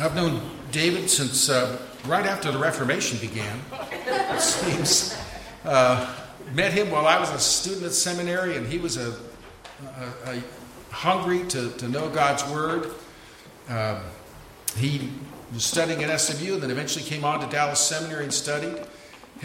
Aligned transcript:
I've 0.00 0.16
known 0.16 0.40
David 0.72 1.08
since 1.08 1.48
uh, 1.48 1.80
right 2.06 2.26
after 2.26 2.50
the 2.50 2.58
Reformation 2.58 3.18
began. 3.18 3.60
It 4.06 4.40
seems. 4.40 5.16
Uh, 5.64 6.12
met 6.52 6.72
him 6.72 6.90
while 6.90 7.06
I 7.06 7.20
was 7.20 7.30
a 7.30 7.38
student 7.38 7.86
at 7.86 7.92
seminary, 7.92 8.56
and 8.56 8.66
he 8.66 8.78
was 8.78 8.96
a, 8.96 9.14
a, 10.26 10.30
a 10.30 10.42
hungry 10.90 11.44
to, 11.48 11.70
to 11.70 11.88
know 11.88 12.08
God's 12.10 12.44
Word. 12.50 12.90
Uh, 13.68 14.00
he 14.76 15.10
was 15.52 15.64
studying 15.64 16.02
at 16.02 16.20
SMU, 16.20 16.54
and 16.54 16.62
then 16.64 16.70
eventually 16.72 17.04
came 17.04 17.24
on 17.24 17.38
to 17.40 17.46
Dallas 17.46 17.78
Seminary 17.78 18.24
and 18.24 18.34
studied. 18.34 18.82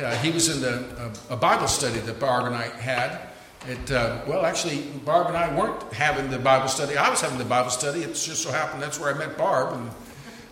Uh, 0.02 0.16
he 0.18 0.32
was 0.32 0.50
in 0.50 0.62
the, 0.62 1.14
a, 1.30 1.34
a, 1.34 1.38
Bible 1.38 1.68
study 1.68 2.00
that 2.00 2.20
Barb 2.20 2.48
and 2.48 2.56
I 2.56 2.70
had. 2.80 3.20
It, 3.68 3.92
uh, 3.92 4.22
well, 4.28 4.46
actually, 4.46 4.82
Barb 5.06 5.28
and 5.28 5.38
I 5.38 5.56
weren't 5.56 5.94
having 5.94 6.32
the 6.32 6.40
Bible 6.40 6.70
study. 6.70 6.98
I 6.98 7.10
was 7.10 7.22
having 7.22 7.38
the 7.38 7.46
Bible 7.46 7.70
study. 7.70 8.02
It 8.02 8.16
just 8.16 8.42
so 8.42 8.52
happened 8.52 8.82
that's 8.82 9.00
where 9.00 9.14
I 9.14 9.18
met 9.18 9.38
Barb, 9.38 9.74
and, 9.74 9.92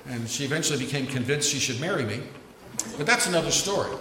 and 0.09 0.29
she 0.29 0.43
eventually 0.45 0.79
became 0.79 1.07
convinced 1.07 1.49
she 1.49 1.59
should 1.59 1.79
marry 1.79 2.03
me. 2.03 2.21
But 2.97 3.05
that's 3.05 3.27
another 3.27 3.51
story. 3.51 3.95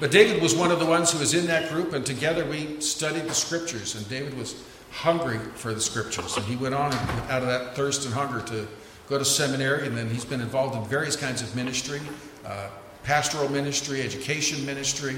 But 0.00 0.10
David 0.10 0.42
was 0.42 0.54
one 0.54 0.70
of 0.70 0.78
the 0.78 0.86
ones 0.86 1.12
who 1.12 1.18
was 1.18 1.34
in 1.34 1.46
that 1.46 1.70
group, 1.70 1.92
and 1.92 2.04
together 2.04 2.44
we 2.44 2.80
studied 2.80 3.24
the 3.24 3.34
scriptures. 3.34 3.94
And 3.94 4.08
David 4.08 4.36
was 4.36 4.62
hungry 4.90 5.38
for 5.54 5.72
the 5.74 5.80
scriptures, 5.80 6.36
and 6.36 6.44
he 6.46 6.56
went 6.56 6.74
on 6.74 6.92
out 7.30 7.42
of 7.42 7.48
that 7.48 7.74
thirst 7.74 8.04
and 8.04 8.14
hunger 8.14 8.44
to 8.48 8.66
go 9.08 9.18
to 9.18 9.24
seminary, 9.24 9.86
and 9.86 9.96
then 9.96 10.08
he's 10.08 10.24
been 10.24 10.40
involved 10.40 10.76
in 10.76 10.84
various 10.84 11.16
kinds 11.16 11.42
of 11.42 11.54
ministry, 11.56 12.00
uh, 12.44 12.68
pastoral 13.02 13.48
ministry, 13.48 14.02
education 14.02 14.64
ministry. 14.66 15.16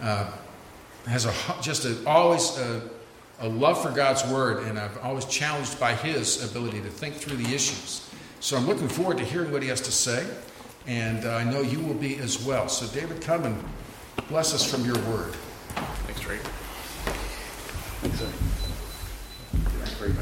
Uh, 0.00 0.30
has 1.06 1.26
a 1.26 1.34
just 1.60 1.84
a, 1.84 1.96
always 2.06 2.56
a, 2.58 2.82
a 3.40 3.48
love 3.48 3.82
for 3.82 3.90
God's 3.90 4.24
word, 4.26 4.64
and 4.66 4.78
I've 4.78 4.96
always 4.98 5.24
challenged 5.24 5.78
by 5.80 5.94
his 5.94 6.48
ability 6.48 6.80
to 6.82 6.88
think 6.88 7.14
through 7.14 7.36
the 7.36 7.54
issues. 7.54 8.08
So 8.42 8.56
I'm 8.56 8.66
looking 8.66 8.88
forward 8.88 9.18
to 9.18 9.24
hearing 9.24 9.52
what 9.52 9.62
he 9.62 9.68
has 9.68 9.80
to 9.82 9.92
say, 9.92 10.26
and 10.88 11.24
uh, 11.24 11.36
I 11.36 11.44
know 11.44 11.60
you 11.60 11.78
will 11.78 11.94
be 11.94 12.16
as 12.16 12.44
well. 12.44 12.68
So 12.68 12.92
David, 12.92 13.22
come 13.22 13.44
and 13.44 13.64
bless 14.28 14.52
us 14.52 14.68
from 14.68 14.84
your 14.84 14.96
word. 15.08 15.32
Thanks, 16.06 16.20
Drake. 16.20 16.40
Thanks, 18.00 18.18
sir. 18.18 18.26
Thanks 19.78 19.92
very. 19.92 20.12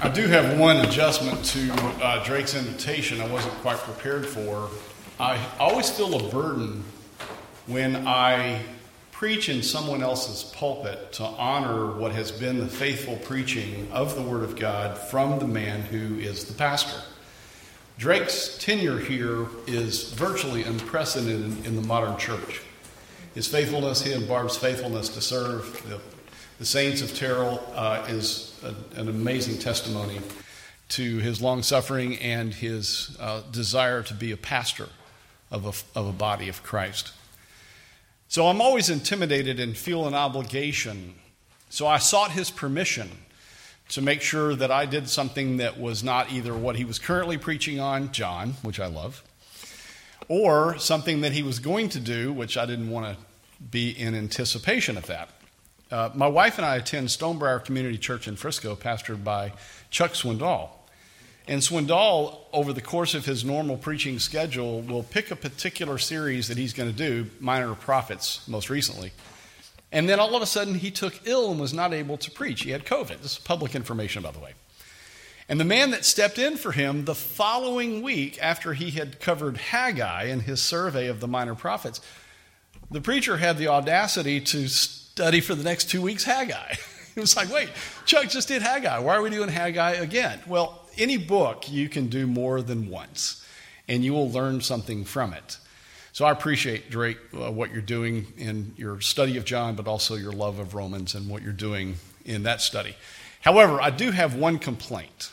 I 0.00 0.08
do 0.08 0.28
have 0.28 0.56
one 0.56 0.76
adjustment 0.76 1.44
to 1.46 1.72
uh, 2.00 2.22
Drake's 2.22 2.54
invitation 2.54 3.20
I 3.20 3.26
wasn't 3.26 3.54
quite 3.54 3.78
prepared 3.78 4.24
for. 4.24 4.70
I 5.18 5.44
always 5.58 5.90
feel 5.90 6.14
a 6.14 6.30
burden 6.30 6.84
when 7.66 8.06
I 8.06 8.62
preach 9.20 9.50
in 9.50 9.62
someone 9.62 10.02
else's 10.02 10.44
pulpit 10.54 11.12
to 11.12 11.22
honor 11.22 11.92
what 11.92 12.10
has 12.10 12.32
been 12.32 12.58
the 12.58 12.66
faithful 12.66 13.16
preaching 13.16 13.86
of 13.92 14.14
the 14.14 14.22
Word 14.22 14.42
of 14.42 14.56
God 14.56 14.96
from 14.96 15.38
the 15.38 15.46
man 15.46 15.82
who 15.82 16.18
is 16.18 16.46
the 16.46 16.54
pastor. 16.54 16.98
Drake's 17.98 18.56
tenure 18.56 18.98
here 18.98 19.46
is 19.66 20.14
virtually 20.14 20.62
unprecedented 20.62 21.66
in 21.66 21.76
the 21.76 21.82
modern 21.82 22.16
church. 22.16 22.62
His 23.34 23.46
faithfulness, 23.46 24.00
he 24.00 24.14
and 24.14 24.26
Barb's 24.26 24.56
faithfulness 24.56 25.10
to 25.10 25.20
serve 25.20 25.86
the, 25.86 26.00
the 26.58 26.64
saints 26.64 27.02
of 27.02 27.14
Terrell 27.14 27.62
uh, 27.74 28.06
is 28.08 28.58
a, 28.64 28.98
an 28.98 29.10
amazing 29.10 29.58
testimony 29.58 30.18
to 30.88 31.18
his 31.18 31.42
long 31.42 31.62
suffering 31.62 32.16
and 32.20 32.54
his 32.54 33.18
uh, 33.20 33.42
desire 33.52 34.02
to 34.02 34.14
be 34.14 34.32
a 34.32 34.38
pastor 34.38 34.88
of 35.50 35.66
a, 35.66 35.98
of 35.98 36.06
a 36.06 36.12
body 36.12 36.48
of 36.48 36.62
Christ. 36.62 37.12
So 38.30 38.46
I'm 38.46 38.60
always 38.60 38.90
intimidated 38.90 39.58
and 39.58 39.76
feel 39.76 40.06
an 40.06 40.14
obligation. 40.14 41.14
So 41.68 41.88
I 41.88 41.98
sought 41.98 42.30
his 42.30 42.48
permission 42.48 43.10
to 43.88 44.00
make 44.00 44.22
sure 44.22 44.54
that 44.54 44.70
I 44.70 44.86
did 44.86 45.08
something 45.08 45.56
that 45.56 45.80
was 45.80 46.04
not 46.04 46.30
either 46.30 46.54
what 46.54 46.76
he 46.76 46.84
was 46.84 47.00
currently 47.00 47.38
preaching 47.38 47.80
on, 47.80 48.12
John, 48.12 48.54
which 48.62 48.78
I 48.78 48.86
love, 48.86 49.24
or 50.28 50.78
something 50.78 51.22
that 51.22 51.32
he 51.32 51.42
was 51.42 51.58
going 51.58 51.88
to 51.88 51.98
do, 51.98 52.32
which 52.32 52.56
I 52.56 52.66
didn't 52.66 52.90
want 52.90 53.16
to 53.16 53.24
be 53.60 53.90
in 53.90 54.14
anticipation 54.14 54.96
of 54.96 55.06
that. 55.06 55.30
Uh, 55.90 56.10
my 56.14 56.28
wife 56.28 56.56
and 56.56 56.64
I 56.64 56.76
attend 56.76 57.08
Stonebriar 57.08 57.64
Community 57.64 57.98
Church 57.98 58.28
in 58.28 58.36
Frisco, 58.36 58.76
pastored 58.76 59.24
by 59.24 59.54
Chuck 59.90 60.12
Swindoll. 60.12 60.68
And 61.48 61.62
Swindoll, 61.62 62.38
over 62.52 62.72
the 62.72 62.80
course 62.80 63.14
of 63.14 63.24
his 63.24 63.44
normal 63.44 63.76
preaching 63.76 64.18
schedule, 64.18 64.82
will 64.82 65.02
pick 65.02 65.30
a 65.30 65.36
particular 65.36 65.98
series 65.98 66.48
that 66.48 66.58
he's 66.58 66.72
going 66.72 66.90
to 66.90 66.96
do, 66.96 67.28
Minor 67.40 67.74
Prophets, 67.74 68.46
most 68.46 68.70
recently. 68.70 69.12
And 69.92 70.08
then 70.08 70.20
all 70.20 70.36
of 70.36 70.42
a 70.42 70.46
sudden, 70.46 70.74
he 70.74 70.90
took 70.90 71.26
ill 71.26 71.50
and 71.50 71.60
was 71.60 71.74
not 71.74 71.92
able 71.92 72.16
to 72.18 72.30
preach. 72.30 72.62
He 72.62 72.70
had 72.70 72.84
COVID. 72.84 73.22
This 73.22 73.32
is 73.32 73.38
public 73.38 73.74
information, 73.74 74.22
by 74.22 74.30
the 74.30 74.38
way. 74.38 74.54
And 75.48 75.58
the 75.58 75.64
man 75.64 75.90
that 75.90 76.04
stepped 76.04 76.38
in 76.38 76.56
for 76.56 76.70
him 76.70 77.06
the 77.06 77.14
following 77.14 78.02
week, 78.02 78.38
after 78.40 78.72
he 78.72 78.92
had 78.92 79.18
covered 79.18 79.56
Haggai 79.56 80.26
in 80.26 80.40
his 80.40 80.62
survey 80.62 81.08
of 81.08 81.18
the 81.18 81.26
minor 81.26 81.56
prophets, 81.56 82.00
the 82.92 83.00
preacher 83.00 83.38
had 83.38 83.58
the 83.58 83.66
audacity 83.66 84.40
to 84.40 84.68
study 84.68 85.40
for 85.40 85.56
the 85.56 85.64
next 85.64 85.90
two 85.90 86.02
weeks 86.02 86.24
Haggai. 86.24 86.74
It 87.16 87.20
was 87.20 87.36
like, 87.36 87.52
wait, 87.52 87.70
Chuck 88.06 88.28
just 88.28 88.46
did 88.46 88.62
Haggai. 88.62 89.00
Why 89.00 89.16
are 89.16 89.20
we 89.20 89.30
doing 89.30 89.48
Haggai 89.48 89.94
again? 89.94 90.38
Well, 90.46 90.88
any 91.00 91.16
book 91.16 91.70
you 91.70 91.88
can 91.88 92.08
do 92.08 92.26
more 92.26 92.62
than 92.62 92.88
once, 92.88 93.44
and 93.88 94.04
you 94.04 94.12
will 94.12 94.30
learn 94.30 94.60
something 94.60 95.04
from 95.04 95.32
it. 95.32 95.58
So 96.12 96.24
I 96.24 96.32
appreciate, 96.32 96.90
Drake, 96.90 97.18
uh, 97.32 97.50
what 97.50 97.72
you're 97.72 97.80
doing 97.80 98.26
in 98.36 98.74
your 98.76 99.00
study 99.00 99.36
of 99.36 99.44
John, 99.44 99.76
but 99.76 99.86
also 99.86 100.16
your 100.16 100.32
love 100.32 100.58
of 100.58 100.74
Romans 100.74 101.14
and 101.14 101.28
what 101.28 101.42
you're 101.42 101.52
doing 101.52 101.96
in 102.24 102.42
that 102.42 102.60
study. 102.60 102.96
However, 103.40 103.80
I 103.80 103.90
do 103.90 104.10
have 104.10 104.34
one 104.34 104.58
complaint. 104.58 105.30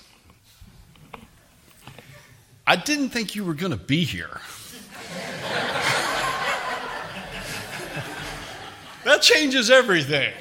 I 2.66 2.75
didn't 2.75 3.09
think 3.09 3.35
you 3.35 3.44
were 3.44 3.53
going 3.53 3.72
to 3.72 3.78
be 3.78 4.03
here. 4.03 4.29
that 9.03 9.22
changes 9.22 9.69
everything. 9.69 10.34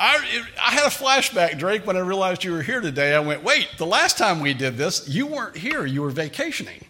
I, 0.00 0.44
I 0.58 0.70
had 0.70 0.86
a 0.86 0.90
flashback, 0.90 1.58
Drake, 1.58 1.86
when 1.86 1.94
I 1.94 2.00
realized 2.00 2.42
you 2.42 2.52
were 2.52 2.62
here 2.62 2.80
today. 2.80 3.14
I 3.14 3.20
went, 3.20 3.44
wait, 3.44 3.68
the 3.76 3.84
last 3.84 4.16
time 4.16 4.40
we 4.40 4.54
did 4.54 4.78
this, 4.78 5.06
you 5.06 5.26
weren't 5.26 5.58
here. 5.58 5.84
You 5.84 6.00
were 6.00 6.10
vacationing. 6.10 6.86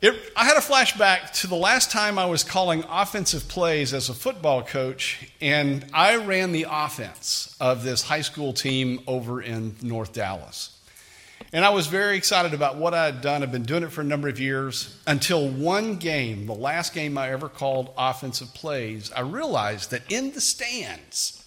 It, 0.00 0.14
I 0.34 0.46
had 0.46 0.56
a 0.56 0.60
flashback 0.60 1.32
to 1.40 1.46
the 1.46 1.56
last 1.56 1.90
time 1.90 2.18
I 2.18 2.24
was 2.24 2.42
calling 2.42 2.84
offensive 2.88 3.48
plays 3.48 3.92
as 3.92 4.08
a 4.08 4.14
football 4.14 4.62
coach, 4.62 5.30
and 5.42 5.84
I 5.92 6.16
ran 6.16 6.52
the 6.52 6.66
offense 6.70 7.54
of 7.60 7.84
this 7.84 8.00
high 8.00 8.22
school 8.22 8.54
team 8.54 9.00
over 9.06 9.42
in 9.42 9.76
North 9.82 10.14
Dallas. 10.14 10.74
And 11.52 11.66
I 11.66 11.70
was 11.70 11.86
very 11.86 12.16
excited 12.16 12.54
about 12.54 12.76
what 12.76 12.94
I 12.94 13.04
had 13.04 13.20
done. 13.20 13.42
I've 13.42 13.52
been 13.52 13.64
doing 13.64 13.82
it 13.82 13.92
for 13.92 14.00
a 14.00 14.04
number 14.04 14.28
of 14.28 14.40
years 14.40 14.98
until 15.06 15.50
one 15.50 15.96
game, 15.96 16.46
the 16.46 16.54
last 16.54 16.94
game 16.94 17.18
I 17.18 17.30
ever 17.30 17.50
called 17.50 17.92
offensive 17.98 18.54
plays, 18.54 19.12
I 19.12 19.20
realized 19.20 19.90
that 19.90 20.10
in 20.10 20.32
the 20.32 20.40
stands, 20.40 21.37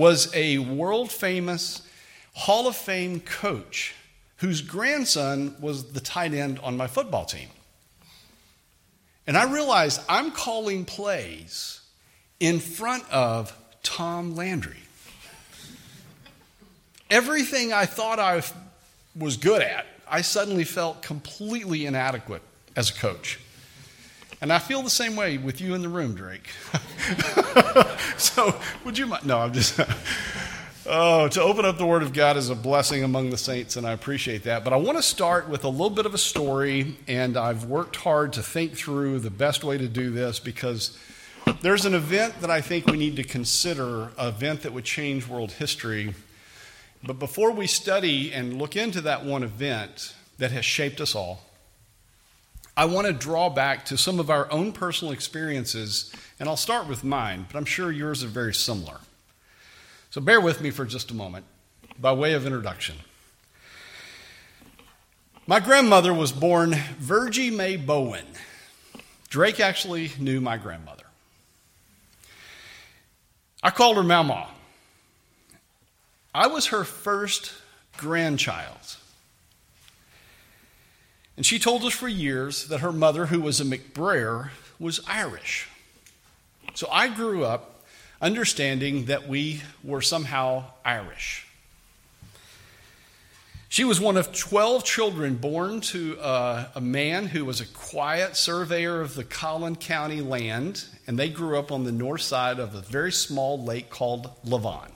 was 0.00 0.34
a 0.34 0.56
world 0.56 1.12
famous 1.12 1.86
Hall 2.32 2.66
of 2.66 2.74
Fame 2.74 3.20
coach 3.20 3.94
whose 4.36 4.62
grandson 4.62 5.54
was 5.60 5.92
the 5.92 6.00
tight 6.00 6.32
end 6.32 6.58
on 6.60 6.74
my 6.74 6.86
football 6.86 7.26
team. 7.26 7.48
And 9.26 9.36
I 9.36 9.52
realized 9.52 10.00
I'm 10.08 10.30
calling 10.30 10.86
plays 10.86 11.82
in 12.40 12.60
front 12.60 13.04
of 13.10 13.54
Tom 13.82 14.34
Landry. 14.34 14.78
Everything 17.10 17.74
I 17.74 17.84
thought 17.84 18.18
I 18.18 18.42
was 19.14 19.36
good 19.36 19.60
at, 19.60 19.84
I 20.08 20.22
suddenly 20.22 20.64
felt 20.64 21.02
completely 21.02 21.84
inadequate 21.84 22.42
as 22.74 22.88
a 22.88 22.94
coach. 22.94 23.38
And 24.40 24.52
I 24.52 24.58
feel 24.58 24.82
the 24.82 24.90
same 24.90 25.16
way 25.16 25.36
with 25.36 25.60
you 25.60 25.74
in 25.74 25.82
the 25.82 25.88
room, 25.88 26.14
Drake. 26.14 26.48
so, 28.16 28.58
would 28.84 28.96
you 28.96 29.06
mind? 29.06 29.26
No, 29.26 29.38
I'm 29.38 29.52
just. 29.52 29.78
Oh, 30.92 31.28
to 31.28 31.42
open 31.42 31.66
up 31.66 31.78
the 31.78 31.86
Word 31.86 32.02
of 32.02 32.12
God 32.12 32.36
is 32.36 32.48
a 32.48 32.54
blessing 32.56 33.04
among 33.04 33.30
the 33.30 33.36
saints, 33.36 33.76
and 33.76 33.86
I 33.86 33.92
appreciate 33.92 34.44
that. 34.44 34.64
But 34.64 34.72
I 34.72 34.76
want 34.76 34.96
to 34.98 35.02
start 35.02 35.48
with 35.48 35.62
a 35.62 35.68
little 35.68 35.90
bit 35.90 36.04
of 36.04 36.14
a 36.14 36.18
story, 36.18 36.96
and 37.06 37.36
I've 37.36 37.66
worked 37.66 37.94
hard 37.94 38.32
to 38.32 38.42
think 38.42 38.72
through 38.72 39.20
the 39.20 39.30
best 39.30 39.62
way 39.62 39.78
to 39.78 39.86
do 39.86 40.10
this 40.10 40.40
because 40.40 40.98
there's 41.60 41.84
an 41.84 41.94
event 41.94 42.40
that 42.40 42.50
I 42.50 42.60
think 42.60 42.86
we 42.86 42.96
need 42.96 43.16
to 43.16 43.22
consider, 43.22 44.10
an 44.18 44.28
event 44.28 44.62
that 44.62 44.72
would 44.72 44.84
change 44.84 45.28
world 45.28 45.52
history. 45.52 46.14
But 47.04 47.20
before 47.20 47.52
we 47.52 47.68
study 47.68 48.32
and 48.32 48.58
look 48.58 48.74
into 48.74 49.02
that 49.02 49.24
one 49.24 49.42
event 49.44 50.14
that 50.38 50.50
has 50.50 50.64
shaped 50.64 51.00
us 51.00 51.14
all, 51.14 51.42
I 52.80 52.86
want 52.86 53.06
to 53.06 53.12
draw 53.12 53.50
back 53.50 53.84
to 53.86 53.98
some 53.98 54.18
of 54.18 54.30
our 54.30 54.50
own 54.50 54.72
personal 54.72 55.12
experiences, 55.12 56.10
and 56.38 56.48
I'll 56.48 56.56
start 56.56 56.88
with 56.88 57.04
mine, 57.04 57.44
but 57.46 57.58
I'm 57.58 57.66
sure 57.66 57.92
yours 57.92 58.24
are 58.24 58.28
very 58.28 58.54
similar. 58.54 59.00
So 60.08 60.22
bear 60.22 60.40
with 60.40 60.62
me 60.62 60.70
for 60.70 60.86
just 60.86 61.10
a 61.10 61.14
moment 61.14 61.44
by 61.98 62.14
way 62.14 62.32
of 62.32 62.46
introduction. 62.46 62.96
My 65.46 65.60
grandmother 65.60 66.14
was 66.14 66.32
born 66.32 66.72
Virgie 66.98 67.50
Mae 67.50 67.76
Bowen. 67.76 68.24
Drake 69.28 69.60
actually 69.60 70.12
knew 70.18 70.40
my 70.40 70.56
grandmother. 70.56 71.04
I 73.62 73.68
called 73.68 73.98
her 73.98 74.02
Mama. 74.02 74.48
I 76.34 76.46
was 76.46 76.68
her 76.68 76.84
first 76.84 77.52
grandchild. 77.98 78.96
And 81.40 81.46
she 81.46 81.58
told 81.58 81.84
us 81.84 81.94
for 81.94 82.06
years 82.06 82.66
that 82.66 82.80
her 82.80 82.92
mother, 82.92 83.24
who 83.24 83.40
was 83.40 83.62
a 83.62 83.64
McBrayer, 83.64 84.50
was 84.78 85.00
Irish. 85.06 85.70
So 86.74 86.86
I 86.92 87.08
grew 87.08 87.46
up 87.46 87.82
understanding 88.20 89.06
that 89.06 89.26
we 89.26 89.62
were 89.82 90.02
somehow 90.02 90.64
Irish. 90.84 91.46
She 93.70 93.84
was 93.84 93.98
one 93.98 94.18
of 94.18 94.34
12 94.34 94.84
children 94.84 95.36
born 95.36 95.80
to 95.80 96.20
uh, 96.20 96.66
a 96.74 96.80
man 96.82 97.28
who 97.28 97.46
was 97.46 97.62
a 97.62 97.66
quiet 97.66 98.36
surveyor 98.36 99.00
of 99.00 99.14
the 99.14 99.24
Collin 99.24 99.76
County 99.76 100.20
land, 100.20 100.84
and 101.06 101.18
they 101.18 101.30
grew 101.30 101.58
up 101.58 101.72
on 101.72 101.84
the 101.84 101.92
north 101.92 102.20
side 102.20 102.58
of 102.58 102.74
a 102.74 102.82
very 102.82 103.12
small 103.12 103.64
lake 103.64 103.88
called 103.88 104.28
Lavon. 104.44 104.90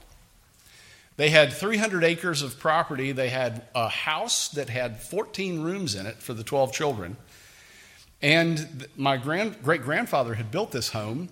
They 1.17 1.31
had 1.31 1.53
300 1.53 2.03
acres 2.03 2.43
of 2.43 2.59
property. 2.59 3.13
They 3.13 3.29
had 3.29 3.63
a 3.75 3.89
house 3.89 4.49
that 4.49 4.69
had 4.69 5.01
14 5.01 5.63
rooms 5.63 5.95
in 5.95 6.07
it 6.07 6.17
for 6.17 6.35
the 6.35 6.43
12 6.43 6.73
children. 6.73 7.17
And 8.21 8.87
my 8.97 9.17
grand, 9.17 9.63
great 9.63 9.83
grandfather 9.83 10.35
had 10.35 10.51
built 10.51 10.73
this 10.73 10.89
home. 10.89 11.29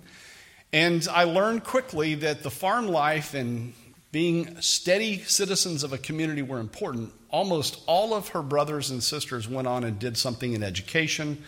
And 0.73 1.07
I 1.11 1.25
learned 1.25 1.65
quickly 1.65 2.15
that 2.17 2.43
the 2.43 2.51
farm 2.51 2.87
life 2.87 3.35
and 3.35 3.75
being 4.13 4.61
steady 4.61 5.19
citizens 5.21 5.83
of 5.83 5.93
a 5.93 5.99
community 5.99 6.43
were 6.43 6.61
important. 6.61 7.13
Almost 7.31 7.83
all 7.87 8.15
of 8.15 8.29
her 8.29 8.43
brothers 8.43 8.91
and 8.91 9.03
sisters 9.03 9.49
went 9.49 9.67
on 9.67 9.85
and 9.85 9.99
did 9.99 10.17
something 10.17 10.53
in 10.53 10.63
education. 10.63 11.43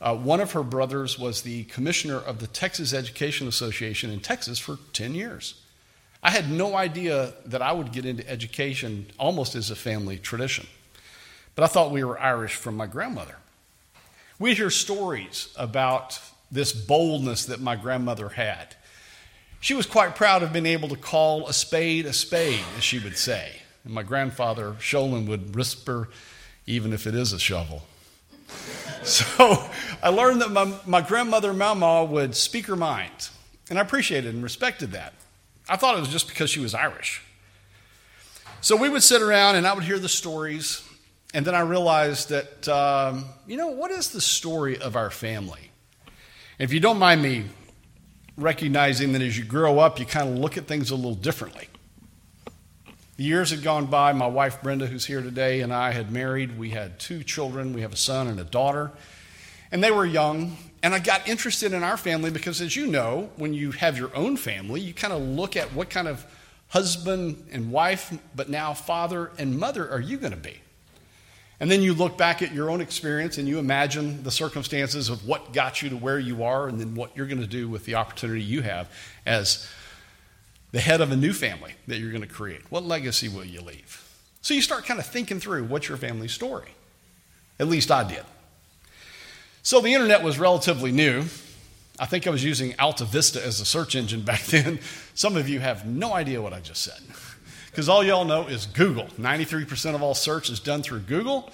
Uh, 0.00 0.14
one 0.14 0.40
of 0.40 0.52
her 0.52 0.62
brothers 0.62 1.18
was 1.18 1.42
the 1.42 1.64
commissioner 1.64 2.18
of 2.18 2.40
the 2.40 2.46
Texas 2.46 2.92
Education 2.92 3.48
Association 3.48 4.10
in 4.10 4.20
Texas 4.20 4.58
for 4.58 4.78
10 4.92 5.14
years. 5.14 5.54
I 6.24 6.30
had 6.30 6.50
no 6.50 6.74
idea 6.74 7.34
that 7.44 7.60
I 7.60 7.70
would 7.70 7.92
get 7.92 8.06
into 8.06 8.28
education 8.28 9.06
almost 9.18 9.54
as 9.54 9.70
a 9.70 9.76
family 9.76 10.16
tradition. 10.16 10.66
But 11.54 11.64
I 11.64 11.66
thought 11.66 11.92
we 11.92 12.02
were 12.02 12.18
Irish 12.18 12.54
from 12.54 12.78
my 12.78 12.86
grandmother. 12.86 13.36
We 14.38 14.54
hear 14.54 14.70
stories 14.70 15.52
about 15.54 16.18
this 16.50 16.72
boldness 16.72 17.44
that 17.46 17.60
my 17.60 17.76
grandmother 17.76 18.30
had. 18.30 18.74
She 19.60 19.74
was 19.74 19.84
quite 19.84 20.16
proud 20.16 20.42
of 20.42 20.52
being 20.52 20.66
able 20.66 20.88
to 20.88 20.96
call 20.96 21.46
a 21.46 21.52
spade 21.52 22.06
a 22.06 22.12
spade, 22.14 22.64
as 22.78 22.84
she 22.84 22.98
would 22.98 23.18
say. 23.18 23.60
And 23.84 23.92
my 23.92 24.02
grandfather, 24.02 24.76
Sholin, 24.80 25.26
would 25.28 25.54
whisper, 25.54 26.08
even 26.66 26.94
if 26.94 27.06
it 27.06 27.14
is 27.14 27.32
a 27.32 27.38
shovel. 27.38 27.82
So 29.04 29.62
I 30.02 30.08
learned 30.08 30.40
that 30.40 30.50
my, 30.50 30.74
my 30.86 31.02
grandmother, 31.02 31.52
Mama, 31.52 32.04
would 32.04 32.34
speak 32.34 32.64
her 32.68 32.76
mind. 32.76 33.28
And 33.68 33.78
I 33.78 33.82
appreciated 33.82 34.32
and 34.32 34.42
respected 34.42 34.92
that. 34.92 35.12
I 35.68 35.76
thought 35.76 35.96
it 35.96 36.00
was 36.00 36.08
just 36.08 36.28
because 36.28 36.50
she 36.50 36.60
was 36.60 36.74
Irish. 36.74 37.22
So 38.60 38.76
we 38.76 38.88
would 38.88 39.02
sit 39.02 39.22
around 39.22 39.56
and 39.56 39.66
I 39.66 39.74
would 39.74 39.84
hear 39.84 39.98
the 39.98 40.08
stories, 40.08 40.82
and 41.32 41.46
then 41.46 41.54
I 41.54 41.60
realized 41.60 42.28
that, 42.30 42.68
um, 42.68 43.26
you 43.46 43.56
know, 43.56 43.68
what 43.68 43.90
is 43.90 44.10
the 44.10 44.20
story 44.20 44.78
of 44.78 44.96
our 44.96 45.10
family? 45.10 45.70
If 46.58 46.72
you 46.72 46.80
don't 46.80 46.98
mind 46.98 47.22
me 47.22 47.46
recognizing 48.36 49.12
that 49.12 49.22
as 49.22 49.36
you 49.38 49.44
grow 49.44 49.78
up, 49.78 49.98
you 49.98 50.06
kind 50.06 50.28
of 50.28 50.38
look 50.38 50.56
at 50.56 50.66
things 50.66 50.90
a 50.90 50.96
little 50.96 51.14
differently. 51.14 51.68
The 53.16 53.24
years 53.24 53.50
had 53.50 53.62
gone 53.62 53.86
by. 53.86 54.12
My 54.12 54.26
wife, 54.26 54.62
Brenda, 54.62 54.86
who's 54.86 55.04
here 55.04 55.22
today, 55.22 55.60
and 55.60 55.72
I 55.72 55.92
had 55.92 56.10
married. 56.10 56.58
We 56.58 56.70
had 56.70 56.98
two 56.98 57.22
children. 57.22 57.72
We 57.72 57.82
have 57.82 57.92
a 57.92 57.96
son 57.96 58.26
and 58.26 58.40
a 58.40 58.44
daughter. 58.44 58.90
And 59.70 59.82
they 59.82 59.90
were 59.90 60.04
young. 60.04 60.56
And 60.84 60.94
I 60.94 60.98
got 60.98 61.26
interested 61.26 61.72
in 61.72 61.82
our 61.82 61.96
family 61.96 62.30
because, 62.30 62.60
as 62.60 62.76
you 62.76 62.86
know, 62.86 63.30
when 63.36 63.54
you 63.54 63.70
have 63.70 63.96
your 63.96 64.14
own 64.14 64.36
family, 64.36 64.82
you 64.82 64.92
kind 64.92 65.14
of 65.14 65.22
look 65.22 65.56
at 65.56 65.72
what 65.72 65.88
kind 65.88 66.06
of 66.06 66.26
husband 66.68 67.48
and 67.50 67.72
wife, 67.72 68.12
but 68.36 68.50
now 68.50 68.74
father 68.74 69.30
and 69.38 69.58
mother 69.58 69.90
are 69.90 69.98
you 69.98 70.18
going 70.18 70.34
to 70.34 70.38
be? 70.38 70.60
And 71.58 71.70
then 71.70 71.80
you 71.80 71.94
look 71.94 72.18
back 72.18 72.42
at 72.42 72.52
your 72.52 72.68
own 72.68 72.82
experience 72.82 73.38
and 73.38 73.48
you 73.48 73.58
imagine 73.58 74.24
the 74.24 74.30
circumstances 74.30 75.08
of 75.08 75.26
what 75.26 75.54
got 75.54 75.80
you 75.80 75.88
to 75.88 75.96
where 75.96 76.18
you 76.18 76.44
are 76.44 76.68
and 76.68 76.78
then 76.78 76.94
what 76.94 77.16
you're 77.16 77.28
going 77.28 77.40
to 77.40 77.46
do 77.46 77.66
with 77.66 77.86
the 77.86 77.94
opportunity 77.94 78.42
you 78.42 78.60
have 78.60 78.90
as 79.24 79.66
the 80.72 80.80
head 80.80 81.00
of 81.00 81.10
a 81.10 81.16
new 81.16 81.32
family 81.32 81.72
that 81.86 81.96
you're 81.96 82.10
going 82.10 82.20
to 82.20 82.28
create. 82.28 82.60
What 82.70 82.84
legacy 82.84 83.30
will 83.30 83.46
you 83.46 83.62
leave? 83.62 84.06
So 84.42 84.52
you 84.52 84.60
start 84.60 84.84
kind 84.84 85.00
of 85.00 85.06
thinking 85.06 85.40
through 85.40 85.64
what's 85.64 85.88
your 85.88 85.96
family 85.96 86.28
story. 86.28 86.74
At 87.58 87.68
least 87.68 87.90
I 87.90 88.06
did. 88.06 88.24
So 89.64 89.80
the 89.80 89.94
internet 89.94 90.22
was 90.22 90.38
relatively 90.38 90.92
new. 90.92 91.24
I 91.98 92.04
think 92.04 92.26
I 92.26 92.30
was 92.30 92.44
using 92.44 92.78
Alta 92.78 93.06
Vista 93.06 93.44
as 93.44 93.60
a 93.60 93.64
search 93.64 93.96
engine 93.96 94.20
back 94.24 94.42
then. 94.42 94.78
Some 95.14 95.36
of 95.36 95.48
you 95.48 95.58
have 95.60 95.86
no 95.86 96.12
idea 96.12 96.42
what 96.42 96.52
I 96.52 96.60
just 96.60 96.82
said. 96.82 97.00
Because 97.70 97.88
all 97.88 98.04
y'all 98.04 98.26
know 98.26 98.46
is 98.46 98.66
Google. 98.66 99.06
93% 99.18 99.94
of 99.94 100.02
all 100.02 100.14
search 100.14 100.50
is 100.50 100.60
done 100.60 100.82
through 100.82 101.00
Google. 101.00 101.50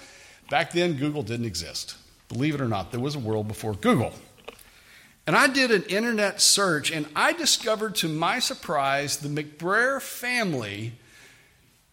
Back 0.49 0.71
then, 0.73 0.97
Google 0.97 1.23
didn't 1.23 1.45
exist. 1.45 1.95
Believe 2.27 2.53
it 2.53 2.59
or 2.59 2.67
not, 2.67 2.91
there 2.91 2.99
was 2.99 3.15
a 3.15 3.19
world 3.19 3.47
before 3.47 3.75
Google. 3.75 4.11
And 5.25 5.33
I 5.33 5.47
did 5.47 5.71
an 5.71 5.83
internet 5.83 6.41
search, 6.41 6.91
and 6.91 7.07
I 7.15 7.31
discovered 7.31 7.95
to 7.95 8.09
my 8.09 8.39
surprise 8.39 9.17
the 9.17 9.29
McBrayer 9.29 10.01
family 10.01 10.93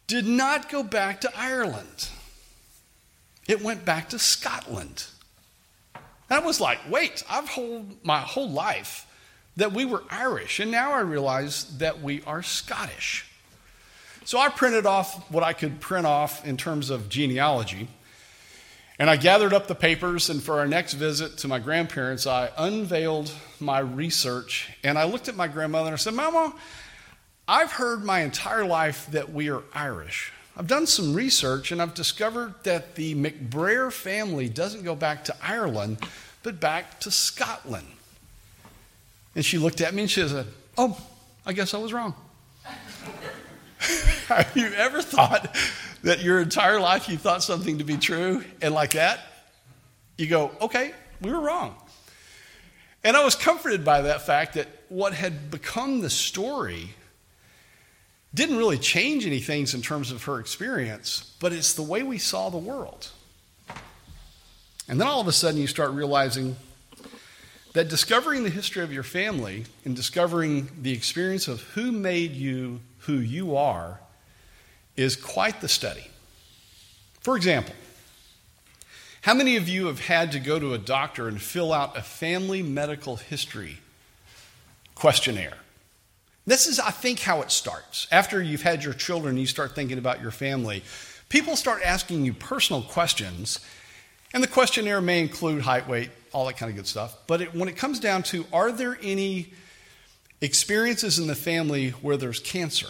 did 0.08 0.26
not 0.26 0.68
go 0.68 0.82
back 0.82 1.20
to 1.20 1.30
Ireland, 1.38 2.08
it 3.46 3.62
went 3.62 3.84
back 3.84 4.08
to 4.08 4.18
Scotland. 4.18 5.06
I 6.30 6.40
was 6.40 6.60
like, 6.60 6.78
wait, 6.90 7.22
I've 7.28 7.50
told 7.50 8.04
my 8.04 8.20
whole 8.20 8.50
life 8.50 9.06
that 9.56 9.72
we 9.72 9.84
were 9.84 10.04
Irish, 10.10 10.60
and 10.60 10.70
now 10.70 10.92
I 10.92 11.00
realize 11.00 11.78
that 11.78 12.00
we 12.00 12.22
are 12.22 12.42
Scottish. 12.42 13.26
So 14.24 14.38
I 14.38 14.50
printed 14.50 14.86
off 14.86 15.30
what 15.30 15.42
I 15.42 15.52
could 15.52 15.80
print 15.80 16.06
off 16.06 16.46
in 16.46 16.56
terms 16.56 16.90
of 16.90 17.08
genealogy. 17.08 17.88
And 18.98 19.08
I 19.08 19.16
gathered 19.16 19.54
up 19.54 19.68
the 19.68 19.74
papers, 19.74 20.28
and 20.28 20.42
for 20.42 20.58
our 20.58 20.66
next 20.66 20.94
visit 20.94 21.38
to 21.38 21.48
my 21.48 21.60
grandparents, 21.60 22.26
I 22.26 22.50
unveiled 22.58 23.32
my 23.58 23.78
research. 23.78 24.70
And 24.84 24.98
I 24.98 25.04
looked 25.04 25.28
at 25.28 25.36
my 25.36 25.48
grandmother 25.48 25.86
and 25.86 25.94
I 25.94 25.96
said, 25.96 26.14
Mama, 26.14 26.52
I've 27.46 27.72
heard 27.72 28.04
my 28.04 28.20
entire 28.20 28.66
life 28.66 29.06
that 29.12 29.32
we 29.32 29.50
are 29.50 29.62
Irish. 29.72 30.32
I've 30.58 30.66
done 30.66 30.88
some 30.88 31.14
research 31.14 31.70
and 31.70 31.80
I've 31.80 31.94
discovered 31.94 32.52
that 32.64 32.96
the 32.96 33.14
McBrayer 33.14 33.92
family 33.92 34.48
doesn't 34.48 34.82
go 34.82 34.96
back 34.96 35.22
to 35.24 35.36
Ireland, 35.40 35.98
but 36.42 36.58
back 36.58 36.98
to 37.00 37.12
Scotland. 37.12 37.86
And 39.36 39.44
she 39.44 39.56
looked 39.56 39.80
at 39.80 39.94
me 39.94 40.02
and 40.02 40.10
she 40.10 40.26
said, 40.26 40.46
Oh, 40.76 41.00
I 41.46 41.52
guess 41.52 41.74
I 41.74 41.78
was 41.78 41.92
wrong. 41.92 42.12
Have 44.26 44.50
you 44.56 44.66
ever 44.74 45.00
thought 45.00 45.56
that 46.02 46.22
your 46.24 46.40
entire 46.40 46.80
life 46.80 47.08
you 47.08 47.16
thought 47.16 47.44
something 47.44 47.78
to 47.78 47.84
be 47.84 47.96
true 47.96 48.44
and 48.60 48.74
like 48.74 48.92
that? 48.92 49.20
You 50.16 50.26
go, 50.26 50.50
Okay, 50.60 50.92
we 51.20 51.30
were 51.30 51.40
wrong. 51.40 51.76
And 53.04 53.16
I 53.16 53.24
was 53.24 53.36
comforted 53.36 53.84
by 53.84 54.00
that 54.02 54.22
fact 54.22 54.54
that 54.54 54.66
what 54.88 55.14
had 55.14 55.52
become 55.52 56.00
the 56.00 56.10
story 56.10 56.90
didn't 58.38 58.56
really 58.56 58.78
change 58.78 59.26
any 59.26 59.40
things 59.40 59.74
in 59.74 59.82
terms 59.82 60.12
of 60.12 60.22
her 60.24 60.38
experience, 60.38 61.34
but 61.40 61.52
it's 61.52 61.74
the 61.74 61.82
way 61.82 62.04
we 62.04 62.18
saw 62.18 62.48
the 62.48 62.56
world. 62.56 63.10
And 64.88 65.00
then 65.00 65.08
all 65.08 65.20
of 65.20 65.26
a 65.26 65.32
sudden, 65.32 65.60
you 65.60 65.66
start 65.66 65.90
realizing 65.90 66.54
that 67.72 67.88
discovering 67.88 68.44
the 68.44 68.50
history 68.50 68.84
of 68.84 68.92
your 68.92 69.02
family 69.02 69.64
and 69.84 69.96
discovering 69.96 70.70
the 70.80 70.92
experience 70.92 71.48
of 71.48 71.62
who 71.74 71.90
made 71.90 72.30
you 72.32 72.78
who 73.00 73.14
you 73.14 73.56
are 73.56 73.98
is 74.96 75.16
quite 75.16 75.60
the 75.60 75.68
study. 75.68 76.06
For 77.20 77.36
example, 77.36 77.74
how 79.22 79.34
many 79.34 79.56
of 79.56 79.68
you 79.68 79.86
have 79.86 79.98
had 79.98 80.30
to 80.32 80.38
go 80.38 80.60
to 80.60 80.74
a 80.74 80.78
doctor 80.78 81.26
and 81.26 81.42
fill 81.42 81.72
out 81.72 81.98
a 81.98 82.02
family 82.02 82.62
medical 82.62 83.16
history 83.16 83.78
questionnaire? 84.94 85.58
This 86.48 86.66
is, 86.66 86.80
I 86.80 86.90
think, 86.90 87.20
how 87.20 87.42
it 87.42 87.50
starts. 87.50 88.08
After 88.10 88.40
you've 88.40 88.62
had 88.62 88.82
your 88.82 88.94
children, 88.94 89.36
you 89.36 89.44
start 89.44 89.74
thinking 89.74 89.98
about 89.98 90.22
your 90.22 90.30
family. 90.30 90.82
People 91.28 91.56
start 91.56 91.82
asking 91.84 92.24
you 92.24 92.32
personal 92.32 92.80
questions, 92.80 93.60
and 94.32 94.42
the 94.42 94.46
questionnaire 94.46 95.02
may 95.02 95.20
include 95.20 95.60
height, 95.60 95.86
weight, 95.86 96.08
all 96.32 96.46
that 96.46 96.56
kind 96.56 96.70
of 96.70 96.76
good 96.76 96.86
stuff. 96.86 97.18
But 97.26 97.42
it, 97.42 97.54
when 97.54 97.68
it 97.68 97.76
comes 97.76 98.00
down 98.00 98.22
to, 98.24 98.46
are 98.50 98.72
there 98.72 98.96
any 99.02 99.52
experiences 100.40 101.18
in 101.18 101.26
the 101.26 101.34
family 101.34 101.90
where 101.90 102.16
there's 102.16 102.40
cancer? 102.40 102.88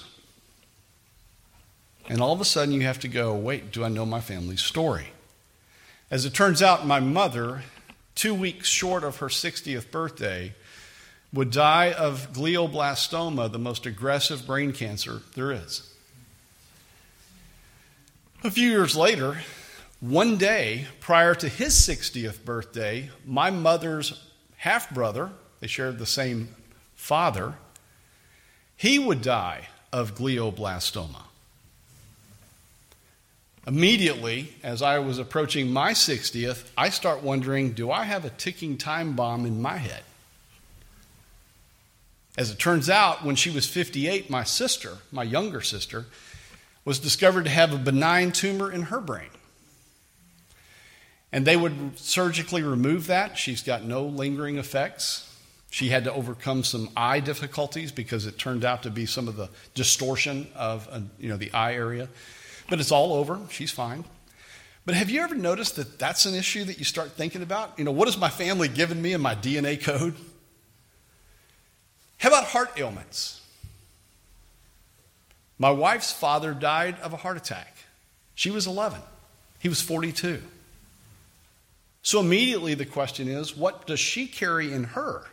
And 2.09 2.21
all 2.21 2.33
of 2.33 2.41
a 2.41 2.45
sudden, 2.45 2.73
you 2.73 2.83
have 2.83 3.01
to 3.01 3.09
go, 3.09 3.35
wait, 3.35 3.73
do 3.73 3.83
I 3.83 3.89
know 3.89 4.07
my 4.07 4.21
family's 4.21 4.63
story? 4.63 5.09
As 6.13 6.25
it 6.25 6.33
turns 6.33 6.63
out, 6.63 6.87
my 6.87 7.01
mother, 7.01 7.63
two 8.15 8.35
weeks 8.35 8.69
short 8.69 9.03
of 9.03 9.17
her 9.17 9.27
60th 9.27 9.91
birthday, 9.91 10.55
would 11.33 11.51
die 11.51 11.93
of 11.93 12.33
glioblastoma, 12.33 13.51
the 13.53 13.59
most 13.59 13.87
aggressive 13.87 14.47
brain 14.47 14.73
cancer 14.73 15.23
there 15.35 15.53
is. 15.53 15.93
A 18.45 18.51
few 18.51 18.71
years 18.71 18.97
later, 18.97 19.39
one 20.01 20.37
day 20.37 20.87
prior 21.01 21.35
to 21.35 21.49
his 21.49 21.75
60th 21.75 22.45
birthday, 22.45 23.11
my 23.27 23.51
mother's 23.51 24.25
half 24.59 24.89
brother, 24.91 25.31
they 25.61 25.67
shared 25.67 25.99
the 25.99 26.07
same 26.07 26.55
father, 26.95 27.55
he 28.77 28.99
would 28.99 29.23
die 29.23 29.69
of 29.93 30.15
glioblastoma. 30.15 31.23
Immediately, 33.67 34.55
as 34.63 34.81
I 34.81 34.99
was 35.01 35.19
approaching 35.19 35.71
my 35.71 35.93
60th, 35.93 36.71
I 36.77 36.89
start 36.89 37.23
wondering 37.23 37.73
do 37.73 37.91
I 37.91 38.05
have 38.05 38.25
a 38.25 38.31
ticking 38.31 38.79
time 38.79 39.15
bomb 39.15 39.45
in 39.45 39.61
my 39.61 39.77
head? 39.77 40.05
As 42.39 42.53
it 42.53 42.59
turns 42.61 42.89
out, 42.89 43.25
when 43.25 43.35
she 43.35 43.51
was 43.51 43.67
58, 43.67 44.31
my 44.31 44.45
sister, 44.45 44.99
my 45.11 45.25
younger 45.25 45.61
sister, 45.61 46.07
was 46.85 47.01
discovered 47.01 47.47
to 47.47 47.51
have 47.51 47.75
a 47.75 47.79
benign 47.79 48.31
tumor 48.31 48.71
in 48.71 48.83
her 48.83 49.01
brain. 49.01 49.31
And 51.33 51.45
they 51.45 51.57
would 51.57 51.99
surgically 51.99 52.63
remove 52.63 53.09
that. 53.09 53.37
She's 53.37 53.61
got 53.61 53.83
no 53.83 54.05
lingering 54.05 54.57
effects. 54.57 55.25
She 55.71 55.89
had 55.89 56.05
to 56.05 56.13
overcome 56.13 56.63
some 56.63 56.91
eye 56.97 57.19
difficulties 57.19 57.91
because 57.91 58.25
it 58.25 58.39
turned 58.39 58.65
out 58.65 58.85
to 58.85 58.91
be 58.91 59.05
some 59.05 59.27
of 59.27 59.35
the 59.35 59.51
distortion 59.75 60.47
of 60.55 60.89
uh, 60.93 61.01
you 61.19 61.29
know, 61.29 61.37
the 61.37 61.53
eye 61.53 61.75
area. 61.75 62.09
But 62.71 62.79
it's 62.79 62.93
all 62.93 63.15
over. 63.15 63.41
She's 63.51 63.73
fine. 63.73 64.05
But 64.87 64.95
have 64.95 65.11
you 65.11 65.23
ever 65.23 65.35
noticed 65.35 65.75
that 65.75 65.99
that's 65.99 66.25
an 66.25 66.37
issue 66.37 66.63
that 66.65 66.79
you 66.79 66.85
start 66.85 67.11
thinking 67.11 67.43
about? 67.43 67.77
You 67.81 67.85
know, 67.85 67.91
what 67.91 68.07
has 68.07 68.17
my 68.17 68.31
family 68.31 68.69
given 68.69 69.03
me 69.03 69.13
in 69.13 69.21
my 69.21 69.35
DNA 69.35 69.83
code? 69.83 70.15
How 72.19 72.29
about 72.29 72.45
heart 72.45 72.73
ailments? 72.77 73.41
My 75.59 75.71
wife's 75.71 76.13
father 76.13 76.53
died 76.53 76.99
of 77.01 77.13
a 77.13 77.17
heart 77.17 77.37
attack. 77.37 77.77
She 78.35 78.51
was 78.51 78.67
11, 78.67 79.01
he 79.59 79.69
was 79.69 79.81
42. 79.81 80.43
So 82.03 82.21
immediately 82.21 82.75
the 82.75 82.87
question 82.87 83.29
is 83.29 83.57
what 83.57 83.87
does 83.87 84.01
she 84.01 84.27
carry 84.27 84.73
in 84.73 84.85
her 84.85 85.25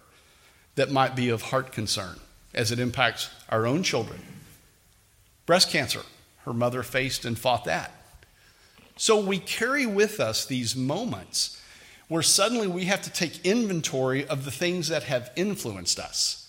that 0.75 0.91
might 0.91 1.15
be 1.15 1.29
of 1.29 1.43
heart 1.43 1.71
concern 1.71 2.19
as 2.53 2.71
it 2.71 2.79
impacts 2.79 3.29
our 3.49 3.65
own 3.65 3.83
children? 3.83 4.19
Breast 5.45 5.69
cancer, 5.69 6.01
her 6.43 6.53
mother 6.53 6.81
faced 6.83 7.23
and 7.23 7.37
fought 7.37 7.65
that. 7.65 7.91
So 8.97 9.19
we 9.19 9.37
carry 9.37 9.85
with 9.85 10.19
us 10.19 10.45
these 10.45 10.75
moments 10.75 11.61
where 12.07 12.23
suddenly 12.23 12.67
we 12.67 12.85
have 12.85 13.01
to 13.03 13.11
take 13.11 13.45
inventory 13.45 14.27
of 14.27 14.45
the 14.45 14.51
things 14.51 14.87
that 14.87 15.03
have 15.03 15.31
influenced 15.35 15.99
us 15.99 16.44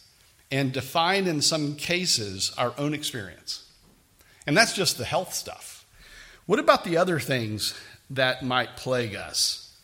and 0.50 0.72
define, 0.72 1.26
in 1.26 1.40
some 1.40 1.74
cases, 1.74 2.52
our 2.56 2.72
own 2.78 2.94
experience. 2.94 3.64
And 4.46 4.56
that's 4.56 4.74
just 4.74 4.98
the 4.98 5.04
health 5.04 5.34
stuff. 5.34 5.84
What 6.46 6.58
about 6.58 6.84
the 6.84 6.96
other 6.96 7.18
things 7.18 7.74
that 8.10 8.44
might 8.44 8.76
plague 8.76 9.16
us? 9.16 9.76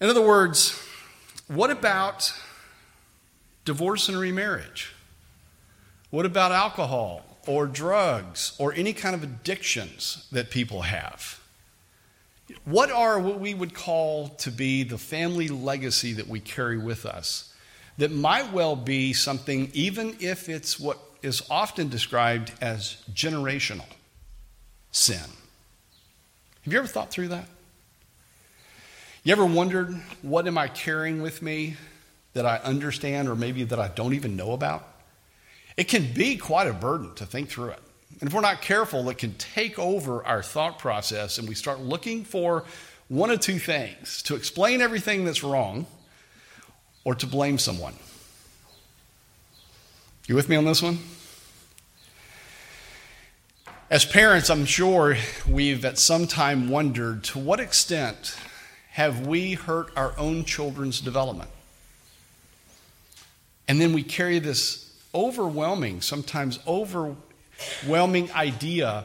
In 0.00 0.08
other 0.08 0.22
words, 0.26 0.80
what 1.48 1.70
about 1.70 2.32
divorce 3.64 4.08
and 4.08 4.18
remarriage? 4.18 4.94
What 6.10 6.26
about 6.26 6.52
alcohol 6.52 7.22
or 7.46 7.66
drugs 7.66 8.54
or 8.58 8.72
any 8.72 8.92
kind 8.92 9.14
of 9.14 9.22
addictions 9.22 10.26
that 10.32 10.50
people 10.50 10.82
have? 10.82 11.40
What 12.64 12.90
are 12.90 13.18
what 13.18 13.40
we 13.40 13.54
would 13.54 13.74
call 13.74 14.28
to 14.28 14.50
be 14.50 14.84
the 14.84 14.98
family 14.98 15.48
legacy 15.48 16.12
that 16.14 16.28
we 16.28 16.40
carry 16.40 16.78
with 16.78 17.06
us? 17.06 17.53
That 17.98 18.10
might 18.10 18.52
well 18.52 18.76
be 18.76 19.12
something, 19.12 19.70
even 19.72 20.16
if 20.20 20.48
it's 20.48 20.78
what 20.80 20.98
is 21.22 21.42
often 21.48 21.88
described 21.88 22.52
as 22.60 22.96
generational 23.12 23.86
sin. 24.90 25.18
Have 26.64 26.72
you 26.72 26.78
ever 26.78 26.88
thought 26.88 27.10
through 27.10 27.28
that? 27.28 27.46
You 29.22 29.32
ever 29.32 29.46
wondered, 29.46 29.94
what 30.22 30.46
am 30.46 30.58
I 30.58 30.68
carrying 30.68 31.22
with 31.22 31.40
me 31.40 31.76
that 32.34 32.44
I 32.44 32.56
understand 32.58 33.28
or 33.28 33.34
maybe 33.34 33.64
that 33.64 33.78
I 33.78 33.88
don't 33.88 34.14
even 34.14 34.36
know 34.36 34.52
about? 34.52 34.86
It 35.76 35.88
can 35.88 36.12
be 36.12 36.36
quite 36.36 36.68
a 36.68 36.72
burden 36.72 37.14
to 37.14 37.26
think 37.26 37.48
through 37.48 37.70
it. 37.70 37.80
And 38.20 38.28
if 38.28 38.34
we're 38.34 38.42
not 38.42 38.60
careful, 38.60 39.08
it 39.08 39.18
can 39.18 39.34
take 39.34 39.78
over 39.78 40.24
our 40.24 40.42
thought 40.42 40.78
process 40.78 41.38
and 41.38 41.48
we 41.48 41.54
start 41.54 41.80
looking 41.80 42.24
for 42.24 42.64
one 43.08 43.30
of 43.30 43.40
two 43.40 43.58
things 43.58 44.22
to 44.24 44.36
explain 44.36 44.80
everything 44.80 45.24
that's 45.24 45.42
wrong 45.42 45.86
or 47.04 47.14
to 47.14 47.26
blame 47.26 47.58
someone. 47.58 47.94
You 50.26 50.34
with 50.34 50.48
me 50.48 50.56
on 50.56 50.64
this 50.64 50.82
one? 50.82 50.98
As 53.90 54.04
parents, 54.04 54.48
I'm 54.48 54.64
sure 54.64 55.16
we've 55.46 55.84
at 55.84 55.98
some 55.98 56.26
time 56.26 56.68
wondered 56.68 57.22
to 57.24 57.38
what 57.38 57.60
extent 57.60 58.36
have 58.92 59.26
we 59.26 59.52
hurt 59.52 59.90
our 59.96 60.14
own 60.18 60.44
children's 60.44 61.00
development? 61.00 61.50
And 63.68 63.80
then 63.80 63.92
we 63.92 64.02
carry 64.02 64.38
this 64.38 64.92
overwhelming, 65.14 66.00
sometimes 66.00 66.58
overwhelming 66.66 68.32
idea 68.32 69.04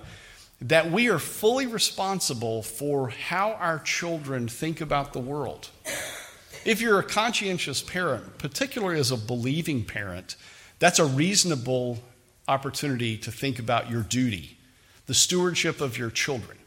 that 0.62 0.92
we 0.92 1.10
are 1.10 1.20
fully 1.20 1.68
responsible 1.68 2.64
for 2.64 3.10
how 3.10 3.54
our 3.54 3.80
children 3.80 4.48
think 4.48 4.82
about 4.82 5.14
the 5.14 5.20
world. 5.20 5.70
If 6.70 6.82
you're 6.82 7.00
a 7.00 7.04
conscientious 7.04 7.82
parent, 7.82 8.38
particularly 8.38 9.00
as 9.00 9.10
a 9.10 9.18
believing 9.18 9.84
parent, 9.84 10.36
that's 10.78 11.00
a 11.00 11.06
reasonable 11.06 11.98
opportunity 12.48 13.18
to 13.18 13.32
think 13.32 13.58
about 13.58 13.90
your 13.90 14.04
duty, 14.04 14.56
the 15.08 15.16
stewardship 15.16 15.82
of 15.82 15.98
your 15.98 16.12
children. 16.12 16.60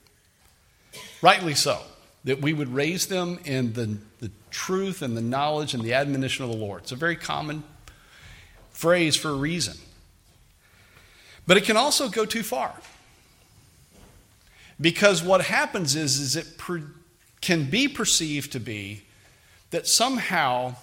Rightly 1.23 1.54
so, 1.54 1.82
that 2.25 2.40
we 2.42 2.52
would 2.52 2.75
raise 2.75 3.06
them 3.06 3.38
in 3.44 3.75
the, 3.75 3.97
the 4.18 4.32
truth 4.50 5.02
and 5.02 5.16
the 5.16 5.23
knowledge 5.23 5.73
and 5.73 5.85
the 5.85 5.94
admonition 5.94 6.44
of 6.44 6.50
the 6.50 6.56
Lord. 6.56 6.82
It's 6.82 6.90
a 6.90 6.97
very 6.97 7.14
common 7.14 7.62
phrase 8.73 9.14
for 9.14 9.28
a 9.28 9.37
reason. 9.37 9.76
But 11.47 11.59
it 11.59 11.62
can 11.62 11.76
also 11.76 12.09
go 12.09 12.25
too 12.25 12.42
far. 12.42 12.75
Because 14.80 15.23
what 15.23 15.42
happens 15.42 15.94
is, 15.94 16.18
is 16.18 16.35
it 16.35 16.59
per, 16.59 16.82
can 17.40 17.71
be 17.71 17.87
perceived 17.87 18.50
to 18.50 18.59
be 18.59 19.02
that 19.73 19.88
somehow 19.88 20.75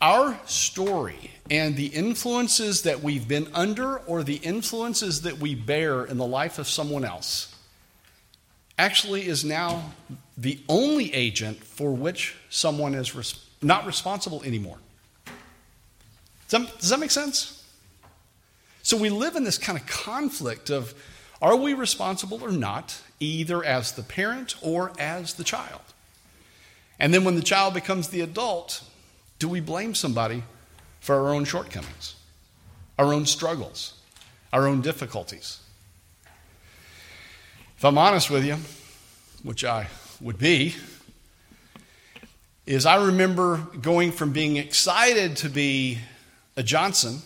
our 0.00 0.38
story 0.44 1.32
and 1.50 1.74
the 1.74 1.86
influences 1.86 2.82
that 2.82 3.02
we've 3.02 3.26
been 3.26 3.48
under 3.54 3.98
or 4.00 4.22
the 4.22 4.36
influences 4.36 5.22
that 5.22 5.38
we 5.38 5.54
bear 5.54 6.04
in 6.04 6.18
the 6.18 6.26
life 6.26 6.58
of 6.58 6.68
someone 6.68 7.04
else 7.04 7.54
actually 8.78 9.26
is 9.26 9.42
now 9.44 9.92
the 10.36 10.60
only 10.68 11.12
agent 11.14 11.64
for 11.64 11.92
which 11.92 12.36
someone 12.50 12.94
is 12.94 13.14
res- 13.14 13.42
not 13.62 13.86
responsible 13.86 14.42
anymore. 14.44 14.76
Does 16.48 16.60
that, 16.60 16.78
does 16.78 16.90
that 16.90 17.00
make 17.00 17.10
sense? 17.10 17.64
So 18.82 18.98
we 18.98 19.08
live 19.08 19.34
in 19.34 19.44
this 19.44 19.56
kind 19.56 19.78
of 19.78 19.86
conflict 19.86 20.68
of 20.68 20.94
are 21.40 21.56
we 21.56 21.74
responsible 21.74 22.42
or 22.42 22.52
not, 22.52 23.00
either 23.18 23.64
as 23.64 23.92
the 23.92 24.02
parent 24.02 24.56
or 24.62 24.92
as 24.98 25.34
the 25.34 25.44
child? 25.44 25.80
And 26.98 27.12
then 27.12 27.24
when 27.24 27.34
the 27.34 27.42
child 27.42 27.74
becomes 27.74 28.08
the 28.08 28.22
adult, 28.22 28.82
do 29.38 29.48
we 29.48 29.60
blame 29.60 29.94
somebody 29.94 30.42
for 31.00 31.14
our 31.14 31.34
own 31.34 31.44
shortcomings, 31.44 32.16
our 32.98 33.12
own 33.12 33.26
struggles, 33.26 33.94
our 34.52 34.66
own 34.66 34.80
difficulties? 34.80 35.60
If 37.76 37.84
I'm 37.84 37.98
honest 37.98 38.30
with 38.30 38.44
you, 38.44 38.56
which 39.42 39.64
I 39.64 39.88
would 40.20 40.38
be, 40.38 40.74
is 42.64 42.86
I 42.86 43.04
remember 43.04 43.58
going 43.80 44.10
from 44.10 44.32
being 44.32 44.56
excited 44.56 45.36
to 45.38 45.48
be 45.48 45.98
a 46.56 46.62
Johnson. 46.62 47.18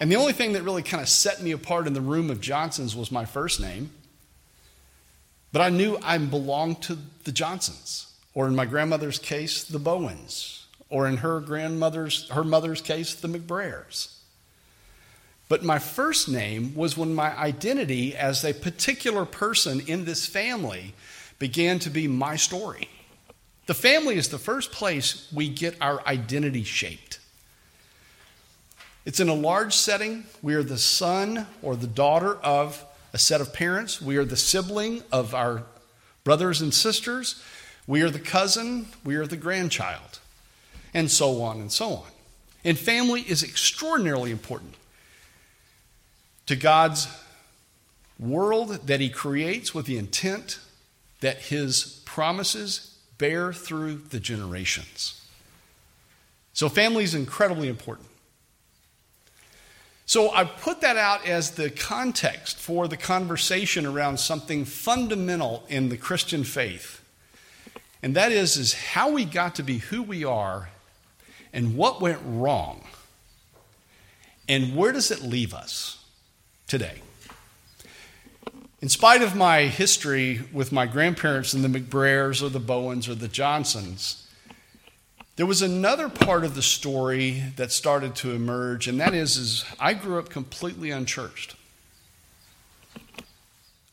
And 0.00 0.10
the 0.10 0.16
only 0.16 0.32
thing 0.32 0.54
that 0.54 0.62
really 0.62 0.82
kind 0.82 1.02
of 1.02 1.08
set 1.08 1.42
me 1.42 1.52
apart 1.52 1.86
in 1.86 1.92
the 1.92 2.00
room 2.00 2.30
of 2.30 2.40
Johnsons 2.40 2.96
was 2.96 3.12
my 3.12 3.24
first 3.24 3.60
name. 3.60 3.90
But 5.52 5.62
I 5.62 5.68
knew 5.68 5.98
I 6.02 6.18
belonged 6.18 6.82
to 6.82 6.98
the 7.24 7.32
Johnsons, 7.32 8.05
or 8.36 8.46
in 8.46 8.54
my 8.54 8.66
grandmother's 8.66 9.18
case, 9.18 9.64
the 9.64 9.78
Bowens, 9.78 10.66
or 10.90 11.08
in 11.08 11.16
her 11.16 11.40
grandmother's, 11.40 12.28
her 12.28 12.44
mother's 12.44 12.82
case, 12.82 13.14
the 13.14 13.28
McBrayers. 13.28 14.14
But 15.48 15.64
my 15.64 15.78
first 15.78 16.28
name 16.28 16.74
was 16.74 16.98
when 16.98 17.14
my 17.14 17.34
identity 17.34 18.14
as 18.14 18.44
a 18.44 18.52
particular 18.52 19.24
person 19.24 19.80
in 19.86 20.04
this 20.04 20.26
family 20.26 20.92
began 21.38 21.78
to 21.78 21.88
be 21.88 22.08
my 22.08 22.36
story. 22.36 22.90
The 23.64 23.74
family 23.74 24.16
is 24.16 24.28
the 24.28 24.38
first 24.38 24.70
place 24.70 25.32
we 25.34 25.48
get 25.48 25.74
our 25.80 26.06
identity 26.06 26.62
shaped. 26.62 27.18
It's 29.06 29.18
in 29.18 29.30
a 29.30 29.34
large 29.34 29.72
setting. 29.72 30.24
We 30.42 30.56
are 30.56 30.62
the 30.62 30.76
son 30.76 31.46
or 31.62 31.74
the 31.74 31.86
daughter 31.86 32.34
of 32.42 32.84
a 33.14 33.18
set 33.18 33.40
of 33.40 33.54
parents. 33.54 34.02
We 34.02 34.18
are 34.18 34.26
the 34.26 34.36
sibling 34.36 35.04
of 35.10 35.34
our 35.34 35.62
brothers 36.22 36.60
and 36.60 36.74
sisters. 36.74 37.42
We 37.86 38.02
are 38.02 38.10
the 38.10 38.18
cousin. 38.18 38.86
We 39.04 39.16
are 39.16 39.26
the 39.26 39.36
grandchild. 39.36 40.18
And 40.92 41.10
so 41.10 41.42
on 41.42 41.60
and 41.60 41.70
so 41.70 41.90
on. 41.90 42.10
And 42.64 42.78
family 42.78 43.20
is 43.22 43.42
extraordinarily 43.42 44.30
important 44.30 44.74
to 46.46 46.56
God's 46.56 47.08
world 48.18 48.70
that 48.86 49.00
He 49.00 49.08
creates 49.08 49.74
with 49.74 49.86
the 49.86 49.98
intent 49.98 50.58
that 51.20 51.38
His 51.38 52.02
promises 52.04 52.96
bear 53.18 53.52
through 53.52 53.96
the 54.10 54.20
generations. 54.20 55.20
So, 56.52 56.68
family 56.68 57.04
is 57.04 57.14
incredibly 57.14 57.68
important. 57.68 58.08
So 60.06 60.32
I 60.32 60.44
put 60.44 60.82
that 60.82 60.96
out 60.96 61.26
as 61.26 61.50
the 61.52 61.68
context 61.68 62.58
for 62.58 62.86
the 62.86 62.96
conversation 62.96 63.84
around 63.84 64.20
something 64.20 64.64
fundamental 64.64 65.64
in 65.68 65.88
the 65.88 65.96
Christian 65.96 66.44
faith. 66.44 67.02
And 68.02 68.14
that 68.14 68.32
is, 68.32 68.56
is 68.56 68.74
how 68.74 69.10
we 69.10 69.24
got 69.24 69.54
to 69.56 69.62
be 69.62 69.78
who 69.78 70.02
we 70.02 70.24
are 70.24 70.70
and 71.52 71.76
what 71.76 72.00
went 72.00 72.20
wrong. 72.24 72.84
And 74.48 74.76
where 74.76 74.92
does 74.92 75.10
it 75.10 75.22
leave 75.22 75.54
us 75.54 76.04
today? 76.68 77.02
In 78.80 78.88
spite 78.88 79.22
of 79.22 79.34
my 79.34 79.62
history 79.62 80.42
with 80.52 80.70
my 80.70 80.86
grandparents 80.86 81.54
and 81.54 81.64
the 81.64 81.80
McBrayers 81.80 82.42
or 82.42 82.50
the 82.50 82.60
Bowens 82.60 83.08
or 83.08 83.14
the 83.14 83.26
Johnsons, 83.26 84.28
there 85.36 85.46
was 85.46 85.62
another 85.62 86.08
part 86.08 86.44
of 86.44 86.54
the 86.54 86.62
story 86.62 87.42
that 87.56 87.72
started 87.72 88.14
to 88.16 88.32
emerge, 88.32 88.86
and 88.86 89.00
that 89.00 89.14
is, 89.14 89.36
is 89.36 89.64
I 89.80 89.94
grew 89.94 90.18
up 90.18 90.28
completely 90.28 90.90
unchurched. 90.90 91.56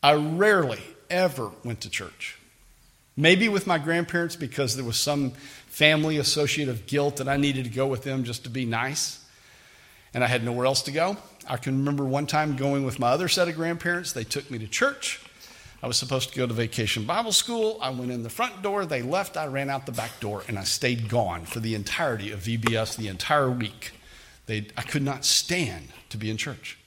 I 0.02 0.14
rarely 0.14 0.82
ever 1.10 1.50
went 1.64 1.80
to 1.82 1.90
church. 1.90 2.38
Maybe 3.16 3.48
with 3.48 3.66
my 3.66 3.78
grandparents 3.78 4.34
because 4.36 4.74
there 4.74 4.84
was 4.84 4.96
some 4.96 5.30
family 5.66 6.18
associate 6.18 6.68
of 6.68 6.86
guilt 6.86 7.16
that 7.16 7.28
I 7.28 7.36
needed 7.36 7.64
to 7.64 7.70
go 7.70 7.86
with 7.86 8.02
them 8.02 8.24
just 8.24 8.44
to 8.44 8.50
be 8.50 8.64
nice, 8.64 9.24
and 10.12 10.24
I 10.24 10.26
had 10.26 10.44
nowhere 10.44 10.66
else 10.66 10.82
to 10.82 10.92
go. 10.92 11.16
I 11.48 11.56
can 11.56 11.78
remember 11.78 12.04
one 12.04 12.26
time 12.26 12.56
going 12.56 12.84
with 12.84 12.98
my 12.98 13.08
other 13.08 13.28
set 13.28 13.48
of 13.48 13.56
grandparents. 13.56 14.12
They 14.12 14.24
took 14.24 14.50
me 14.50 14.58
to 14.58 14.66
church. 14.66 15.20
I 15.82 15.86
was 15.86 15.98
supposed 15.98 16.30
to 16.30 16.36
go 16.38 16.46
to 16.46 16.54
vacation 16.54 17.04
Bible 17.04 17.32
school. 17.32 17.78
I 17.82 17.90
went 17.90 18.10
in 18.10 18.22
the 18.22 18.30
front 18.30 18.62
door. 18.62 18.86
They 18.86 19.02
left. 19.02 19.36
I 19.36 19.46
ran 19.46 19.68
out 19.68 19.84
the 19.84 19.92
back 19.92 20.18
door 20.18 20.42
and 20.48 20.58
I 20.58 20.64
stayed 20.64 21.10
gone 21.10 21.44
for 21.44 21.60
the 21.60 21.74
entirety 21.74 22.30
of 22.30 22.40
VBS 22.40 22.96
the 22.96 23.08
entire 23.08 23.50
week. 23.50 23.92
They, 24.46 24.68
I 24.78 24.82
could 24.82 25.02
not 25.02 25.26
stand 25.26 25.88
to 26.08 26.16
be 26.16 26.30
in 26.30 26.38
church. 26.38 26.78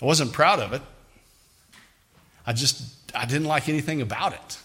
I 0.00 0.06
wasn't 0.06 0.32
proud 0.32 0.60
of 0.60 0.72
it. 0.72 0.80
I 2.46 2.54
just 2.54 3.14
I 3.14 3.26
didn't 3.26 3.48
like 3.48 3.68
anything 3.68 4.00
about 4.00 4.32
it. 4.32 4.58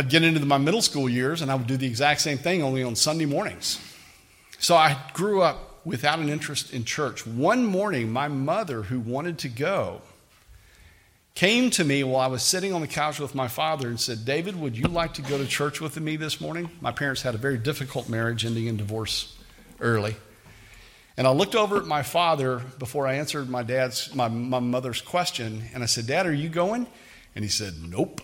I'd 0.00 0.08
get 0.08 0.22
into 0.22 0.40
my 0.46 0.56
middle 0.56 0.80
school 0.80 1.10
years 1.10 1.42
and 1.42 1.50
I 1.50 1.54
would 1.56 1.66
do 1.66 1.76
the 1.76 1.86
exact 1.86 2.22
same 2.22 2.38
thing 2.38 2.62
only 2.62 2.82
on 2.82 2.96
Sunday 2.96 3.26
mornings. 3.26 3.78
So 4.58 4.74
I 4.74 4.96
grew 5.12 5.42
up 5.42 5.84
without 5.84 6.18
an 6.20 6.30
interest 6.30 6.72
in 6.72 6.86
church. 6.86 7.26
One 7.26 7.66
morning, 7.66 8.10
my 8.10 8.26
mother, 8.26 8.84
who 8.84 8.98
wanted 8.98 9.36
to 9.40 9.50
go, 9.50 10.00
came 11.34 11.68
to 11.72 11.84
me 11.84 12.02
while 12.02 12.22
I 12.22 12.28
was 12.28 12.42
sitting 12.42 12.72
on 12.72 12.80
the 12.80 12.86
couch 12.86 13.20
with 13.20 13.34
my 13.34 13.46
father 13.46 13.88
and 13.88 14.00
said, 14.00 14.24
David, 14.24 14.58
would 14.58 14.74
you 14.74 14.86
like 14.86 15.12
to 15.14 15.22
go 15.22 15.36
to 15.36 15.46
church 15.46 15.82
with 15.82 16.00
me 16.00 16.16
this 16.16 16.40
morning? 16.40 16.70
My 16.80 16.92
parents 16.92 17.20
had 17.20 17.34
a 17.34 17.38
very 17.38 17.58
difficult 17.58 18.08
marriage 18.08 18.46
ending 18.46 18.68
in 18.68 18.78
divorce 18.78 19.36
early. 19.80 20.16
And 21.18 21.26
I 21.26 21.30
looked 21.32 21.54
over 21.54 21.76
at 21.76 21.84
my 21.84 22.02
father 22.02 22.62
before 22.78 23.06
I 23.06 23.16
answered 23.16 23.50
my 23.50 23.64
dad's 23.64 24.14
my, 24.14 24.28
my 24.28 24.60
mother's 24.60 25.02
question, 25.02 25.64
and 25.74 25.82
I 25.82 25.86
said, 25.86 26.06
Dad, 26.06 26.24
are 26.24 26.32
you 26.32 26.48
going? 26.48 26.86
And 27.34 27.44
he 27.44 27.50
said, 27.50 27.74
Nope. 27.86 28.22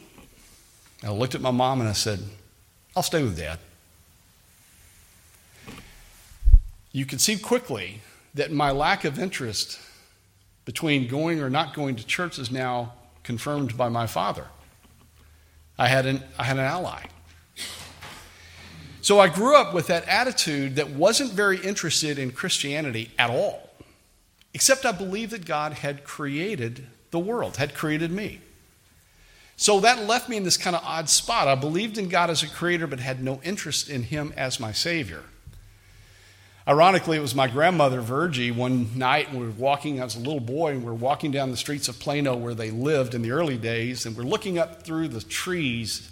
And 1.02 1.10
I 1.10 1.14
looked 1.14 1.34
at 1.34 1.40
my 1.40 1.50
mom 1.50 1.80
and 1.80 1.88
I 1.88 1.92
said, 1.92 2.20
I'll 2.94 3.02
stay 3.02 3.22
with 3.22 3.36
dad. 3.36 3.58
You 6.92 7.04
can 7.04 7.18
see 7.18 7.36
quickly 7.36 8.00
that 8.34 8.52
my 8.52 8.70
lack 8.70 9.04
of 9.04 9.18
interest 9.18 9.78
between 10.64 11.08
going 11.08 11.40
or 11.40 11.50
not 11.50 11.74
going 11.74 11.96
to 11.96 12.06
church 12.06 12.38
is 12.38 12.50
now 12.50 12.94
confirmed 13.22 13.76
by 13.76 13.88
my 13.88 14.06
father. 14.06 14.46
I 15.78 15.88
had 15.88 16.06
an, 16.06 16.22
I 16.38 16.44
had 16.44 16.56
an 16.56 16.64
ally. 16.64 17.04
So 19.02 19.20
I 19.20 19.28
grew 19.28 19.56
up 19.56 19.72
with 19.72 19.86
that 19.86 20.08
attitude 20.08 20.76
that 20.76 20.90
wasn't 20.90 21.32
very 21.32 21.58
interested 21.58 22.18
in 22.18 22.32
Christianity 22.32 23.10
at 23.18 23.30
all, 23.30 23.70
except 24.52 24.84
I 24.84 24.92
believed 24.92 25.32
that 25.32 25.44
God 25.44 25.74
had 25.74 26.02
created 26.02 26.86
the 27.10 27.18
world, 27.18 27.58
had 27.58 27.74
created 27.74 28.10
me. 28.10 28.40
So 29.56 29.80
that 29.80 30.06
left 30.06 30.28
me 30.28 30.36
in 30.36 30.44
this 30.44 30.58
kind 30.58 30.76
of 30.76 30.82
odd 30.84 31.08
spot. 31.08 31.48
I 31.48 31.54
believed 31.54 31.96
in 31.96 32.08
God 32.08 32.28
as 32.28 32.42
a 32.42 32.48
creator, 32.48 32.86
but 32.86 33.00
had 33.00 33.22
no 33.22 33.40
interest 33.42 33.88
in 33.88 34.04
Him 34.04 34.32
as 34.36 34.60
my 34.60 34.72
Savior. 34.72 35.22
Ironically, 36.68 37.16
it 37.16 37.20
was 37.20 37.34
my 37.34 37.46
grandmother, 37.46 38.00
Virgie, 38.00 38.50
one 38.50 38.98
night 38.98 39.32
we 39.32 39.38
were 39.38 39.50
walking, 39.50 40.00
I 40.00 40.04
was 40.04 40.16
a 40.16 40.18
little 40.18 40.40
boy, 40.40 40.72
and 40.72 40.80
we 40.80 40.86
were 40.86 40.94
walking 40.94 41.30
down 41.30 41.52
the 41.52 41.56
streets 41.56 41.88
of 41.88 42.00
Plano 42.00 42.34
where 42.36 42.54
they 42.54 42.72
lived 42.72 43.14
in 43.14 43.22
the 43.22 43.30
early 43.30 43.56
days, 43.56 44.04
and 44.04 44.16
we're 44.16 44.24
looking 44.24 44.58
up 44.58 44.82
through 44.82 45.08
the 45.08 45.20
trees 45.20 46.10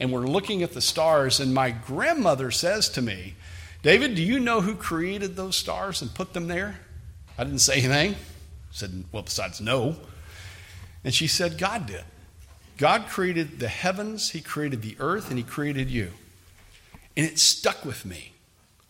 and 0.00 0.10
we're 0.10 0.26
looking 0.26 0.62
at 0.62 0.72
the 0.72 0.80
stars, 0.80 1.40
and 1.40 1.52
my 1.52 1.70
grandmother 1.70 2.50
says 2.50 2.88
to 2.88 3.02
me, 3.02 3.34
David, 3.82 4.14
do 4.14 4.22
you 4.22 4.40
know 4.40 4.62
who 4.62 4.74
created 4.74 5.36
those 5.36 5.56
stars 5.56 6.00
and 6.00 6.14
put 6.14 6.32
them 6.32 6.48
there? 6.48 6.80
I 7.36 7.44
didn't 7.44 7.60
say 7.60 7.74
anything. 7.74 8.12
I 8.14 8.16
said, 8.72 9.04
well, 9.12 9.22
besides 9.22 9.60
no. 9.60 9.96
And 11.04 11.14
she 11.14 11.26
said, 11.26 11.58
God 11.58 11.86
did. 11.86 12.04
God 12.80 13.08
created 13.08 13.58
the 13.58 13.68
heavens, 13.68 14.30
He 14.30 14.40
created 14.40 14.80
the 14.80 14.96
earth, 15.00 15.28
and 15.28 15.36
He 15.36 15.44
created 15.44 15.90
you. 15.90 16.12
And 17.14 17.26
it 17.26 17.38
stuck 17.38 17.84
with 17.84 18.06
me. 18.06 18.32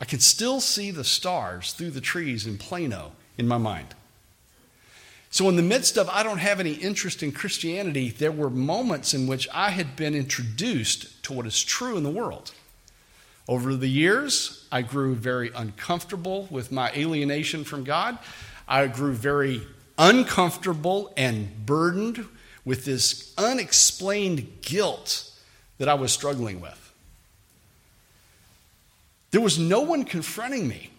I 0.01 0.05
can 0.05 0.21
still 0.21 0.61
see 0.61 0.93
the 0.93 1.03
stars 1.03 1.73
through 1.73 1.91
the 1.91 2.01
trees 2.01 2.47
in 2.47 2.57
Plano 2.57 3.11
in 3.37 3.49
my 3.49 3.59
mind. 3.59 3.89
So, 5.33 5.49
in 5.49 5.57
the 5.57 5.63
midst 5.63 5.99
of 5.99 6.09
I 6.09 6.23
don't 6.23 6.39
have 6.39 6.61
any 6.61 6.75
interest 6.75 7.21
in 7.25 7.33
Christianity, 7.33 8.11
there 8.11 8.31
were 8.31 8.49
moments 8.49 9.13
in 9.13 9.27
which 9.27 9.49
I 9.53 9.71
had 9.71 9.97
been 9.97 10.15
introduced 10.15 11.25
to 11.25 11.33
what 11.33 11.47
is 11.47 11.61
true 11.61 11.97
in 11.97 12.05
the 12.05 12.11
world. 12.11 12.53
Over 13.49 13.75
the 13.75 13.89
years, 13.89 14.69
I 14.71 14.83
grew 14.83 15.17
very 15.17 15.51
uncomfortable 15.53 16.47
with 16.49 16.71
my 16.71 16.93
alienation 16.93 17.65
from 17.65 17.83
God. 17.83 18.19
I 18.69 18.87
grew 18.87 19.15
very 19.15 19.63
uncomfortable 19.99 21.13
and 21.17 21.67
burdened 21.67 22.25
with 22.65 22.85
this 22.85 23.35
unexplained 23.39 24.63
guilt 24.63 25.31
that 25.79 25.89
I 25.89 25.95
was 25.95 26.13
struggling 26.13 26.61
with. 26.61 26.93
There 29.31 29.41
was 29.41 29.59
no 29.59 29.81
one 29.81 30.05
confronting 30.05 30.69
me, 30.69 30.91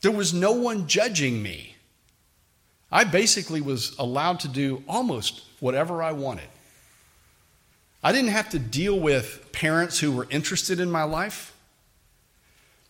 there 0.00 0.12
was 0.12 0.34
no 0.34 0.52
one 0.52 0.86
judging 0.86 1.42
me. 1.42 1.74
I 2.90 3.04
basically 3.04 3.60
was 3.60 3.94
allowed 3.98 4.40
to 4.40 4.48
do 4.48 4.82
almost 4.88 5.44
whatever 5.60 6.02
I 6.02 6.12
wanted. 6.12 6.48
I 8.02 8.12
didn't 8.12 8.30
have 8.30 8.48
to 8.50 8.58
deal 8.58 8.98
with 8.98 9.50
parents 9.52 9.98
who 9.98 10.12
were 10.12 10.26
interested 10.30 10.80
in 10.80 10.90
my 10.90 11.02
life. 11.02 11.54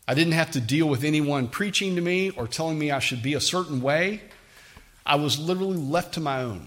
I 0.07 0.15
didn't 0.15 0.35
have 0.35 0.53
to 0.53 0.61
deal 0.61 0.89
with 0.89 1.03
anyone 1.03 1.49
preaching 1.49 1.97
to 1.97 2.01
me 2.01 2.31
or 2.31 2.47
telling 2.47 2.79
me 2.79 2.91
I 2.91 2.99
should 2.99 3.23
be 3.23 3.35
a 3.35 3.41
certain 3.41 3.81
way. 3.81 4.23
I 5.05 5.17
was 5.17 5.39
literally 5.39 5.79
left 5.79 6.15
to 6.15 6.21
my 6.21 6.43
own. 6.43 6.67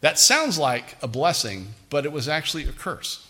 That 0.00 0.18
sounds 0.18 0.58
like 0.58 0.96
a 1.02 1.08
blessing, 1.08 1.68
but 1.90 2.04
it 2.04 2.12
was 2.12 2.28
actually 2.28 2.64
a 2.64 2.72
curse. 2.72 3.26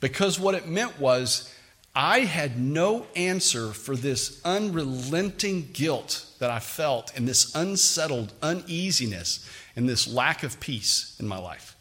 Because 0.00 0.38
what 0.38 0.54
it 0.54 0.66
meant 0.66 0.98
was 1.00 1.52
I 1.94 2.20
had 2.20 2.58
no 2.58 3.06
answer 3.16 3.72
for 3.72 3.96
this 3.96 4.40
unrelenting 4.44 5.70
guilt 5.72 6.26
that 6.38 6.50
I 6.50 6.60
felt 6.60 7.12
and 7.16 7.26
this 7.26 7.54
unsettled 7.54 8.32
uneasiness 8.42 9.48
and 9.74 9.88
this 9.88 10.06
lack 10.06 10.42
of 10.42 10.60
peace 10.60 11.16
in 11.18 11.26
my 11.26 11.38
life. 11.38 11.76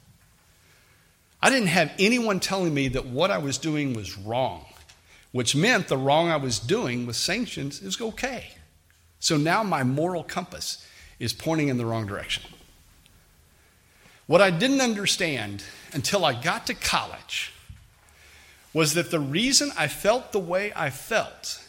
I 1.41 1.49
didn't 1.49 1.67
have 1.67 1.91
anyone 1.99 2.39
telling 2.39 2.73
me 2.73 2.87
that 2.89 3.05
what 3.05 3.29
I 3.29 3.37
was 3.37 3.59
doing 3.59 3.93
was 3.93 4.17
wrong, 4.17 4.65
which 5.31 5.55
meant 5.55 5.87
the 5.87 5.97
wrong 5.97 6.29
I 6.29 6.37
was 6.37 6.57
doing 6.57 7.05
with 7.05 7.15
sanctions 7.15 7.81
is 7.81 8.01
okay. 8.01 8.55
So 9.19 9.37
now 9.37 9.61
my 9.61 9.83
moral 9.83 10.23
compass 10.23 10.85
is 11.19 11.33
pointing 11.33 11.67
in 11.67 11.77
the 11.77 11.85
wrong 11.85 12.07
direction. 12.07 12.43
What 14.27 14.41
I 14.41 14.49
didn't 14.49 14.81
understand 14.81 15.63
until 15.93 16.25
I 16.25 16.39
got 16.39 16.67
to 16.67 16.73
college 16.73 17.53
was 18.73 18.93
that 18.93 19.09
the 19.09 19.21
reason 19.21 19.71
I 19.77 19.87
felt 19.87 20.33
the 20.33 20.39
way 20.39 20.73
I 20.75 20.89
felt 20.89 21.63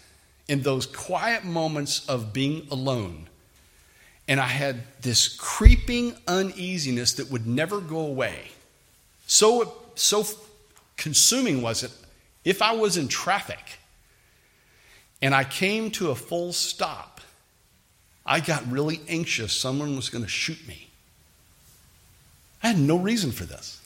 in 0.49 0.63
those 0.63 0.85
quiet 0.85 1.45
moments 1.45 2.07
of 2.09 2.33
being 2.33 2.67
alone, 2.71 3.29
and 4.27 4.41
I 4.41 4.49
had 4.49 4.83
this 5.03 5.29
creeping 5.29 6.15
uneasiness 6.27 7.13
that 7.15 7.31
would 7.31 7.47
never 7.47 7.81
go 7.81 8.01
away. 8.01 8.51
So, 9.27 9.75
so 9.95 10.25
consuming 10.97 11.63
was 11.63 11.85
it, 11.85 11.93
if 12.45 12.61
I 12.61 12.73
was 12.73 12.97
in 12.97 13.07
traffic 13.07 13.79
and 15.23 15.33
I 15.35 15.45
came 15.45 15.91
to 15.93 16.11
a 16.11 16.15
full 16.17 16.53
stop, 16.53 17.21
I 18.27 18.41
got 18.41 18.69
really 18.71 19.01
anxious 19.09 19.53
someone 19.53 19.95
was 19.95 20.11
going 20.11 20.25
to 20.25 20.31
shoot 20.31 20.67
me. 20.67 20.88
I 22.63 22.69
had 22.69 22.79
no 22.79 22.97
reason 22.97 23.33
for 23.33 23.45
this. 23.45 23.81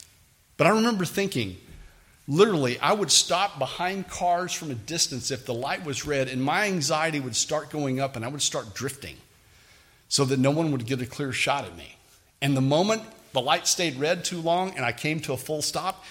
But 0.57 0.67
I 0.67 0.71
remember 0.71 1.05
thinking, 1.05 1.57
Literally, 2.27 2.79
I 2.79 2.93
would 2.93 3.11
stop 3.11 3.59
behind 3.59 4.07
cars 4.07 4.53
from 4.53 4.71
a 4.71 4.75
distance 4.75 5.29
if 5.29 5.45
the 5.45 5.53
light 5.53 5.83
was 5.83 6.05
red, 6.05 6.29
and 6.29 6.41
my 6.41 6.65
anxiety 6.65 7.19
would 7.19 7.35
start 7.35 7.69
going 7.69 7.99
up 7.99 8.15
and 8.15 8.23
I 8.23 8.29
would 8.29 8.41
start 8.41 8.73
drifting 8.73 9.17
so 10.07 10.23
that 10.25 10.39
no 10.39 10.51
one 10.51 10.71
would 10.71 10.85
get 10.85 11.01
a 11.01 11.05
clear 11.05 11.33
shot 11.33 11.65
at 11.65 11.75
me. 11.75 11.97
And 12.41 12.55
the 12.55 12.61
moment 12.61 13.03
the 13.33 13.41
light 13.41 13.67
stayed 13.67 13.97
red 13.97 14.23
too 14.23 14.39
long 14.39 14.71
and 14.75 14.85
I 14.85 14.93
came 14.93 15.19
to 15.21 15.33
a 15.33 15.37
full 15.37 15.61
stop, 15.61 16.05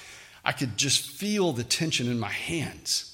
I 0.44 0.53
could 0.53 0.77
just 0.77 1.09
feel 1.09 1.53
the 1.53 1.64
tension 1.64 2.11
in 2.11 2.18
my 2.18 2.29
hands. 2.29 3.09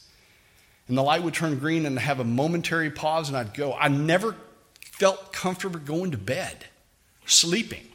and 0.88 0.96
the 0.96 1.02
light 1.02 1.22
would 1.22 1.34
turn 1.34 1.58
green 1.58 1.84
and 1.84 1.98
have 1.98 2.18
a 2.18 2.24
momentary 2.24 2.90
pause 2.90 3.28
and 3.28 3.36
I'd 3.36 3.52
go. 3.52 3.74
I 3.74 3.88
never 3.88 4.34
felt 4.80 5.34
comfortable 5.34 5.78
going 5.78 6.12
to 6.12 6.18
bed, 6.18 6.64
sleeping. 7.26 7.86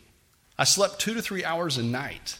I 0.57 0.65
slept 0.65 0.99
two 0.99 1.13
to 1.13 1.21
three 1.21 1.43
hours 1.43 1.77
a 1.77 1.83
night. 1.83 2.37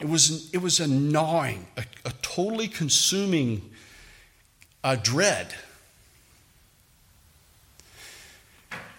It 0.00 0.08
was, 0.08 0.52
it 0.52 0.58
was 0.58 0.80
a 0.80 0.86
gnawing, 0.86 1.66
a, 1.76 1.84
a 2.04 2.12
totally 2.22 2.68
consuming 2.68 3.70
uh, 4.82 4.96
dread. 4.96 5.54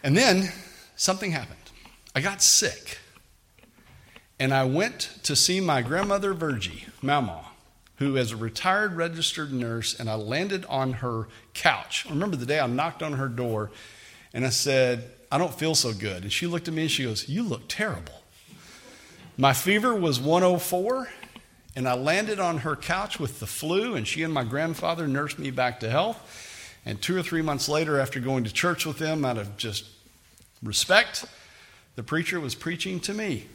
And 0.04 0.16
then 0.16 0.52
something 0.96 1.32
happened. 1.32 1.58
I 2.16 2.22
got 2.22 2.42
sick. 2.42 3.00
And 4.40 4.54
I 4.54 4.64
went 4.64 5.10
to 5.24 5.36
see 5.36 5.60
my 5.60 5.82
grandmother, 5.82 6.34
Virgie, 6.34 6.86
Mama, 7.02 7.46
who 7.98 8.18
is 8.18 8.32
a 8.32 8.38
retired 8.38 8.94
registered 8.94 9.54
nurse, 9.54 10.00
and 10.00 10.10
I 10.10 10.16
landed 10.16 10.66
on 10.66 10.94
her 10.94 11.28
couch. 11.54 12.06
I 12.08 12.10
remember 12.10 12.36
the 12.36 12.48
day 12.48 12.60
I 12.60 12.68
knocked 12.68 13.04
on 13.04 13.14
her 13.14 13.28
door 13.28 13.70
and 14.34 14.46
I 14.46 14.50
said, 14.50 15.12
I 15.32 15.38
don't 15.38 15.54
feel 15.54 15.76
so 15.76 15.94
good. 15.94 16.24
And 16.24 16.34
she 16.34 16.48
looked 16.48 16.68
at 16.68 16.74
me 16.74 16.84
and 16.84 16.92
she 16.92 17.04
goes, 17.04 17.30
You 17.30 17.44
look 17.44 17.68
terrible. 17.68 18.21
My 19.38 19.54
fever 19.54 19.96
was 19.96 20.20
104, 20.20 21.08
and 21.76 21.88
I 21.88 21.94
landed 21.94 22.40
on 22.40 22.60
her 22.60 22.76
couch 22.76 23.20
with 23.20 23.40
the 23.40 23.48
flu, 23.48 23.96
and 23.96 24.06
she 24.06 24.24
and 24.24 24.34
my 24.34 24.44
grandfather 24.44 25.08
nursed 25.08 25.40
me 25.40 25.52
back 25.52 25.80
to 25.80 25.90
health. 25.90 26.78
And 26.86 27.02
two 27.02 27.18
or 27.18 27.24
three 27.24 27.42
months 27.42 27.70
later, 27.70 28.00
after 28.00 28.20
going 28.20 28.44
to 28.44 28.54
church 28.54 28.86
with 28.86 28.98
them 28.98 29.24
out 29.24 29.38
of 29.38 29.56
just 29.56 29.86
respect, 30.62 31.26
the 31.96 32.04
preacher 32.04 32.40
was 32.40 32.56
preaching 32.56 33.00
to 33.02 33.14
me. 33.14 33.48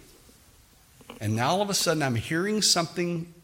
And 1.21 1.37
now 1.37 1.51
all 1.51 1.62
of 1.62 1.71
a 1.71 1.75
sudden, 1.75 2.03
I'm 2.03 2.15
hearing 2.15 2.62
something 2.62 3.35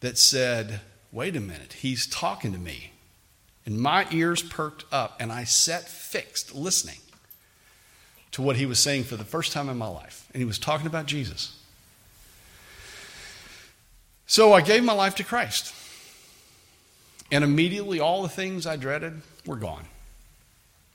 that 0.00 0.16
said, 0.16 0.80
wait 1.10 1.34
a 1.34 1.40
minute, 1.40 1.74
he's 1.74 2.06
talking 2.06 2.52
to 2.52 2.58
me. 2.58 2.92
And 3.66 3.80
my 3.80 4.06
ears 4.12 4.42
perked 4.42 4.84
up, 4.92 5.16
and 5.18 5.32
I 5.32 5.44
sat 5.44 5.88
fixed, 5.88 6.54
listening 6.54 7.00
to 8.32 8.42
what 8.42 8.56
he 8.56 8.66
was 8.66 8.78
saying 8.78 9.04
for 9.04 9.16
the 9.16 9.24
first 9.24 9.52
time 9.52 9.68
in 9.68 9.76
my 9.76 9.88
life. 9.88 10.28
And 10.32 10.40
he 10.40 10.44
was 10.44 10.58
talking 10.58 10.86
about 10.86 11.06
Jesus. 11.06 11.56
So 14.26 14.52
I 14.52 14.60
gave 14.60 14.84
my 14.84 14.92
life 14.92 15.16
to 15.16 15.24
Christ. 15.24 15.74
And 17.32 17.42
immediately, 17.44 18.00
all 18.00 18.22
the 18.22 18.28
things 18.28 18.66
I 18.66 18.76
dreaded 18.76 19.22
were 19.46 19.56
gone. 19.56 19.84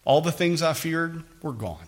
All 0.06 0.22
the 0.22 0.32
things 0.32 0.62
I 0.62 0.74
feared 0.74 1.24
were 1.42 1.54
gone. 1.54 1.88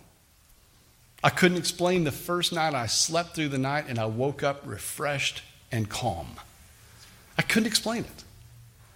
I 1.24 1.30
couldn't 1.30 1.58
explain 1.58 2.04
the 2.04 2.12
first 2.12 2.54
night 2.54 2.74
I 2.74 2.86
slept 2.88 3.36
through 3.36 3.50
the 3.50 3.58
night 3.58 3.86
and 3.88 4.00
I 4.00 4.06
woke 4.06 4.44
up 4.44 4.62
refreshed 4.66 5.44
and 5.72 5.90
calm. 5.90 6.28
I 7.38 7.42
couldn't 7.42 7.68
explain 7.68 8.04
it. 8.04 8.24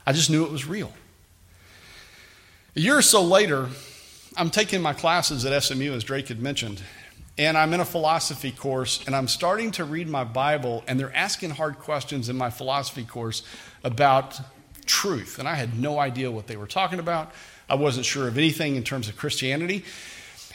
I 0.05 0.13
just 0.13 0.29
knew 0.29 0.45
it 0.45 0.51
was 0.51 0.65
real. 0.65 0.91
A 2.75 2.79
year 2.79 2.97
or 2.97 3.01
so 3.01 3.21
later, 3.21 3.69
I'm 4.37 4.49
taking 4.49 4.81
my 4.81 4.93
classes 4.93 5.43
at 5.45 5.61
SMU, 5.61 5.91
as 5.93 6.05
Drake 6.05 6.29
had 6.29 6.39
mentioned, 6.39 6.81
and 7.37 7.57
I'm 7.57 7.73
in 7.73 7.81
a 7.81 7.85
philosophy 7.85 8.51
course, 8.51 9.03
and 9.05 9.13
I'm 9.13 9.27
starting 9.27 9.71
to 9.71 9.83
read 9.83 10.07
my 10.07 10.23
Bible, 10.23 10.83
and 10.87 10.97
they're 10.97 11.13
asking 11.13 11.49
hard 11.51 11.79
questions 11.79 12.29
in 12.29 12.37
my 12.37 12.49
philosophy 12.49 13.03
course 13.03 13.43
about 13.83 14.39
truth. 14.85 15.37
And 15.37 15.49
I 15.49 15.55
had 15.55 15.77
no 15.77 15.99
idea 15.99 16.31
what 16.31 16.47
they 16.47 16.55
were 16.55 16.67
talking 16.67 16.99
about. 16.99 17.33
I 17.69 17.75
wasn't 17.75 18.05
sure 18.05 18.27
of 18.27 18.37
anything 18.37 18.75
in 18.75 18.83
terms 18.83 19.09
of 19.09 19.17
Christianity. 19.17 19.83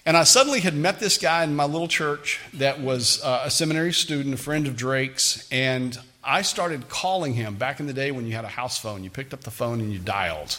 And 0.06 0.16
I 0.16 0.24
suddenly 0.24 0.60
had 0.60 0.74
met 0.74 0.98
this 0.98 1.18
guy 1.18 1.44
in 1.44 1.54
my 1.54 1.64
little 1.64 1.88
church 1.88 2.40
that 2.54 2.80
was 2.80 3.22
uh, 3.22 3.42
a 3.44 3.50
seminary 3.50 3.92
student, 3.92 4.34
a 4.34 4.38
friend 4.38 4.66
of 4.66 4.76
Drake's, 4.76 5.46
and 5.50 5.98
I 6.24 6.42
started 6.42 6.88
calling 6.88 7.34
him 7.34 7.56
back 7.56 7.78
in 7.78 7.86
the 7.86 7.92
day 7.92 8.10
when 8.10 8.26
you 8.26 8.32
had 8.32 8.44
a 8.44 8.48
house 8.48 8.78
phone. 8.78 9.04
You 9.04 9.10
picked 9.10 9.34
up 9.34 9.42
the 9.42 9.50
phone 9.50 9.80
and 9.80 9.92
you 9.92 9.98
dialed. 9.98 10.58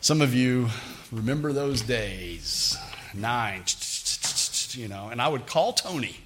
Some 0.00 0.20
of 0.20 0.34
you 0.34 0.70
remember 1.14 1.52
those 1.52 1.82
days. 1.82 2.76
Nine, 3.14 3.62
you 4.72 4.88
know, 4.88 5.08
and 5.10 5.22
I 5.22 5.28
would 5.28 5.46
call 5.46 5.72
Tony. 5.72 6.16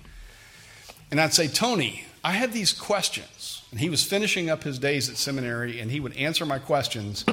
And 1.10 1.20
I'd 1.20 1.34
say, 1.34 1.48
Tony, 1.48 2.04
I 2.24 2.32
have 2.32 2.52
these 2.52 2.72
questions. 2.72 3.62
And 3.70 3.80
he 3.80 3.90
was 3.90 4.02
finishing 4.02 4.48
up 4.48 4.62
his 4.62 4.78
days 4.78 5.08
at 5.10 5.16
seminary, 5.16 5.80
and 5.80 5.90
he 5.90 6.00
would 6.00 6.16
answer 6.16 6.46
my 6.46 6.58
questions. 6.58 7.24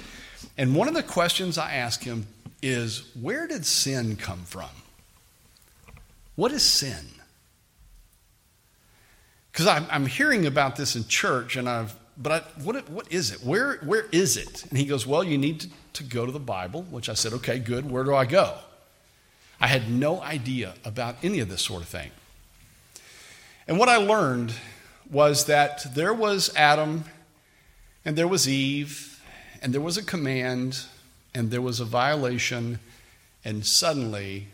And 0.57 0.75
one 0.75 0.87
of 0.87 0.93
the 0.93 1.03
questions 1.03 1.57
I 1.57 1.73
asked 1.73 2.03
him 2.03 2.27
is, 2.61 3.03
Where 3.19 3.47
did 3.47 3.65
sin 3.65 4.17
come 4.17 4.43
from? 4.43 4.69
What 6.35 6.51
is 6.51 6.63
sin? 6.63 7.05
Because 9.51 9.67
I'm, 9.67 9.85
I'm, 9.89 10.05
hearing 10.05 10.45
about 10.45 10.75
this 10.75 10.97
in 10.97 11.07
church, 11.07 11.55
and 11.55 11.69
I've, 11.69 11.95
but 12.17 12.32
I, 12.32 12.62
what, 12.62 12.89
what 12.89 13.12
is 13.12 13.32
it? 13.32 13.43
Where, 13.43 13.78
where 13.78 14.06
is 14.12 14.38
it? 14.38 14.63
And 14.69 14.78
he 14.78 14.86
goes, 14.86 15.06
Well, 15.06 15.23
you 15.23 15.38
need 15.38 15.62
to, 15.62 15.69
to 15.93 16.04
go 16.04 16.25
to 16.25 16.32
the 16.32 16.39
Bible, 16.39 16.84
which 16.84 17.10
I 17.10 17.13
said, 17.13 17.34
Okay, 17.34 17.60
good. 17.60 17.89
Where 17.89 18.04
do 18.04 18.15
I 18.15 18.25
go? 18.25 18.56
I 19.60 19.67
had 19.67 19.89
no 19.89 20.21
idea 20.21 20.73
about 20.84 21.15
any 21.23 21.39
of 21.39 21.49
this 21.49 21.62
sort 21.62 21.82
of 21.82 21.88
thing. 21.88 22.12
And 23.67 23.80
what 23.80 23.89
I 23.89 23.97
learned 23.97 24.54
was 25.10 25.45
that 25.45 25.95
there 25.95 26.13
was 26.13 26.54
Adam, 26.56 27.06
and 28.04 28.17
there 28.17 28.28
was 28.28 28.47
Eve, 28.47 29.23
and 29.62 29.73
there 29.73 29.82
was 29.82 29.97
a 29.97 30.04
command, 30.04 30.86
and 31.34 31.51
there 31.51 31.62
was 31.62 31.80
a 31.80 31.86
violation, 31.86 32.80
and 33.43 33.65
suddenly 33.65 34.47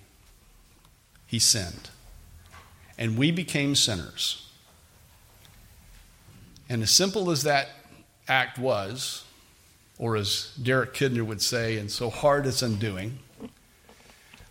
he 1.28 1.39
sinned. 1.39 1.89
And 2.97 3.17
we 3.17 3.32
became 3.32 3.76
sinners. 3.76 4.50
And 6.71 6.84
as 6.84 6.91
simple 6.91 7.31
as 7.31 7.43
that 7.43 7.67
act 8.29 8.57
was, 8.57 9.25
or 9.99 10.15
as 10.15 10.53
Derek 10.63 10.93
Kidner 10.93 11.25
would 11.25 11.41
say, 11.41 11.77
and 11.77 11.91
so 11.91 12.10
hard 12.10 12.47
it's 12.47 12.62
undoing, 12.62 13.19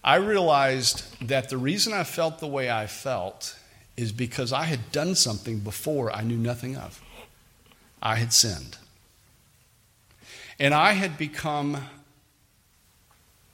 I 0.05 0.17
realized 0.17 1.27
that 1.27 1.49
the 1.49 1.57
reason 1.57 1.95
I 1.95 2.05
felt 2.05 2.39
the 2.39 2.47
way 2.47 2.71
I 2.71 2.89
felt 2.89 3.59
is 3.97 4.13
because 4.13 4.53
I 4.53 4.65
had 4.65 4.93
done 4.93 5.15
something 5.15 5.61
before 5.61 6.13
I 6.15 6.21
knew 6.21 6.37
nothing 6.37 6.77
of. 6.77 7.03
I 8.03 8.17
had 8.17 8.35
sinned. 8.35 8.77
And 10.59 10.75
I 10.75 10.93
had 10.93 11.17
become 11.17 11.85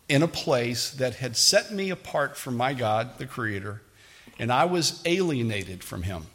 in 0.08 0.24
a 0.24 0.28
place 0.28 0.90
that 0.90 1.14
had 1.14 1.36
set 1.36 1.70
me 1.70 1.90
apart 1.90 2.36
from 2.36 2.56
my 2.56 2.74
God, 2.74 3.18
the 3.18 3.26
Creator, 3.26 3.82
and 4.40 4.52
I 4.52 4.64
was 4.64 5.02
alienated 5.04 5.84
from 5.84 6.02
Him. 6.02 6.26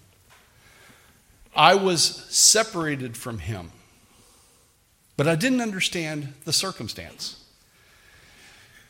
I 1.55 1.75
was 1.75 2.01
separated 2.29 3.17
from 3.17 3.39
him. 3.39 3.71
But 5.17 5.27
I 5.27 5.35
didn't 5.35 5.61
understand 5.61 6.33
the 6.45 6.53
circumstance. 6.53 7.43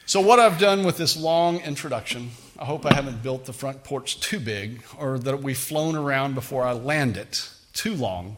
So, 0.05 0.21
what 0.21 0.39
I've 0.39 0.59
done 0.59 0.83
with 0.83 0.97
this 0.97 1.17
long 1.17 1.59
introduction, 1.61 2.31
I 2.59 2.65
hope 2.65 2.85
I 2.85 2.93
haven't 2.93 3.23
built 3.23 3.45
the 3.45 3.53
front 3.53 3.83
porch 3.83 4.19
too 4.19 4.39
big 4.39 4.83
or 4.97 5.17
that 5.19 5.41
we've 5.41 5.57
flown 5.57 5.95
around 5.95 6.35
before 6.35 6.63
I 6.63 6.73
land 6.73 7.17
it 7.17 7.49
too 7.73 7.93
long, 7.93 8.37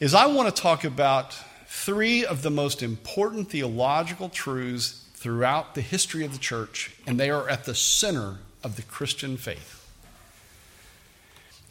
is 0.00 0.14
I 0.14 0.26
want 0.26 0.54
to 0.54 0.62
talk 0.62 0.84
about 0.84 1.36
three 1.66 2.24
of 2.24 2.42
the 2.42 2.50
most 2.50 2.82
important 2.82 3.50
theological 3.50 4.28
truths 4.28 5.04
throughout 5.14 5.74
the 5.74 5.80
history 5.80 6.24
of 6.24 6.32
the 6.32 6.38
church, 6.38 6.94
and 7.06 7.18
they 7.18 7.30
are 7.30 7.48
at 7.48 7.64
the 7.64 7.74
center 7.74 8.36
of 8.62 8.76
the 8.76 8.82
Christian 8.82 9.36
faith. 9.36 9.75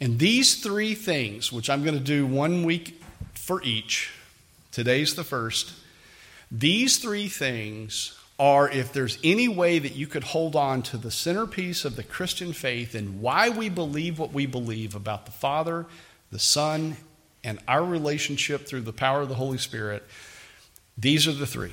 And 0.00 0.18
these 0.18 0.62
three 0.62 0.94
things, 0.94 1.50
which 1.50 1.70
I'm 1.70 1.82
going 1.82 1.98
to 1.98 2.04
do 2.04 2.26
one 2.26 2.64
week 2.64 3.02
for 3.34 3.62
each, 3.62 4.12
today's 4.70 5.14
the 5.14 5.24
first, 5.24 5.72
these 6.50 6.98
three 6.98 7.28
things 7.28 8.18
are 8.38 8.68
if 8.70 8.92
there's 8.92 9.18
any 9.24 9.48
way 9.48 9.78
that 9.78 9.94
you 9.94 10.06
could 10.06 10.24
hold 10.24 10.54
on 10.54 10.82
to 10.82 10.98
the 10.98 11.10
centerpiece 11.10 11.84
of 11.84 11.96
the 11.96 12.02
Christian 12.02 12.52
faith 12.52 12.94
and 12.94 13.20
why 13.22 13.48
we 13.48 13.70
believe 13.70 14.18
what 14.18 14.32
we 14.32 14.44
believe 14.44 14.94
about 14.94 15.24
the 15.24 15.32
Father, 15.32 15.86
the 16.30 16.38
Son, 16.38 16.96
and 17.42 17.58
our 17.66 17.84
relationship 17.84 18.66
through 18.66 18.82
the 18.82 18.92
power 18.92 19.22
of 19.22 19.28
the 19.30 19.34
Holy 19.36 19.56
Spirit, 19.56 20.04
these 20.98 21.26
are 21.26 21.32
the 21.32 21.46
three. 21.46 21.72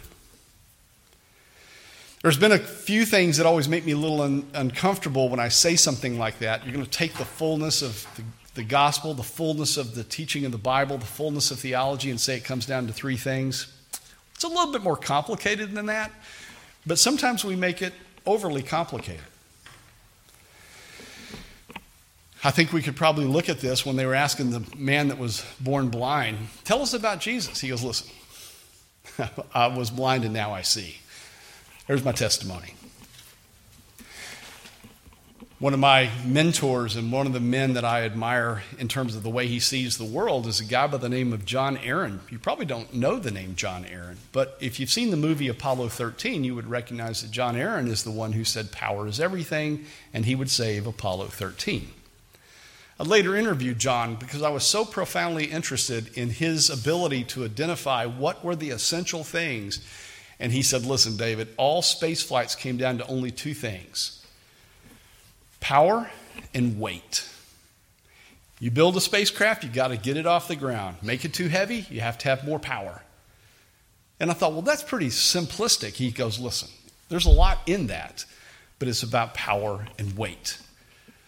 There's 2.24 2.38
been 2.38 2.54
a 2.54 2.58
few 2.58 3.06
things 3.06 3.36
that 3.36 3.46
always 3.46 3.68
make 3.68 3.86
me 3.86 3.92
a 3.92 3.98
little 3.98 4.22
un- 4.22 4.48
uncomfortable 4.54 5.28
when 5.28 5.42
I 5.42 5.50
say 5.50 5.76
something 5.76 6.18
like 6.18 6.40
that. 6.40 6.64
You're 6.64 6.74
going 6.74 6.86
to 6.86 6.90
take 6.90 7.16
the 7.16 7.26
fullness 7.26 7.82
of 7.82 8.08
the, 8.16 8.24
the, 8.62 8.64
gospel, 8.64 9.14
the 9.14 9.24
fullness 9.24 9.76
of 9.76 9.94
the 9.94 10.06
teaching 10.06 10.46
of 10.46 10.54
the 10.54 10.58
Bible, 10.58 10.98
the 10.98 11.06
fullness 11.06 11.52
of 11.52 11.60
theology, 11.60 12.10
and 12.10 12.20
say 12.20 12.38
it 12.38 12.46
comes 12.46 12.66
down 12.66 12.88
to 12.88 12.94
three 12.94 13.18
things. 13.18 13.68
It's 14.36 14.46
a 14.46 14.48
little 14.48 14.72
bit 14.72 14.82
more 14.82 14.96
complicated 14.96 15.74
than 15.74 15.88
that, 15.88 16.14
but 16.88 16.98
sometimes 16.98 17.44
we 17.44 17.58
make 17.58 17.82
it 17.82 17.94
overly 18.26 18.64
complicated. 18.64 19.20
I 22.42 22.52
think 22.52 22.72
we 22.72 22.82
could 22.82 22.96
probably 22.96 23.26
look 23.26 23.50
at 23.50 23.60
this 23.60 23.86
when 23.86 23.98
they 23.98 24.06
were 24.06 24.16
asking 24.16 24.52
the 24.52 24.66
man 24.78 25.10
that 25.10 25.18
was 25.18 25.46
born 25.60 25.90
blind, 25.90 26.38
Tell 26.64 26.82
us 26.82 26.94
about 26.94 27.20
Jesus. 27.20 27.60
He 27.60 27.68
goes, 27.68 27.84
Listen, 27.84 28.10
I 29.54 29.68
was 29.68 29.90
blind 29.90 30.24
and 30.24 30.34
now 30.34 30.54
I 30.54 30.62
see. 30.62 31.00
Here's 31.88 32.06
my 32.06 32.14
testimony. 32.14 32.76
One 35.60 35.74
of 35.74 35.80
my 35.80 36.10
mentors 36.26 36.96
and 36.96 37.12
one 37.12 37.26
of 37.28 37.34
the 37.34 37.40
men 37.40 37.74
that 37.74 37.86
I 37.86 38.04
admire 38.04 38.64
in 38.80 38.88
terms 38.88 39.16
of 39.16 39.24
the 39.24 39.30
way 39.30 39.48
he 39.48 39.60
sees 39.60 39.98
the 39.98 40.04
world 40.04 40.48
is 40.48 40.60
a 40.60 40.66
guy 40.66 40.88
by 40.88 40.98
the 40.98 41.10
name 41.10 41.32
of 41.32 41.46
John 41.46 41.78
Aaron. 41.78 42.22
You 42.30 42.40
probably 42.40 42.66
don't 42.66 42.94
know 42.94 43.18
the 43.18 43.32
name 43.32 43.56
John 43.56 43.86
Aaron, 43.86 44.18
but 44.32 44.58
if 44.60 44.80
you've 44.80 44.90
seen 44.90 45.10
the 45.10 45.18
movie 45.18 45.48
Apollo 45.48 45.90
13, 45.90 46.44
you 46.44 46.56
would 46.56 46.70
recognize 46.70 47.22
that 47.22 47.32
John 47.32 47.56
Aaron 47.56 47.88
is 47.88 48.04
the 48.04 48.12
one 48.12 48.34
who 48.34 48.44
said 48.44 48.72
power 48.72 49.08
is 49.08 49.20
everything, 49.20 49.86
and 50.14 50.26
he 50.26 50.36
would 50.36 50.50
save 50.50 50.88
Apollo 50.88 51.28
13. 51.28 51.90
I 53.00 53.04
later 53.04 53.36
interviewed 53.36 53.80
John 53.80 54.16
because 54.16 54.42
I 54.42 54.50
was 54.50 54.66
so 54.66 54.86
profoundly 54.86 55.46
interested 55.46 56.18
in 56.18 56.30
his 56.30 56.70
ability 56.70 57.24
to 57.26 57.46
identify 57.46 58.06
what 58.06 58.44
were 58.44 58.56
the 58.56 58.70
essential 58.70 59.24
things. 59.24 59.80
And 60.40 60.52
he 60.52 60.62
said, 60.62 60.86
Listen, 60.86 61.18
David, 61.18 61.50
all 61.58 61.82
space 61.82 62.22
flights 62.22 62.56
came 62.56 62.78
down 62.78 62.98
to 62.98 63.08
only 63.08 63.32
two 63.32 63.54
things 63.54 64.26
power 65.60 66.10
and 66.54 66.80
weight. 66.80 67.28
You 68.60 68.72
build 68.72 68.96
a 68.96 69.02
spacecraft, 69.02 69.64
you 69.64 69.70
got 69.70 69.90
to 69.90 69.98
get 69.98 70.18
it 70.18 70.26
off 70.26 70.48
the 70.48 70.56
ground. 70.56 70.98
Make 71.02 71.26
it 71.26 71.34
too 71.34 71.48
heavy, 71.48 71.86
you 71.90 72.02
have 72.02 72.18
to 72.20 72.30
have 72.30 72.46
more 72.46 72.60
power. 72.60 73.02
And 74.20 74.30
I 74.30 74.34
thought, 74.34 74.54
well, 74.54 74.62
that's 74.62 74.84
pretty 74.84 75.08
simplistic. 75.08 75.94
He 75.94 76.12
goes, 76.12 76.40
listen, 76.40 76.70
there's 77.10 77.26
a 77.26 77.32
lot 77.32 77.60
in 77.66 77.88
that, 77.88 78.26
but 78.80 78.88
it's 78.88 79.04
about 79.04 79.34
power 79.34 79.88
and 79.98 80.18
weight. 80.18 80.60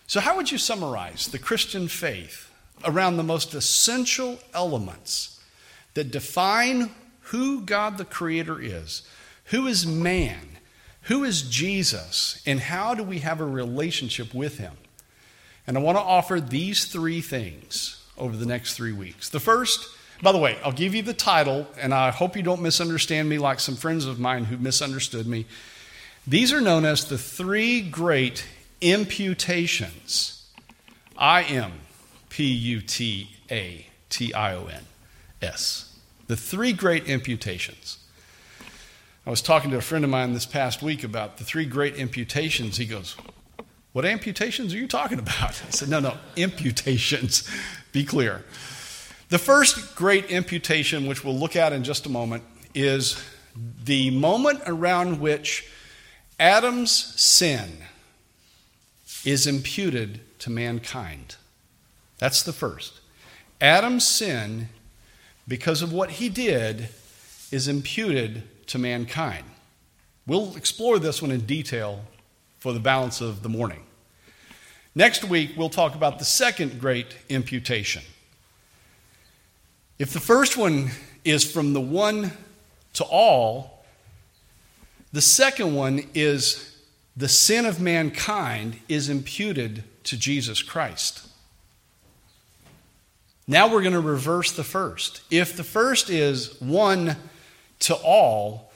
So, 0.08 0.20
how 0.20 0.36
would 0.38 0.52
you 0.52 0.58
summarize 0.58 1.28
the 1.28 1.39
Christian 1.39 1.88
faith 1.88 2.52
around 2.84 3.18
the 3.18 3.24
most 3.24 3.54
essential 3.54 4.39
elements 4.54 5.39
that 5.94 6.12
define 6.12 6.91
who 7.26 7.62
God 7.62 7.98
the 7.98 8.06
Creator 8.06 8.62
is? 8.62 9.02
Who 9.46 9.68
is 9.68 9.86
man? 9.86 10.58
Who 11.04 11.24
is 11.24 11.44
Jesus? 11.44 12.42
And 12.46 12.60
how 12.60 12.96
do 12.96 13.04
we 13.04 13.20
have 13.20 13.40
a 13.40 13.46
relationship 13.46 14.34
with 14.34 14.58
him? 14.58 14.74
And 15.68 15.78
I 15.78 15.82
want 15.82 15.98
to 15.98 16.04
offer 16.04 16.40
these 16.40 16.86
three 16.86 17.22
things 17.22 18.04
over 18.18 18.36
the 18.36 18.46
next 18.46 18.76
three 18.76 18.92
weeks. 18.92 19.30
The 19.30 19.40
first, 19.40 19.90
by 20.22 20.32
the 20.32 20.38
way, 20.38 20.58
I'll 20.64 20.72
give 20.72 20.96
you 20.96 21.02
the 21.02 21.14
title, 21.14 21.68
and 21.80 21.94
I 21.94 22.12
hope 22.12 22.36
you 22.36 22.44
don't 22.44 22.62
misunderstand 22.62 23.28
me 23.28 23.38
like 23.38 23.60
some 23.60 23.76
friends 23.76 24.06
of 24.06 24.20
mine 24.20 24.46
who 24.46 24.58
misunderstood 24.58 25.28
me. 25.28 25.46
These 26.28 26.54
are 26.54 26.62
known 26.62 26.86
as 26.86 27.06
the 27.06 27.18
three 27.18 27.82
great 27.82 28.46
imputations 28.82 30.44
I 31.18 31.44
M 31.44 31.72
P 32.30 32.46
U 32.46 32.82
T 32.82 33.30
A 33.50 33.88
T 34.10 34.34
I 34.34 34.54
O 34.56 34.66
N 34.66 34.84
S. 35.42 35.85
The 36.28 36.36
three 36.36 36.74
great 36.74 37.08
imputations. 37.08 38.00
I 39.26 39.30
was 39.30 39.42
talking 39.42 39.72
to 39.72 39.78
a 39.78 39.82
friend 39.82 40.04
of 40.04 40.12
mine 40.12 40.34
this 40.34 40.46
past 40.46 40.84
week 40.84 41.04
about 41.04 41.38
the 41.38 41.44
three 41.44 41.66
great 41.66 41.96
imputations. 41.96 42.78
He 42.78 42.86
goes, 42.86 43.16
What 43.92 44.06
amputations 44.06 44.74
are 44.74 44.78
you 44.78 44.88
talking 44.88 45.20
about? 45.20 45.62
I 45.66 45.70
said, 45.72 45.90
No, 45.90 46.00
no, 46.00 46.18
imputations. 46.36 47.50
Be 47.92 48.04
clear. 48.04 48.44
The 49.30 49.40
first 49.40 49.96
great 49.96 50.26
imputation, 50.30 51.08
which 51.08 51.24
we'll 51.24 51.38
look 51.38 51.56
at 51.56 51.74
in 51.74 51.84
just 51.84 52.06
a 52.06 52.10
moment, 52.10 52.44
is 52.76 53.22
the 53.84 54.12
moment 54.12 54.62
around 54.68 55.20
which 55.20 55.68
Adam's 56.40 56.92
sin 56.92 57.78
is 59.24 59.48
imputed 59.48 60.22
to 60.40 60.50
mankind. 60.50 61.38
That's 62.20 62.44
the 62.44 62.54
first. 62.54 63.00
Adam's 63.60 64.08
sin, 64.08 64.70
because 65.47 65.81
of 65.81 65.93
what 65.93 66.12
he 66.12 66.29
did, 66.29 66.89
is 67.51 67.67
imputed 67.67 68.43
to 68.67 68.79
mankind. 68.79 69.45
We'll 70.27 70.55
explore 70.55 70.97
this 70.97 71.21
one 71.21 71.31
in 71.31 71.41
detail 71.41 72.01
for 72.60 72.73
the 72.73 72.79
balance 72.79 73.21
of 73.21 73.43
the 73.43 73.49
morning. 73.49 73.84
Next 74.95 75.23
week, 75.23 75.51
we'll 75.55 75.69
talk 75.69 75.93
about 75.93 76.19
the 76.19 76.25
second 76.25 76.79
great 76.79 77.15
imputation. 77.29 78.01
If 79.99 80.12
the 80.12 80.19
first 80.19 80.58
one 80.58 80.89
is 81.23 81.49
from 81.49 81.73
the 81.73 81.81
one 81.81 82.31
to 82.93 83.03
all, 83.03 83.86
the 85.13 85.21
second 85.21 85.75
one 85.75 86.10
is 86.13 86.77
the 87.15 87.29
sin 87.29 87.65
of 87.65 87.79
mankind 87.79 88.79
is 88.89 89.10
imputed 89.10 89.84
to 90.05 90.17
Jesus 90.17 90.62
Christ. 90.62 91.27
Now 93.47 93.67
we're 93.67 93.81
going 93.81 93.93
to 93.93 93.99
reverse 93.99 94.51
the 94.51 94.63
first. 94.63 95.21
If 95.29 95.55
the 95.55 95.63
first 95.63 96.10
is 96.10 96.60
one 96.60 97.15
to 97.79 97.95
all, 97.95 98.71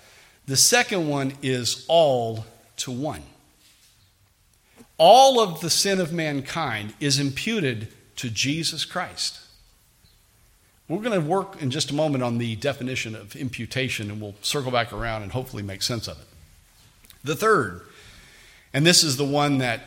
the 0.45 0.58
second 0.58 1.08
one 1.08 1.34
is 1.41 1.86
all 1.88 2.45
to 2.77 2.91
one. 2.91 3.23
All 4.97 5.39
of 5.39 5.62
the 5.62 5.69
sin 5.69 5.99
of 5.99 6.12
mankind 6.12 6.93
is 6.99 7.19
imputed 7.19 7.88
to 8.17 8.29
Jesus 8.29 8.86
Christ. 8.86 9.39
We're 10.88 10.97
going 10.97 11.19
to 11.19 11.25
work 11.25 11.62
in 11.62 11.69
just 11.71 11.91
a 11.91 11.93
moment 11.93 12.23
on 12.23 12.39
the 12.39 12.55
definition 12.55 13.15
of 13.15 13.36
imputation, 13.36 14.10
and 14.10 14.19
we'll 14.19 14.36
circle 14.41 14.71
back 14.71 14.91
around 14.91 15.21
and 15.21 15.32
hopefully 15.32 15.63
make 15.63 15.84
sense 15.84 16.08
of 16.08 16.19
it. 16.19 16.27
The 17.23 17.36
third, 17.36 17.82
and 18.73 18.86
this 18.86 19.03
is 19.03 19.15
the 19.17 19.25
one 19.25 19.60
that 19.60 19.82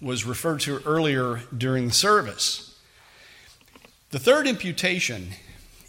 was 0.00 0.24
referred 0.24 0.60
to 0.60 0.82
earlier 0.84 1.40
during 1.56 1.88
the 1.88 1.94
service. 1.94 2.73
The 4.14 4.20
third 4.20 4.46
imputation 4.46 5.30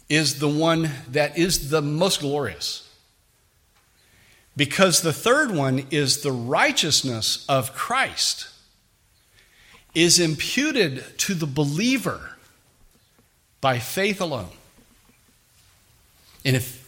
is 0.08 0.40
the 0.40 0.48
one 0.48 0.90
that 1.12 1.38
is 1.38 1.70
the 1.70 1.80
most 1.80 2.18
glorious. 2.18 2.92
Because 4.56 5.00
the 5.00 5.12
third 5.12 5.52
one 5.52 5.86
is 5.92 6.22
the 6.22 6.32
righteousness 6.32 7.46
of 7.48 7.72
Christ 7.72 8.48
is 9.94 10.18
imputed 10.18 11.04
to 11.18 11.34
the 11.34 11.46
believer 11.46 12.32
by 13.60 13.78
faith 13.78 14.20
alone. 14.20 14.50
And 16.44 16.56
if 16.56 16.84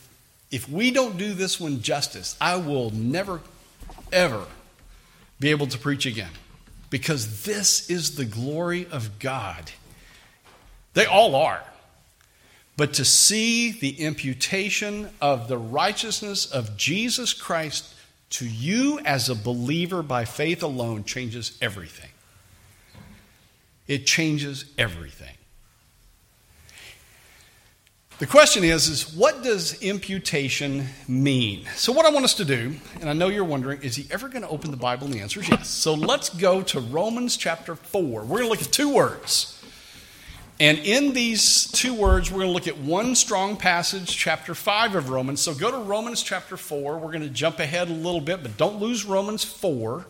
if 0.50 0.68
we 0.68 0.90
don't 0.90 1.18
do 1.18 1.34
this 1.34 1.60
one 1.60 1.82
justice, 1.82 2.36
I 2.40 2.56
will 2.56 2.90
never 2.90 3.42
ever 4.10 4.44
be 5.38 5.50
able 5.50 5.68
to 5.68 5.78
preach 5.78 6.04
again 6.04 6.32
because 6.90 7.44
this 7.44 7.88
is 7.88 8.16
the 8.16 8.24
glory 8.24 8.88
of 8.90 9.20
God. 9.20 9.70
They 10.98 11.06
all 11.06 11.36
are 11.36 11.62
but 12.76 12.94
to 12.94 13.04
see 13.04 13.70
the 13.70 14.00
imputation 14.00 15.10
of 15.20 15.46
the 15.46 15.56
righteousness 15.56 16.44
of 16.44 16.76
Jesus 16.76 17.32
Christ 17.32 17.94
to 18.30 18.48
you 18.48 18.98
as 19.04 19.28
a 19.28 19.36
believer 19.36 20.02
by 20.02 20.24
faith 20.24 20.60
alone 20.64 21.04
changes 21.04 21.56
everything. 21.62 22.10
It 23.86 24.06
changes 24.06 24.64
everything. 24.76 25.36
The 28.18 28.26
question 28.26 28.64
is, 28.64 28.88
is 28.88 29.14
what 29.14 29.44
does 29.44 29.80
imputation 29.80 30.86
mean? 31.06 31.64
So 31.76 31.92
what 31.92 32.06
I 32.06 32.10
want 32.10 32.24
us 32.24 32.34
to 32.34 32.44
do, 32.44 32.74
and 33.00 33.08
I 33.08 33.12
know 33.12 33.28
you're 33.28 33.44
wondering, 33.44 33.82
is 33.82 33.94
he 33.94 34.08
ever 34.10 34.28
going 34.28 34.42
to 34.42 34.48
open 34.48 34.72
the 34.72 34.76
Bible? 34.76 35.04
And 35.04 35.14
the 35.14 35.20
answer 35.20 35.38
is 35.38 35.48
yes. 35.48 35.68
So 35.68 35.94
let's 35.94 36.28
go 36.28 36.60
to 36.62 36.80
Romans 36.80 37.36
chapter 37.36 37.76
4. 37.76 38.22
We're 38.22 38.26
going 38.26 38.42
to 38.42 38.48
look 38.48 38.62
at 38.62 38.72
two 38.72 38.92
words. 38.92 39.57
And 40.60 40.78
in 40.78 41.12
these 41.12 41.70
two 41.70 41.94
words, 41.94 42.32
we're 42.32 42.38
going 42.38 42.48
to 42.48 42.52
look 42.52 42.66
at 42.66 42.78
one 42.78 43.14
strong 43.14 43.56
passage, 43.56 44.16
chapter 44.16 44.56
5 44.56 44.96
of 44.96 45.08
Romans. 45.08 45.40
So 45.40 45.54
go 45.54 45.70
to 45.70 45.78
Romans 45.78 46.20
chapter 46.20 46.56
4. 46.56 46.98
We're 46.98 47.12
going 47.12 47.22
to 47.22 47.28
jump 47.28 47.60
ahead 47.60 47.88
a 47.88 47.92
little 47.92 48.20
bit, 48.20 48.42
but 48.42 48.56
don't 48.56 48.80
lose 48.80 49.04
Romans 49.04 49.44
4. 49.44 50.04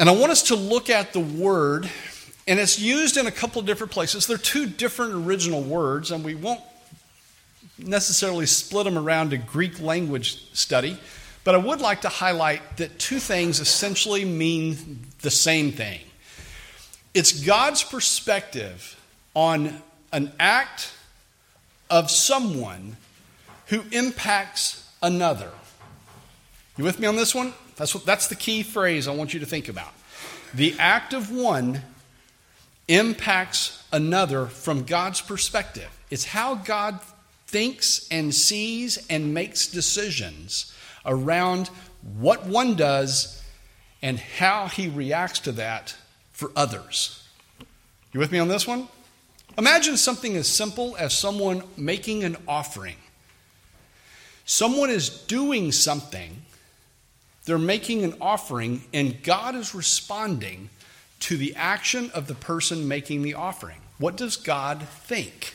And 0.00 0.08
I 0.08 0.12
want 0.12 0.32
us 0.32 0.42
to 0.44 0.56
look 0.56 0.90
at 0.90 1.12
the 1.12 1.20
word, 1.20 1.88
and 2.48 2.58
it's 2.58 2.80
used 2.80 3.16
in 3.16 3.28
a 3.28 3.30
couple 3.30 3.60
of 3.60 3.66
different 3.66 3.92
places. 3.92 4.26
They're 4.26 4.38
two 4.38 4.66
different 4.66 5.14
original 5.14 5.62
words, 5.62 6.10
and 6.10 6.24
we 6.24 6.34
won't 6.34 6.62
necessarily 7.78 8.46
split 8.46 8.86
them 8.86 8.98
around 8.98 9.32
a 9.32 9.38
Greek 9.38 9.80
language 9.80 10.52
study. 10.52 10.98
But 11.44 11.54
I 11.54 11.58
would 11.58 11.80
like 11.80 12.00
to 12.00 12.08
highlight 12.08 12.78
that 12.78 12.98
two 12.98 13.20
things 13.20 13.60
essentially 13.60 14.24
mean 14.24 15.06
the 15.20 15.30
same 15.30 15.70
thing. 15.70 16.00
It's 17.14 17.44
God's 17.44 17.82
perspective 17.82 18.98
on 19.34 19.82
an 20.12 20.32
act 20.40 20.92
of 21.90 22.10
someone 22.10 22.96
who 23.66 23.82
impacts 23.92 24.90
another. 25.02 25.50
You 26.78 26.84
with 26.84 26.98
me 26.98 27.06
on 27.06 27.16
this 27.16 27.34
one? 27.34 27.52
That's, 27.76 27.94
what, 27.94 28.06
that's 28.06 28.28
the 28.28 28.34
key 28.34 28.62
phrase 28.62 29.08
I 29.08 29.14
want 29.14 29.34
you 29.34 29.40
to 29.40 29.46
think 29.46 29.68
about. 29.68 29.92
The 30.54 30.74
act 30.78 31.12
of 31.12 31.30
one 31.30 31.82
impacts 32.88 33.86
another 33.92 34.46
from 34.46 34.84
God's 34.84 35.20
perspective. 35.20 35.88
It's 36.10 36.24
how 36.24 36.54
God 36.54 37.00
thinks 37.46 38.08
and 38.10 38.34
sees 38.34 39.06
and 39.08 39.34
makes 39.34 39.66
decisions 39.66 40.74
around 41.04 41.68
what 42.18 42.46
one 42.46 42.74
does 42.74 43.42
and 44.00 44.18
how 44.18 44.68
he 44.68 44.88
reacts 44.88 45.40
to 45.40 45.52
that 45.52 45.94
for 46.42 46.50
others. 46.56 47.22
You 48.12 48.18
with 48.18 48.32
me 48.32 48.40
on 48.40 48.48
this 48.48 48.66
one? 48.66 48.88
Imagine 49.56 49.96
something 49.96 50.36
as 50.36 50.48
simple 50.48 50.96
as 50.98 51.16
someone 51.16 51.62
making 51.76 52.24
an 52.24 52.36
offering. 52.48 52.96
Someone 54.44 54.90
is 54.90 55.08
doing 55.08 55.70
something 55.70 56.42
They're 57.44 57.58
making 57.58 58.04
an 58.04 58.14
offering, 58.20 58.82
and 58.94 59.22
God 59.22 59.56
is 59.56 59.74
responding 59.74 60.70
to 61.20 61.36
the 61.36 61.54
action 61.56 62.10
of 62.14 62.26
the 62.26 62.34
person 62.34 62.86
making 62.86 63.22
the 63.22 63.34
offering. 63.34 63.78
What 63.98 64.16
does 64.16 64.36
God 64.36 64.86
think? 64.88 65.54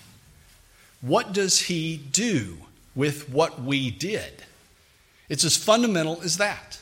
What 1.02 1.34
does 1.34 1.62
He 1.62 1.98
do 1.98 2.58
with 2.94 3.30
what 3.30 3.62
we 3.62 3.90
did? 3.90 4.44
It's 5.30 5.46
as 5.46 5.56
fundamental 5.56 6.22
as 6.24 6.38
that. 6.38 6.82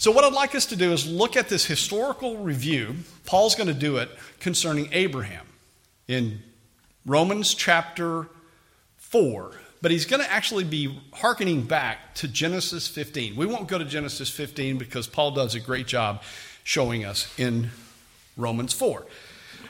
So, 0.00 0.10
what 0.10 0.24
I'd 0.24 0.32
like 0.32 0.54
us 0.54 0.64
to 0.66 0.76
do 0.76 0.94
is 0.94 1.06
look 1.06 1.36
at 1.36 1.50
this 1.50 1.66
historical 1.66 2.38
review. 2.38 2.96
Paul's 3.26 3.54
going 3.54 3.66
to 3.66 3.74
do 3.74 3.98
it 3.98 4.08
concerning 4.38 4.88
Abraham 4.92 5.44
in 6.08 6.40
Romans 7.04 7.52
chapter 7.52 8.26
4. 8.96 9.52
But 9.82 9.90
he's 9.90 10.06
going 10.06 10.22
to 10.22 10.32
actually 10.32 10.64
be 10.64 10.98
hearkening 11.12 11.64
back 11.64 12.14
to 12.14 12.28
Genesis 12.28 12.88
15. 12.88 13.36
We 13.36 13.44
won't 13.44 13.68
go 13.68 13.76
to 13.76 13.84
Genesis 13.84 14.30
15 14.30 14.78
because 14.78 15.06
Paul 15.06 15.32
does 15.32 15.54
a 15.54 15.60
great 15.60 15.86
job 15.86 16.22
showing 16.64 17.04
us 17.04 17.30
in 17.38 17.68
Romans 18.38 18.72
4. 18.72 19.04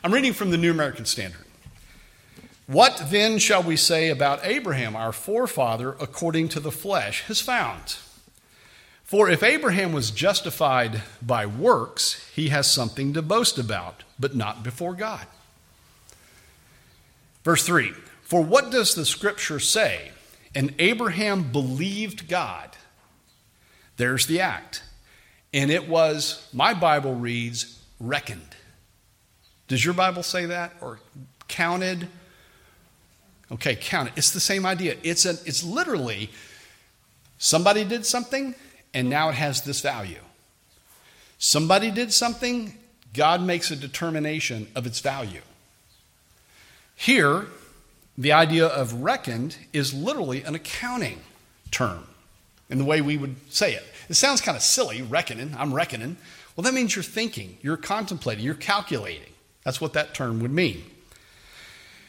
I'm 0.05 0.15
reading 0.15 0.33
from 0.33 0.53
the 0.53 0.59
New 0.59 0.71
American 0.71 1.07
Standard. 1.07 1.45
What 2.69 3.07
then 3.11 3.41
shall 3.41 3.65
we 3.65 3.75
say 3.75 4.11
about 4.11 4.39
Abraham, 4.45 4.95
our 4.95 5.11
forefather, 5.11 5.97
according 5.99 6.51
to 6.51 6.61
the 6.61 6.71
flesh, 6.71 7.23
has 7.23 7.41
found? 7.41 7.97
For 9.11 9.29
if 9.29 9.43
Abraham 9.43 9.93
was 9.93 10.13
justified 10.13 11.03
by 11.21 11.45
works, 11.45 12.31
he 12.33 12.51
has 12.51 12.71
something 12.71 13.13
to 13.15 13.23
boast 13.23 13.59
about, 13.59 14.05
but 14.21 14.37
not 14.37 14.63
before 14.63 14.95
God. 14.95 15.27
Verse 17.43 17.67
3 17.67 17.93
For 18.23 18.41
what 18.41 18.71
does 18.71 18.95
the 18.95 19.05
scripture 19.05 19.59
say? 19.59 20.13
And 20.55 20.77
Abraham 20.79 21.51
believed 21.51 22.29
God. 22.29 22.71
There's 23.97 24.27
the 24.27 24.41
act. 24.41 24.85
And 25.53 25.73
it 25.73 25.89
was, 25.89 26.49
my 26.53 26.73
Bible 26.73 27.17
reads, 27.17 27.83
reckoned. 27.99 28.55
Does 29.67 29.85
your 29.85 29.95
Bible 29.95 30.23
say 30.23 30.47
that? 30.47 30.75
Or 30.81 31.01
counted? 31.49 32.07
Okay, 33.51 33.75
counted. 33.75 34.13
It's 34.15 34.31
the 34.31 34.39
same 34.39 34.65
idea. 34.65 34.99
It's, 35.03 35.27
a, 35.27 35.31
it's 35.31 35.65
literally 35.65 36.31
somebody 37.39 37.85
did 37.85 38.07
something, 38.07 38.55
and 38.93 39.09
now 39.09 39.29
it 39.29 39.35
has 39.35 39.63
this 39.63 39.81
value. 39.81 40.21
Somebody 41.39 41.91
did 41.91 42.13
something, 42.13 42.75
God 43.15 43.43
makes 43.43 43.71
a 43.71 43.77
determination 43.77 44.69
of 44.75 44.87
its 44.87 45.01
value. 45.01 45.41
Here, 46.95 47.47
the 48.19 48.33
idea 48.33 48.67
of 48.67 49.03
reckoned 49.03 49.57
is 49.73 49.95
literally 49.95 50.43
an 50.43 50.55
accounting 50.55 51.21
term 51.71 52.07
in 52.69 52.79
the 52.79 52.85
way 52.85 53.01
we 53.01 53.17
would 53.17 53.37
say 53.53 53.75
it. 53.75 53.85
It 54.09 54.15
sounds 54.15 54.41
kind 54.41 54.57
of 54.57 54.63
silly, 54.63 55.03
reckoning, 55.03 55.55
I'm 55.57 55.73
reckoning. 55.73 56.17
Well, 56.55 56.63
that 56.65 56.75
means 56.75 56.95
you're 56.95 57.03
thinking, 57.03 57.57
you're 57.63 57.77
contemplating, 57.77 58.45
you're 58.45 58.55
calculating. 58.55 59.33
That's 59.65 59.81
what 59.81 59.95
that 59.95 60.15
term 60.15 60.41
would 60.41 60.53
mean. 60.53 60.85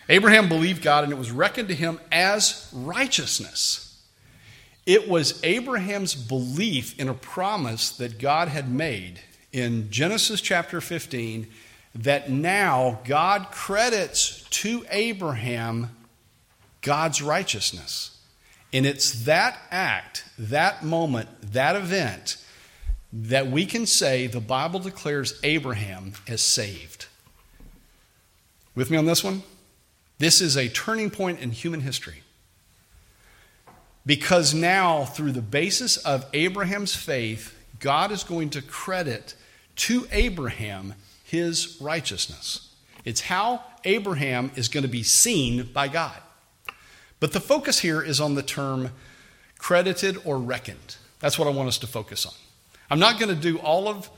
Abraham 0.09 0.49
believed 0.49 0.83
God 0.83 1.05
and 1.05 1.13
it 1.13 1.17
was 1.17 1.31
reckoned 1.31 1.69
to 1.69 1.75
him 1.75 1.99
as 2.11 2.69
righteousness. 2.73 3.90
It 4.85 5.07
was 5.07 5.39
Abraham's 5.43 6.15
belief 6.15 6.99
in 6.99 7.07
a 7.07 7.13
promise 7.13 7.91
that 7.97 8.17
God 8.17 8.47
had 8.47 8.71
made 8.71 9.19
in 9.51 9.91
Genesis 9.91 10.41
chapter 10.41 10.81
15 10.81 11.47
that 11.93 12.31
now 12.31 12.99
God 13.03 13.47
credits 13.51 14.43
to 14.49 14.85
Abraham 14.89 15.89
God's 16.81 17.21
righteousness. 17.21 18.17
And 18.73 18.85
it's 18.85 19.25
that 19.25 19.59
act, 19.69 20.23
that 20.39 20.83
moment, 20.83 21.29
that 21.53 21.75
event 21.75 22.37
that 23.13 23.47
we 23.47 23.65
can 23.65 23.85
say 23.85 24.27
the 24.27 24.39
Bible 24.39 24.79
declares 24.79 25.39
Abraham 25.43 26.13
as 26.27 26.41
saved. 26.41 27.07
With 28.73 28.89
me 28.89 28.97
on 28.97 29.05
this 29.05 29.23
one? 29.23 29.43
This 30.17 30.39
is 30.39 30.55
a 30.55 30.69
turning 30.69 31.09
point 31.09 31.39
in 31.39 31.51
human 31.51 31.81
history. 31.81 32.23
Because 34.05 34.53
now, 34.53 35.05
through 35.05 35.31
the 35.31 35.41
basis 35.41 35.97
of 35.97 36.25
Abraham's 36.33 36.95
faith, 36.95 37.57
God 37.79 38.11
is 38.11 38.23
going 38.23 38.49
to 38.51 38.61
credit 38.61 39.35
to 39.77 40.07
Abraham 40.11 40.95
his 41.23 41.77
righteousness. 41.79 42.73
It's 43.05 43.21
how 43.21 43.63
Abraham 43.83 44.51
is 44.55 44.67
going 44.67 44.83
to 44.83 44.89
be 44.89 45.03
seen 45.03 45.69
by 45.71 45.87
God. 45.87 46.17
But 47.19 47.33
the 47.33 47.39
focus 47.39 47.79
here 47.79 48.01
is 48.01 48.19
on 48.19 48.35
the 48.35 48.43
term 48.43 48.89
credited 49.57 50.17
or 50.25 50.37
reckoned. 50.37 50.97
That's 51.19 51.37
what 51.37 51.47
I 51.47 51.51
want 51.51 51.67
us 51.67 51.77
to 51.79 51.87
focus 51.87 52.25
on. 52.25 52.33
I'm 52.89 52.99
not 52.99 53.19
going 53.19 53.33
to 53.33 53.41
do 53.41 53.59
all 53.59 53.87
of 53.87 54.09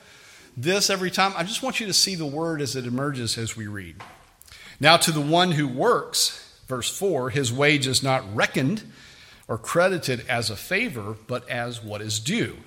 this 0.55 0.89
every 0.89 1.11
time. 1.11 1.33
I 1.35 1.43
just 1.43 1.61
want 1.61 1.79
you 1.79 1.87
to 1.87 1.93
see 1.93 2.15
the 2.15 2.25
word 2.25 2.61
as 2.61 2.75
it 2.75 2.85
emerges 2.85 3.37
as 3.37 3.55
we 3.55 3.67
read. 3.67 3.97
Now, 4.79 4.97
to 4.97 5.11
the 5.11 5.21
one 5.21 5.51
who 5.51 5.67
works, 5.67 6.59
verse 6.67 6.89
4, 6.97 7.29
his 7.29 7.51
wage 7.51 7.87
is 7.87 8.01
not 8.01 8.23
reckoned 8.35 8.83
or 9.47 9.57
credited 9.57 10.25
as 10.27 10.49
a 10.49 10.55
favor, 10.55 11.15
but 11.27 11.47
as 11.49 11.83
what 11.83 12.01
is 12.01 12.19
due. 12.19 12.57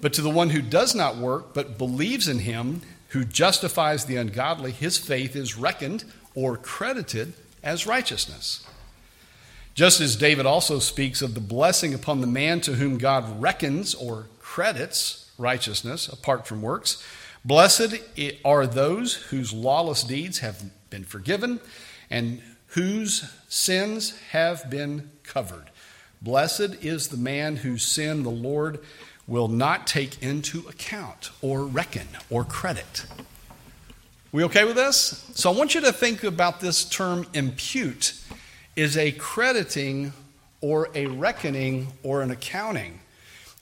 But 0.00 0.12
to 0.14 0.22
the 0.22 0.30
one 0.30 0.50
who 0.50 0.62
does 0.62 0.94
not 0.94 1.16
work, 1.16 1.54
but 1.54 1.78
believes 1.78 2.28
in 2.28 2.40
him 2.40 2.82
who 3.08 3.24
justifies 3.24 4.04
the 4.04 4.16
ungodly, 4.16 4.72
his 4.72 4.98
faith 4.98 5.36
is 5.36 5.56
reckoned 5.56 6.04
or 6.34 6.56
credited 6.56 7.34
as 7.62 7.86
righteousness. 7.86 8.66
Just 9.74 10.00
as 10.00 10.16
David 10.16 10.44
also 10.44 10.78
speaks 10.78 11.22
of 11.22 11.34
the 11.34 11.40
blessing 11.40 11.94
upon 11.94 12.20
the 12.20 12.26
man 12.26 12.60
to 12.62 12.74
whom 12.74 12.98
God 12.98 13.40
reckons 13.40 13.94
or 13.94 14.26
credits 14.38 15.30
righteousness 15.38 16.08
apart 16.08 16.46
from 16.46 16.60
works, 16.60 17.02
blessed 17.44 17.94
are 18.44 18.66
those 18.66 19.14
whose 19.14 19.52
lawless 19.52 20.02
deeds 20.02 20.40
have 20.40 20.62
been 20.90 21.04
forgiven 21.04 21.60
and 22.10 22.42
whose 22.68 23.30
sins 23.48 24.18
have 24.30 24.68
been 24.68 25.10
covered. 25.22 25.70
Blessed 26.22 26.84
is 26.84 27.08
the 27.08 27.16
man 27.16 27.56
whose 27.56 27.82
sin 27.82 28.22
the 28.22 28.30
Lord 28.30 28.78
will 29.26 29.48
not 29.48 29.88
take 29.88 30.22
into 30.22 30.60
account 30.68 31.30
or 31.40 31.64
reckon 31.64 32.06
or 32.30 32.44
credit. 32.44 33.04
We 34.30 34.44
okay 34.44 34.64
with 34.64 34.76
this? 34.76 35.28
So 35.34 35.52
I 35.52 35.56
want 35.56 35.74
you 35.74 35.80
to 35.80 35.92
think 35.92 36.22
about 36.22 36.60
this 36.60 36.84
term 36.84 37.26
impute 37.34 38.14
is 38.76 38.96
a 38.96 39.10
crediting 39.12 40.12
or 40.60 40.88
a 40.94 41.06
reckoning 41.06 41.88
or 42.04 42.22
an 42.22 42.30
accounting. 42.30 43.00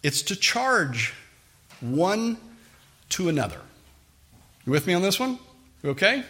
It's 0.02 0.20
to 0.22 0.36
charge 0.36 1.14
one 1.80 2.36
to 3.10 3.30
another. 3.30 3.60
You 4.66 4.72
with 4.72 4.86
me 4.86 4.92
on 4.92 5.00
this 5.00 5.18
one? 5.18 5.38
You 5.82 5.90
okay? 5.90 6.24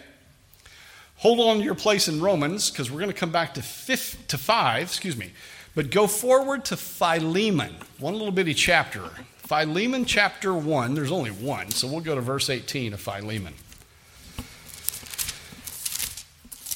Hold 1.16 1.40
on 1.40 1.58
to 1.58 1.64
your 1.64 1.74
place 1.74 2.06
in 2.06 2.20
Romans 2.20 2.70
because 2.70 2.88
we're 2.88 3.00
going 3.00 3.12
to 3.12 3.18
come 3.18 3.32
back 3.32 3.54
to, 3.54 3.62
fifth, 3.62 4.28
to 4.28 4.38
five, 4.38 4.84
excuse 4.84 5.16
me. 5.16 5.32
But 5.74 5.90
go 5.90 6.06
forward 6.06 6.64
to 6.66 6.76
Philemon, 6.76 7.76
one 7.98 8.14
little 8.14 8.32
bitty 8.32 8.54
chapter. 8.54 9.02
Philemon 9.38 10.04
chapter 10.04 10.54
1, 10.54 10.94
there's 10.94 11.12
only 11.12 11.30
one, 11.30 11.70
so 11.70 11.88
we'll 11.88 12.00
go 12.00 12.14
to 12.14 12.20
verse 12.20 12.50
18 12.50 12.92
of 12.92 13.00
Philemon. 13.00 13.54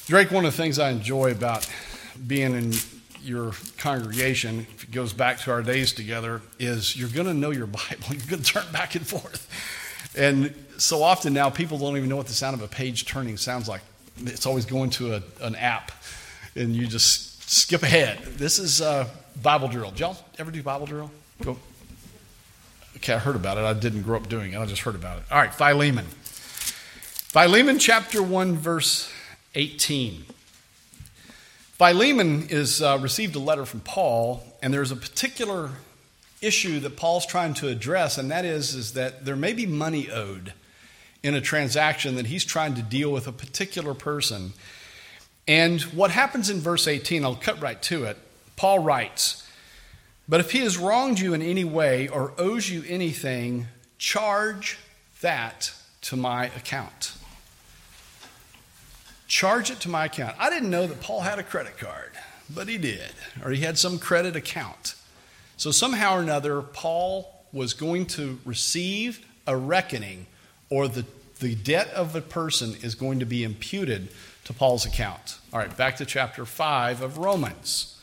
Drake, 0.07 0.29
one 0.31 0.45
of 0.45 0.55
the 0.55 0.61
things 0.61 0.77
I 0.77 0.91
enjoy 0.91 1.31
about 1.31 1.69
being 2.27 2.53
in 2.53 2.73
your 3.23 3.53
congregation, 3.77 4.67
if 4.75 4.83
it 4.83 4.91
goes 4.91 5.13
back 5.13 5.39
to 5.39 5.51
our 5.51 5.63
days 5.63 5.93
together, 5.93 6.41
is 6.59 6.95
you're 6.95 7.09
going 7.09 7.27
to 7.27 7.33
know 7.33 7.51
your 7.51 7.65
Bible. 7.65 8.03
You're 8.09 8.27
going 8.27 8.43
to 8.43 8.53
turn 8.53 8.71
back 8.71 8.95
and 8.95 9.05
forth. 9.05 9.49
And 10.15 10.53
so 10.77 11.01
often 11.01 11.33
now, 11.33 11.49
people 11.49 11.77
don't 11.77 11.97
even 11.97 12.07
know 12.07 12.17
what 12.17 12.27
the 12.27 12.33
sound 12.33 12.53
of 12.53 12.61
a 12.61 12.67
page 12.67 13.05
turning 13.05 13.37
sounds 13.37 13.67
like 13.67 13.81
it's 14.17 14.45
always 14.45 14.65
going 14.65 14.89
to 14.91 15.15
a, 15.15 15.23
an 15.41 15.55
app, 15.55 15.91
and 16.55 16.75
you 16.75 16.87
just 16.87 17.34
skip 17.45 17.83
ahead. 17.83 18.21
This 18.37 18.59
is 18.59 18.81
uh, 18.81 19.07
Bible 19.41 19.67
drill. 19.67 19.91
Did 19.91 19.99
y'all 20.01 20.17
ever 20.37 20.51
do 20.51 20.61
Bible 20.63 20.85
drill? 20.85 21.11
Go. 21.41 21.57
Okay, 22.97 23.13
I 23.13 23.19
heard 23.19 23.35
about 23.35 23.57
it. 23.57 23.61
I 23.61 23.73
didn't 23.73 24.03
grow 24.03 24.17
up 24.17 24.29
doing 24.29 24.53
it. 24.53 24.57
I 24.57 24.65
just 24.65 24.81
heard 24.81 24.95
about 24.95 25.19
it. 25.19 25.23
All 25.31 25.37
right, 25.37 25.53
Philemon. 25.53 26.05
Philemon 26.05 27.79
chapter 27.79 28.23
1, 28.23 28.55
verse 28.55 29.11
18. 29.55 30.25
Philemon 31.77 32.47
is 32.49 32.81
uh, 32.81 32.97
received 33.01 33.35
a 33.35 33.39
letter 33.39 33.65
from 33.65 33.81
Paul, 33.81 34.41
and 34.63 34.73
there's 34.73 34.91
a 34.91 34.95
particular 34.95 35.71
issue 36.41 36.79
that 36.79 36.95
Paul's 36.95 37.25
trying 37.25 37.53
to 37.55 37.67
address, 37.67 38.17
and 38.17 38.31
that 38.31 38.45
is, 38.45 38.73
is 38.73 38.93
that 38.93 39.25
there 39.25 39.35
may 39.35 39.51
be 39.51 39.65
money 39.65 40.09
owed 40.09 40.53
in 41.21 41.35
a 41.35 41.41
transaction 41.41 42.15
that 42.15 42.27
he's 42.27 42.45
trying 42.45 42.75
to 42.75 42.81
deal 42.81 43.11
with 43.11 43.27
a 43.27 43.31
particular 43.33 43.93
person. 43.93 44.53
And 45.47 45.81
what 45.81 46.11
happens 46.11 46.49
in 46.49 46.59
verse 46.59 46.87
18, 46.87 47.23
I'll 47.23 47.35
cut 47.35 47.61
right 47.61 47.81
to 47.83 48.05
it. 48.05 48.17
Paul 48.55 48.79
writes, 48.79 49.47
But 50.27 50.39
if 50.39 50.51
he 50.51 50.59
has 50.59 50.77
wronged 50.77 51.19
you 51.19 51.33
in 51.33 51.41
any 51.41 51.63
way 51.63 52.07
or 52.07 52.33
owes 52.37 52.69
you 52.69 52.83
anything, 52.87 53.67
charge 53.97 54.79
that 55.21 55.73
to 56.01 56.15
my 56.15 56.45
account. 56.47 57.13
Charge 59.27 59.71
it 59.71 59.79
to 59.81 59.89
my 59.89 60.05
account. 60.05 60.35
I 60.39 60.49
didn't 60.49 60.69
know 60.69 60.87
that 60.87 61.01
Paul 61.01 61.21
had 61.21 61.39
a 61.39 61.43
credit 61.43 61.77
card, 61.77 62.11
but 62.49 62.67
he 62.67 62.77
did, 62.77 63.11
or 63.43 63.51
he 63.51 63.61
had 63.61 63.77
some 63.77 63.99
credit 63.99 64.35
account. 64.35 64.95
So 65.57 65.71
somehow 65.71 66.17
or 66.17 66.21
another, 66.21 66.61
Paul 66.61 67.31
was 67.51 67.73
going 67.73 68.05
to 68.07 68.39
receive 68.45 69.25
a 69.47 69.55
reckoning, 69.55 70.27
or 70.69 70.87
the, 70.87 71.05
the 71.39 71.55
debt 71.55 71.89
of 71.89 72.15
a 72.15 72.21
person 72.21 72.75
is 72.81 72.95
going 72.95 73.19
to 73.19 73.25
be 73.25 73.43
imputed 73.43 74.09
to 74.45 74.53
Paul's 74.53 74.85
account. 74.85 75.39
All 75.51 75.59
right, 75.59 75.75
back 75.75 75.97
to 75.97 76.05
chapter 76.05 76.45
5 76.45 77.01
of 77.01 77.17
Romans. 77.17 77.99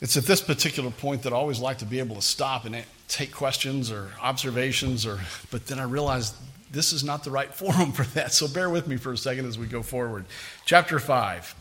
It's 0.00 0.16
at 0.16 0.24
this 0.24 0.40
particular 0.40 0.90
point 0.90 1.22
that 1.22 1.32
I 1.32 1.36
always 1.36 1.60
like 1.60 1.78
to 1.78 1.84
be 1.84 1.98
able 1.98 2.16
to 2.16 2.22
stop 2.22 2.64
and 2.64 2.84
take 3.08 3.32
questions 3.32 3.90
or 3.90 4.10
observations, 4.20 5.06
or, 5.06 5.20
but 5.50 5.66
then 5.66 5.78
I 5.78 5.84
realize 5.84 6.34
this 6.72 6.92
is 6.92 7.04
not 7.04 7.24
the 7.24 7.30
right 7.30 7.54
forum 7.54 7.92
for 7.92 8.04
that. 8.14 8.32
So 8.32 8.48
bear 8.48 8.68
with 8.68 8.86
me 8.86 8.96
for 8.96 9.12
a 9.12 9.16
second 9.16 9.46
as 9.46 9.58
we 9.58 9.66
go 9.66 9.82
forward. 9.82 10.24
Chapter 10.64 10.98
5. 10.98 11.54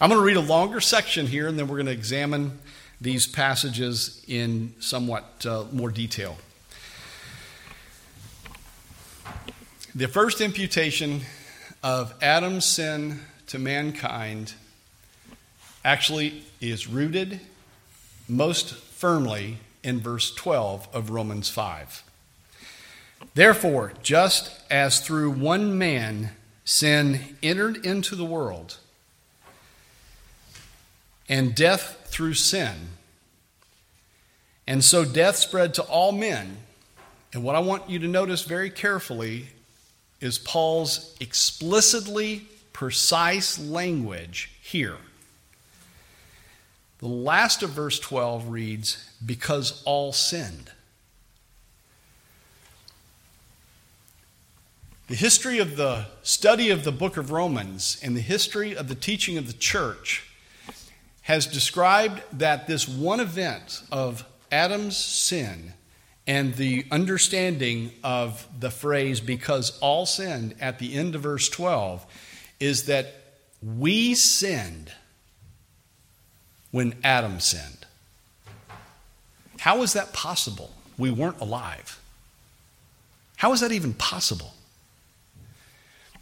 I'm 0.00 0.08
going 0.08 0.20
to 0.20 0.26
read 0.26 0.36
a 0.36 0.40
longer 0.40 0.80
section 0.80 1.26
here, 1.26 1.46
and 1.46 1.58
then 1.58 1.68
we're 1.68 1.76
going 1.76 1.86
to 1.86 1.92
examine 1.92 2.58
these 3.00 3.26
passages 3.26 4.24
in 4.26 4.74
somewhat 4.80 5.46
uh, 5.46 5.64
more 5.70 5.90
detail. 5.90 6.36
The 9.94 10.08
first 10.08 10.40
imputation 10.40 11.20
of 11.82 12.14
Adam's 12.22 12.64
sin 12.64 13.20
to 13.48 13.58
mankind 13.58 14.54
actually 15.84 16.44
is 16.60 16.86
rooted 16.86 17.40
most 18.28 18.74
firmly 18.74 19.58
in 19.82 20.00
verse 20.00 20.32
12 20.34 20.88
of 20.92 21.10
Romans 21.10 21.48
5. 21.48 22.04
Therefore, 23.34 23.92
just 24.02 24.60
as 24.70 25.00
through 25.00 25.30
one 25.30 25.76
man 25.76 26.30
sin 26.64 27.36
entered 27.42 27.84
into 27.84 28.14
the 28.14 28.24
world, 28.24 28.78
and 31.28 31.54
death 31.54 32.06
through 32.06 32.34
sin, 32.34 32.74
and 34.66 34.84
so 34.84 35.04
death 35.04 35.36
spread 35.36 35.74
to 35.74 35.82
all 35.82 36.12
men. 36.12 36.58
And 37.32 37.42
what 37.42 37.56
I 37.56 37.60
want 37.60 37.88
you 37.88 37.98
to 38.00 38.08
notice 38.08 38.42
very 38.42 38.70
carefully 38.70 39.48
is 40.22 40.38
Paul's 40.38 41.14
explicitly 41.20 42.46
precise 42.72 43.58
language 43.58 44.52
here. 44.62 44.96
The 46.98 47.08
last 47.08 47.62
of 47.62 47.70
verse 47.70 47.98
12 47.98 48.48
reads, 48.48 49.10
Because 49.24 49.82
all 49.84 50.12
sinned. 50.12 50.70
The 55.08 55.16
history 55.16 55.58
of 55.58 55.76
the 55.76 56.06
study 56.22 56.70
of 56.70 56.84
the 56.84 56.92
book 56.92 57.16
of 57.16 57.32
Romans 57.32 58.00
and 58.02 58.16
the 58.16 58.20
history 58.20 58.76
of 58.76 58.88
the 58.88 58.94
teaching 58.94 59.36
of 59.36 59.48
the 59.48 59.52
church 59.52 60.30
has 61.22 61.46
described 61.46 62.22
that 62.32 62.66
this 62.66 62.88
one 62.88 63.20
event 63.20 63.82
of 63.90 64.24
Adam's 64.50 64.96
sin 64.96 65.74
and 66.26 66.54
the 66.54 66.86
understanding 66.90 67.92
of 68.04 68.46
the 68.58 68.70
phrase, 68.70 69.20
because 69.20 69.78
all 69.80 70.06
sinned, 70.06 70.54
at 70.60 70.78
the 70.78 70.94
end 70.94 71.14
of 71.14 71.22
verse 71.22 71.48
12, 71.48 72.06
is 72.60 72.86
that 72.86 73.14
we 73.62 74.14
sinned 74.14 74.92
when 76.70 76.94
Adam 77.02 77.40
sinned. 77.40 77.86
How 79.58 79.82
is 79.82 79.92
that 79.92 80.12
possible? 80.12 80.70
We 80.98 81.10
weren't 81.10 81.40
alive. 81.40 82.00
How 83.36 83.52
is 83.52 83.60
that 83.60 83.72
even 83.72 83.94
possible? 83.94 84.54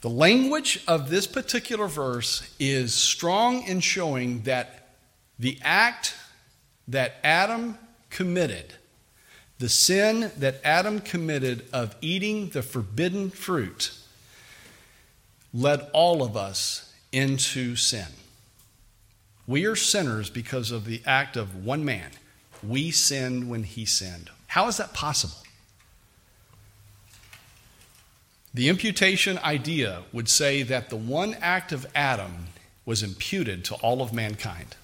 The 0.01 0.09
language 0.09 0.83
of 0.89 1.11
this 1.11 1.27
particular 1.27 1.87
verse 1.87 2.55
is 2.59 2.95
strong 2.95 3.63
in 3.65 3.81
showing 3.81 4.43
that 4.43 4.89
the 5.39 5.59
act 5.63 6.15
that 6.89 7.17
Adam 7.23 7.79
committed, 8.09 8.75
the 9.61 9.69
sin 9.69 10.33
that 10.39 10.59
Adam 10.65 11.01
committed 11.01 11.67
of 11.71 11.95
eating 12.01 12.49
the 12.49 12.63
forbidden 12.63 13.29
fruit, 13.29 13.93
led 15.53 15.87
all 15.93 16.23
of 16.23 16.35
us 16.35 16.91
into 17.13 17.77
sin. 17.77 18.07
We 19.47 19.67
are 19.67 19.77
sinners 19.77 20.31
because 20.31 20.71
of 20.71 20.87
the 20.87 21.03
act 21.05 21.37
of 21.37 21.63
one 21.63 21.85
man. 21.85 22.11
We 22.67 22.91
sinned 22.91 23.51
when 23.51 23.65
he 23.65 23.85
sinned. 23.85 24.31
How 24.47 24.67
is 24.67 24.79
that 24.79 24.95
possible? 24.95 25.37
The 28.55 28.71
imputation 28.71 29.39
idea 29.39 30.05
would 30.11 30.31
say 30.31 30.63
that 30.63 30.89
the 30.89 30.97
one 30.97 31.35
act 31.35 31.71
of 31.71 31.87
Adam 31.95 32.47
was 32.87 33.03
imputed 33.03 33.67
to 33.67 33.75
all 33.75 34.01
of 34.01 34.15
mankind. 34.15 34.75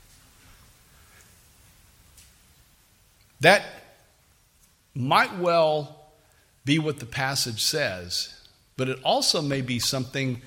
That 3.41 3.64
might 4.97 5.36
well 5.38 6.11
be 6.64 6.78
what 6.78 6.99
the 6.99 7.07
passage 7.07 7.62
says, 7.62 8.34
but 8.76 8.88
it 8.88 8.99
also 9.03 9.40
may 9.40 9.61
be 9.61 9.78
something 9.78 10.42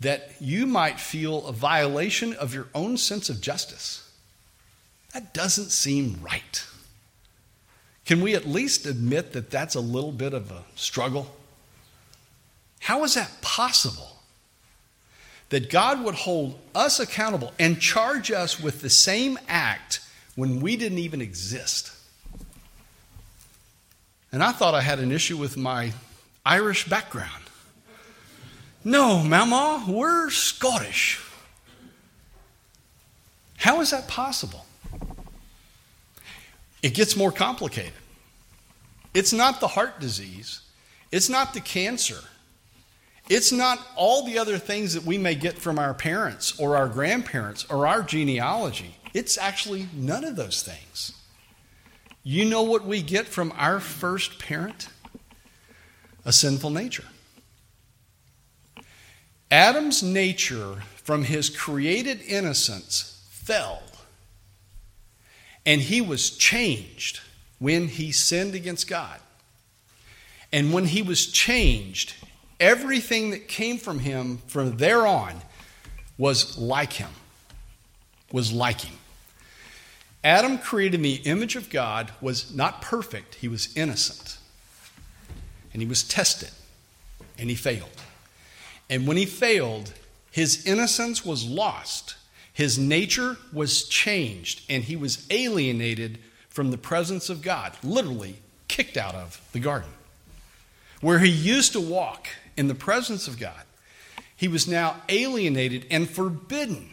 that 0.00 0.30
you 0.40 0.66
might 0.66 1.00
feel 1.00 1.46
a 1.46 1.52
violation 1.52 2.34
of 2.34 2.54
your 2.54 2.68
own 2.74 2.96
sense 2.96 3.28
of 3.28 3.40
justice. 3.40 4.08
That 5.12 5.34
doesn't 5.34 5.70
seem 5.70 6.20
right. 6.22 6.64
Can 8.04 8.20
we 8.20 8.34
at 8.34 8.46
least 8.46 8.86
admit 8.86 9.32
that 9.32 9.50
that's 9.50 9.74
a 9.74 9.80
little 9.80 10.12
bit 10.12 10.32
of 10.32 10.50
a 10.50 10.64
struggle? 10.76 11.34
How 12.80 13.02
is 13.04 13.14
that 13.14 13.42
possible? 13.42 14.16
That 15.50 15.70
God 15.70 16.04
would 16.04 16.14
hold 16.14 16.58
us 16.74 17.00
accountable 17.00 17.52
and 17.58 17.80
charge 17.80 18.30
us 18.30 18.60
with 18.60 18.82
the 18.82 18.90
same 18.90 19.38
act 19.48 20.00
when 20.36 20.60
we 20.60 20.76
didn't 20.76 20.98
even 20.98 21.20
exist. 21.20 21.90
And 24.32 24.42
I 24.42 24.52
thought 24.52 24.74
I 24.74 24.82
had 24.82 24.98
an 24.98 25.10
issue 25.10 25.36
with 25.36 25.56
my 25.56 25.92
Irish 26.44 26.88
background. 26.88 27.44
No, 28.84 29.22
Mama, 29.22 29.84
we're 29.88 30.30
Scottish. 30.30 31.24
How 33.56 33.80
is 33.80 33.90
that 33.90 34.06
possible? 34.08 34.64
It 36.82 36.94
gets 36.94 37.16
more 37.16 37.32
complicated. 37.32 37.92
It's 39.14 39.32
not 39.32 39.60
the 39.60 39.68
heart 39.68 40.00
disease, 40.00 40.60
it's 41.10 41.28
not 41.28 41.54
the 41.54 41.60
cancer, 41.60 42.20
it's 43.28 43.50
not 43.50 43.84
all 43.96 44.24
the 44.24 44.38
other 44.38 44.58
things 44.58 44.94
that 44.94 45.04
we 45.04 45.18
may 45.18 45.34
get 45.34 45.58
from 45.58 45.78
our 45.78 45.92
parents 45.92 46.58
or 46.58 46.76
our 46.76 46.88
grandparents 46.88 47.66
or 47.68 47.86
our 47.86 48.02
genealogy. 48.02 48.94
It's 49.12 49.36
actually 49.36 49.88
none 49.94 50.24
of 50.24 50.36
those 50.36 50.62
things. 50.62 51.17
You 52.30 52.44
know 52.44 52.60
what 52.60 52.84
we 52.84 53.00
get 53.00 53.26
from 53.26 53.54
our 53.56 53.80
first 53.80 54.38
parent? 54.38 54.90
A 56.26 56.30
sinful 56.30 56.68
nature. 56.68 57.06
Adam's 59.50 60.02
nature 60.02 60.82
from 60.96 61.24
his 61.24 61.48
created 61.48 62.20
innocence 62.20 63.26
fell, 63.30 63.80
and 65.64 65.80
he 65.80 66.02
was 66.02 66.28
changed 66.28 67.20
when 67.60 67.88
he 67.88 68.12
sinned 68.12 68.54
against 68.54 68.86
God. 68.88 69.20
And 70.52 70.74
when 70.74 70.84
he 70.84 71.00
was 71.00 71.28
changed, 71.28 72.12
everything 72.60 73.30
that 73.30 73.48
came 73.48 73.78
from 73.78 74.00
him 74.00 74.42
from 74.48 74.76
there 74.76 75.06
on 75.06 75.40
was 76.18 76.58
like 76.58 76.92
him, 76.92 77.10
was 78.30 78.52
like 78.52 78.82
him. 78.82 78.97
Adam, 80.24 80.58
created 80.58 80.96
in 80.96 81.02
the 81.02 81.14
image 81.24 81.56
of 81.56 81.70
God, 81.70 82.10
was 82.20 82.54
not 82.54 82.82
perfect, 82.82 83.36
he 83.36 83.48
was 83.48 83.74
innocent. 83.76 84.38
And 85.72 85.80
he 85.80 85.88
was 85.88 86.02
tested, 86.02 86.50
and 87.38 87.48
he 87.48 87.56
failed. 87.56 88.02
And 88.90 89.06
when 89.06 89.16
he 89.16 89.26
failed, 89.26 89.92
his 90.30 90.66
innocence 90.66 91.24
was 91.24 91.46
lost, 91.46 92.16
his 92.52 92.78
nature 92.78 93.36
was 93.52 93.84
changed, 93.84 94.62
and 94.68 94.84
he 94.84 94.96
was 94.96 95.26
alienated 95.30 96.18
from 96.48 96.70
the 96.72 96.78
presence 96.78 97.30
of 97.30 97.42
God, 97.42 97.76
literally 97.84 98.38
kicked 98.66 98.96
out 98.96 99.14
of 99.14 99.40
the 99.52 99.60
garden. 99.60 99.90
Where 101.00 101.20
he 101.20 101.30
used 101.30 101.72
to 101.74 101.80
walk 101.80 102.28
in 102.56 102.66
the 102.66 102.74
presence 102.74 103.28
of 103.28 103.38
God, 103.38 103.62
he 104.34 104.48
was 104.48 104.66
now 104.66 104.96
alienated 105.08 105.86
and 105.90 106.10
forbidden 106.10 106.90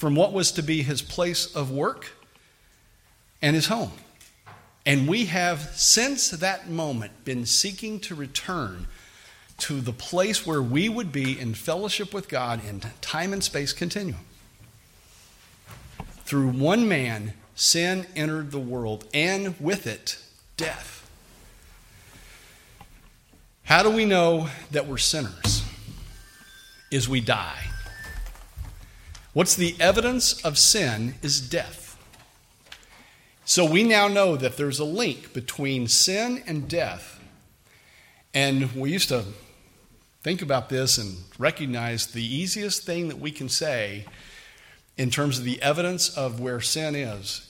from 0.00 0.14
what 0.14 0.32
was 0.32 0.50
to 0.50 0.62
be 0.62 0.82
his 0.82 1.02
place 1.02 1.54
of 1.54 1.70
work 1.70 2.12
and 3.42 3.54
his 3.54 3.66
home. 3.66 3.92
And 4.86 5.06
we 5.06 5.26
have, 5.26 5.60
since 5.74 6.30
that 6.30 6.70
moment, 6.70 7.22
been 7.26 7.44
seeking 7.44 8.00
to 8.00 8.14
return 8.14 8.86
to 9.58 9.82
the 9.82 9.92
place 9.92 10.46
where 10.46 10.62
we 10.62 10.88
would 10.88 11.12
be 11.12 11.38
in 11.38 11.52
fellowship 11.52 12.14
with 12.14 12.30
God 12.30 12.64
in 12.66 12.80
time 13.02 13.34
and 13.34 13.44
space 13.44 13.74
continuum. 13.74 14.24
Through 16.24 16.48
one 16.48 16.88
man, 16.88 17.34
sin 17.54 18.06
entered 18.16 18.52
the 18.52 18.58
world, 18.58 19.04
and 19.12 19.54
with 19.60 19.86
it, 19.86 20.16
death. 20.56 21.06
How 23.64 23.82
do 23.82 23.90
we 23.90 24.06
know 24.06 24.48
that 24.70 24.86
we're 24.86 24.96
sinners? 24.96 25.62
Is 26.90 27.06
we 27.06 27.20
die. 27.20 27.69
What's 29.32 29.54
the 29.54 29.76
evidence 29.78 30.44
of 30.44 30.58
sin 30.58 31.14
is 31.22 31.40
death. 31.40 31.96
So 33.44 33.64
we 33.64 33.84
now 33.84 34.08
know 34.08 34.36
that 34.36 34.56
there's 34.56 34.80
a 34.80 34.84
link 34.84 35.32
between 35.32 35.86
sin 35.86 36.42
and 36.46 36.68
death. 36.68 37.20
And 38.34 38.72
we 38.74 38.92
used 38.92 39.08
to 39.08 39.24
think 40.22 40.42
about 40.42 40.68
this 40.68 40.98
and 40.98 41.16
recognize 41.38 42.08
the 42.08 42.24
easiest 42.24 42.84
thing 42.84 43.08
that 43.08 43.18
we 43.18 43.30
can 43.30 43.48
say 43.48 44.04
in 44.96 45.10
terms 45.10 45.38
of 45.38 45.44
the 45.44 45.62
evidence 45.62 46.16
of 46.16 46.40
where 46.40 46.60
sin 46.60 46.94
is 46.94 47.48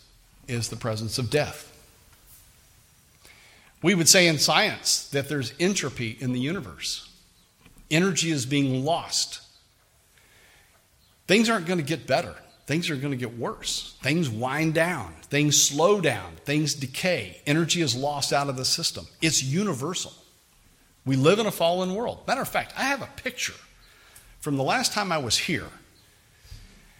is 0.49 0.69
the 0.69 0.77
presence 0.77 1.19
of 1.19 1.31
death. 1.31 1.67
We 3.83 3.95
would 3.95 4.09
say 4.09 4.27
in 4.27 4.39
science 4.39 5.09
that 5.09 5.31
there's 5.31 5.55
entropy 5.59 6.17
in 6.21 6.33
the 6.33 6.41
universe. 6.41 7.09
Energy 7.91 8.31
is 8.31 8.45
being 8.45 8.85
lost. 8.85 9.41
Things 11.31 11.49
aren't 11.49 11.67
going 11.67 11.79
to 11.79 11.85
get 11.85 12.09
better. 12.09 12.35
Things 12.67 12.91
are 12.91 12.97
going 12.97 13.13
to 13.13 13.17
get 13.17 13.39
worse. 13.39 13.97
Things 14.03 14.29
wind 14.29 14.75
down. 14.75 15.15
Things 15.29 15.63
slow 15.63 16.01
down. 16.01 16.33
Things 16.45 16.75
decay. 16.75 17.41
Energy 17.47 17.83
is 17.83 17.95
lost 17.95 18.33
out 18.33 18.49
of 18.49 18.57
the 18.57 18.65
system. 18.65 19.07
It's 19.23 19.41
universal. 19.41 20.13
We 21.07 21.15
live 21.15 21.39
in 21.39 21.47
a 21.47 21.53
fallen 21.53 21.95
world. 21.95 22.27
Matter 22.27 22.41
of 22.41 22.49
fact, 22.49 22.75
I 22.77 22.83
have 22.83 23.01
a 23.01 23.09
picture 23.15 23.55
from 24.41 24.57
the 24.57 24.65
last 24.65 24.93
time 24.93 25.13
I 25.13 25.19
was 25.19 25.39
here. 25.39 25.69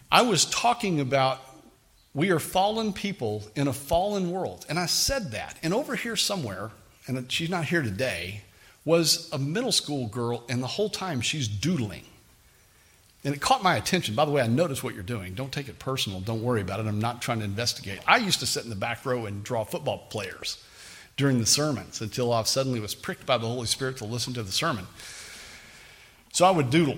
I 0.09 0.21
was 0.21 0.45
talking 0.45 1.01
about 1.01 1.41
we 2.13 2.31
are 2.31 2.39
fallen 2.39 2.93
people 2.93 3.43
in 3.57 3.67
a 3.67 3.73
fallen 3.73 4.31
world. 4.31 4.65
And 4.69 4.79
I 4.79 4.85
said 4.85 5.31
that. 5.31 5.57
And 5.61 5.73
over 5.73 5.97
here 5.97 6.15
somewhere, 6.15 6.71
and 7.05 7.29
she's 7.29 7.49
not 7.49 7.65
here 7.65 7.81
today, 7.81 8.43
was 8.85 9.29
a 9.33 9.37
middle 9.37 9.73
school 9.73 10.07
girl, 10.07 10.45
and 10.47 10.63
the 10.63 10.67
whole 10.67 10.89
time 10.89 11.19
she's 11.19 11.49
doodling. 11.49 12.05
And 13.23 13.35
it 13.35 13.41
caught 13.41 13.61
my 13.61 13.75
attention. 13.75 14.15
By 14.15 14.25
the 14.25 14.31
way, 14.31 14.41
I 14.41 14.47
noticed 14.47 14.83
what 14.83 14.95
you're 14.95 15.03
doing. 15.03 15.35
Don't 15.35 15.51
take 15.51 15.69
it 15.69 15.77
personal. 15.77 16.21
Don't 16.21 16.41
worry 16.41 16.61
about 16.61 16.79
it. 16.79 16.87
I'm 16.87 16.99
not 16.99 17.21
trying 17.21 17.39
to 17.39 17.45
investigate. 17.45 17.99
I 18.07 18.17
used 18.17 18.39
to 18.39 18.47
sit 18.47 18.63
in 18.63 18.69
the 18.69 18.75
back 18.75 19.05
row 19.05 19.25
and 19.25 19.43
draw 19.43 19.63
football 19.63 20.07
players 20.09 20.63
during 21.17 21.37
the 21.37 21.45
sermons 21.45 22.01
until 22.01 22.33
I 22.33 22.41
suddenly 22.43 22.79
was 22.79 22.95
pricked 22.95 23.27
by 23.27 23.37
the 23.37 23.45
Holy 23.45 23.67
Spirit 23.67 23.97
to 23.97 24.05
listen 24.05 24.33
to 24.33 24.43
the 24.43 24.51
sermon. 24.51 24.87
So 26.33 26.45
I 26.45 26.51
would 26.51 26.71
doodle. 26.71 26.97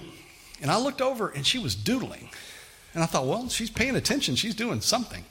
And 0.62 0.72
I 0.72 0.80
looked 0.80 1.02
over 1.02 1.28
and 1.28 1.46
she 1.46 1.60
was 1.60 1.76
doodling. 1.76 2.30
And 2.94 3.04
I 3.04 3.06
thought, 3.06 3.26
well, 3.26 3.50
she's 3.50 3.70
paying 3.70 3.96
attention. 3.96 4.36
She's 4.36 4.56
doing 4.56 4.80
something. 4.80 5.26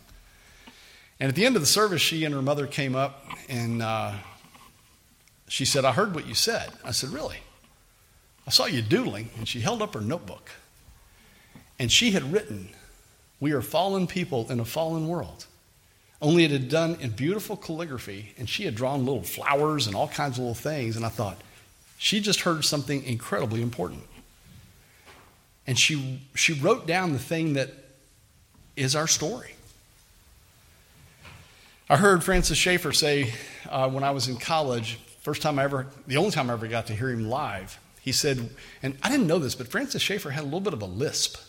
And 1.18 1.28
at 1.28 1.36
the 1.36 1.46
end 1.46 1.56
of 1.56 1.62
the 1.62 1.66
service, 1.66 2.02
she 2.02 2.24
and 2.24 2.34
her 2.34 2.42
mother 2.42 2.66
came 2.66 2.94
up 2.94 3.24
and 3.48 3.80
uh, 3.80 4.12
she 5.48 5.64
said, 5.64 5.84
I 5.84 5.92
heard 5.92 6.14
what 6.14 6.26
you 6.26 6.34
said. 6.34 6.70
I 6.84 6.90
said, 6.90 7.10
Really? 7.10 7.38
I 8.46 8.50
saw 8.50 8.66
you 8.66 8.82
doodling. 8.82 9.30
And 9.38 9.46
she 9.46 9.60
held 9.60 9.80
up 9.80 9.94
her 9.94 10.00
notebook. 10.00 10.50
And 11.82 11.90
she 11.90 12.12
had 12.12 12.32
written, 12.32 12.68
We 13.40 13.50
are 13.50 13.60
fallen 13.60 14.06
people 14.06 14.48
in 14.52 14.60
a 14.60 14.64
fallen 14.64 15.08
world. 15.08 15.46
Only 16.20 16.44
it 16.44 16.52
had 16.52 16.68
done 16.68 16.96
in 17.00 17.10
beautiful 17.10 17.56
calligraphy, 17.56 18.34
and 18.38 18.48
she 18.48 18.66
had 18.66 18.76
drawn 18.76 19.04
little 19.04 19.24
flowers 19.24 19.88
and 19.88 19.96
all 19.96 20.06
kinds 20.06 20.38
of 20.38 20.44
little 20.44 20.54
things. 20.54 20.94
And 20.94 21.04
I 21.04 21.08
thought, 21.08 21.40
she 21.98 22.20
just 22.20 22.42
heard 22.42 22.64
something 22.64 23.02
incredibly 23.02 23.62
important. 23.62 24.04
And 25.66 25.76
she, 25.76 26.20
she 26.36 26.52
wrote 26.52 26.86
down 26.86 27.14
the 27.14 27.18
thing 27.18 27.54
that 27.54 27.70
is 28.76 28.94
our 28.94 29.08
story. 29.08 29.56
I 31.90 31.96
heard 31.96 32.22
Francis 32.22 32.58
Schaeffer 32.58 32.92
say 32.92 33.34
uh, 33.68 33.90
when 33.90 34.04
I 34.04 34.12
was 34.12 34.28
in 34.28 34.36
college, 34.36 35.00
first 35.22 35.42
time 35.42 35.58
I 35.58 35.64
ever, 35.64 35.88
the 36.06 36.18
only 36.18 36.30
time 36.30 36.48
I 36.48 36.52
ever 36.52 36.68
got 36.68 36.86
to 36.86 36.94
hear 36.94 37.10
him 37.10 37.28
live, 37.28 37.76
he 38.00 38.12
said, 38.12 38.50
and 38.84 38.96
I 39.02 39.10
didn't 39.10 39.26
know 39.26 39.40
this, 39.40 39.56
but 39.56 39.66
Francis 39.66 40.00
Schaeffer 40.00 40.30
had 40.30 40.42
a 40.42 40.44
little 40.44 40.60
bit 40.60 40.74
of 40.74 40.80
a 40.80 40.86
lisp. 40.86 41.40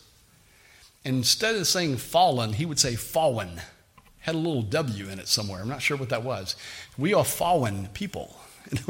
Instead 1.06 1.56
of 1.56 1.68
saying 1.68 1.97
fallen, 1.97 2.54
he 2.54 2.66
would 2.66 2.80
say 2.80 2.95
fallen. 2.95 3.62
Had 4.20 4.36
a 4.36 4.38
little 4.38 4.62
W 4.62 5.10
in 5.10 5.20
it 5.20 5.28
somewhere. 5.28 5.62
I'm 5.62 5.68
not 5.68 5.82
sure 5.82 5.97
what 5.97 6.10
that 6.10 6.24
was. 6.24 6.56
We 6.97 7.14
are 7.14 7.26
fallen 7.26 7.89
people. 7.93 8.38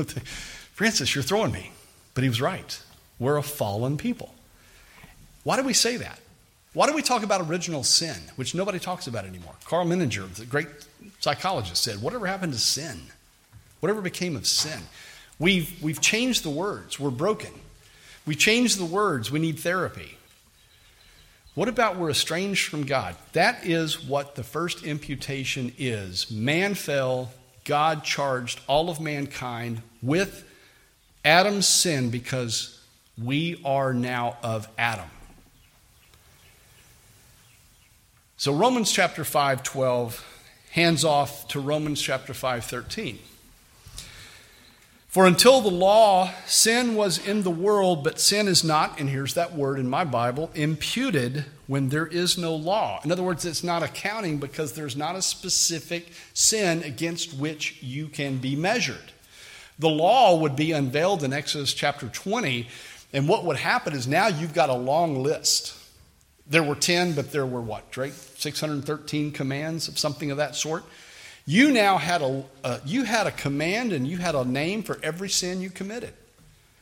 Francis, 0.74 1.16
you're 1.16 1.24
throwing 1.24 1.52
me. 1.52 1.72
But 2.14 2.24
he 2.24 2.30
was 2.30 2.42
right. 2.42 2.80
We're 3.20 3.38
a 3.38 3.44
fallen 3.44 3.98
people. 3.98 4.34
Why 5.44 5.58
do 5.58 5.64
we 5.64 5.74
say 5.74 5.98
that? 5.98 6.20
Why 6.74 6.88
do 6.88 6.94
we 6.94 7.02
talk 7.02 7.24
about 7.24 7.42
original 7.42 7.84
sin, 7.84 8.16
which 8.36 8.56
nobody 8.56 8.80
talks 8.80 9.08
about 9.08 9.26
anymore? 9.26 9.54
Karl 9.66 9.86
Menninger, 9.86 10.28
the 10.34 10.46
great 10.46 10.68
psychologist, 11.20 11.84
said, 11.84 12.02
Whatever 12.02 12.28
happened 12.28 12.54
to 12.54 12.60
sin? 12.60 13.00
Whatever 13.80 14.02
became 14.02 14.36
of 14.36 14.48
sin? 14.48 14.80
We've, 15.40 15.82
we've 15.82 16.02
changed 16.02 16.44
the 16.44 16.50
words. 16.50 17.00
We're 17.00 17.12
broken. 17.12 17.52
We 18.26 18.36
changed 18.36 18.80
the 18.80 18.86
words. 18.86 19.32
We 19.32 19.40
need 19.40 19.60
therapy. 19.60 20.18
What 21.56 21.68
about 21.68 21.98
we're 21.98 22.10
estranged 22.10 22.68
from 22.68 22.86
God? 22.86 23.16
That 23.34 23.66
is 23.66 24.04
what 24.04 24.36
the 24.36 24.44
first 24.44 24.84
imputation 24.84 25.72
is. 25.78 26.32
Man 26.32 26.74
fell, 26.74 27.32
God 27.64 28.04
charged 28.04 28.60
all 28.68 28.90
of 28.90 29.00
mankind 29.00 29.84
with 30.02 30.50
Adam's 31.24 31.68
sin 31.68 32.10
because 32.10 32.82
we 33.22 33.62
are 33.64 33.94
now 33.94 34.38
of 34.42 34.68
Adam. 34.80 35.10
So 38.38 38.54
Romans 38.54 38.92
chapter 38.92 39.24
5 39.24 39.62
12 39.62 40.26
hands 40.72 41.06
off 41.06 41.48
to 41.50 41.60
Romans 41.60 42.02
chapter 42.02 42.34
5 42.34 42.66
13. 42.66 43.20
For 45.14 45.28
until 45.28 45.62
the 45.62 45.70
law, 45.70 46.32
sin 46.48 46.96
was 46.96 47.24
in 47.24 47.44
the 47.44 47.52
world, 47.52 48.04
but 48.04 48.20
sin 48.20 48.48
is 48.48 48.64
not, 48.64 49.00
and 49.00 49.08
here's 49.08 49.36
that 49.36 49.54
word 49.54 49.78
in 49.78 49.88
my 49.88 50.04
Bible, 50.04 50.50
imputed 50.56 51.46
when 51.68 51.90
there 51.90 52.08
is 52.08 52.36
no 52.36 52.56
law. 52.56 53.00
In 53.06 53.12
other 53.12 53.22
words, 53.22 53.46
it's 53.46 53.64
not 53.64 53.84
accounting 53.84 54.40
because 54.40 54.74
there's 54.74 54.96
not 54.96 55.16
a 55.16 55.22
specific 55.22 56.08
sin 56.34 56.82
against 56.82 57.32
which 57.36 57.78
you 57.84 58.08
can 58.08 58.38
be 58.40 58.56
measured. 58.56 59.12
The 59.78 59.88
law 59.88 60.36
would 60.36 60.56
be 60.56 60.72
unveiled 60.72 61.24
in 61.24 61.32
Exodus 61.32 61.76
chapter 61.76 62.08
20, 62.08 62.68
and 63.14 63.30
what 63.30 63.46
would 63.46 63.58
happen 63.58 63.94
is 63.94 64.08
now 64.08 64.30
you've 64.30 64.56
got 64.56 64.72
a 64.72 64.74
long 64.74 65.22
list. 65.22 65.78
There 66.48 66.64
were 66.64 66.74
10, 66.74 67.14
but 67.14 67.32
there 67.32 67.46
were 67.46 67.62
what, 67.62 67.92
Drake? 67.92 68.14
613 68.14 69.32
commands 69.32 69.88
of 69.88 70.00
something 70.00 70.32
of 70.32 70.38
that 70.38 70.56
sort. 70.56 70.84
You 71.46 71.72
now 71.72 71.98
had 71.98 72.22
a, 72.22 72.44
uh, 72.64 72.80
you 72.86 73.04
had 73.04 73.28
a 73.28 73.32
command 73.32 73.92
and 73.92 74.08
you 74.08 74.18
had 74.18 74.36
a 74.36 74.46
name 74.46 74.84
for 74.84 75.00
every 75.04 75.30
sin 75.30 75.62
you 75.62 75.70
committed. 75.70 76.14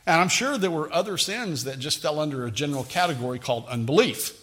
And 0.06 0.20
I'm 0.20 0.28
sure 0.28 0.58
there 0.58 0.70
were 0.70 0.92
other 0.92 1.18
sins 1.18 1.64
that 1.64 1.78
just 1.78 2.00
fell 2.00 2.18
under 2.18 2.46
a 2.46 2.50
general 2.50 2.84
category 2.84 3.38
called 3.38 3.66
unbelief. 3.66 4.38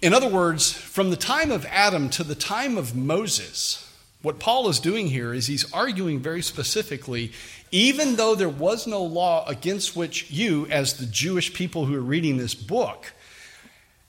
In 0.00 0.14
other 0.14 0.28
words, 0.28 0.72
from 0.72 1.10
the 1.10 1.16
time 1.16 1.50
of 1.50 1.66
Adam 1.66 2.08
to 2.10 2.22
the 2.22 2.36
time 2.36 2.76
of 2.76 2.94
Moses, 2.94 3.84
what 4.22 4.38
Paul 4.38 4.68
is 4.68 4.78
doing 4.78 5.08
here 5.08 5.34
is 5.34 5.48
he's 5.48 5.72
arguing 5.72 6.20
very 6.20 6.42
specifically 6.42 7.32
even 7.70 8.16
though 8.16 8.34
there 8.34 8.48
was 8.48 8.86
no 8.86 9.02
law 9.02 9.46
against 9.46 9.94
which 9.94 10.30
you, 10.30 10.66
as 10.66 10.94
the 10.94 11.06
Jewish 11.06 11.52
people 11.52 11.84
who 11.84 11.94
are 11.94 12.00
reading 12.00 12.38
this 12.38 12.54
book, 12.54 13.12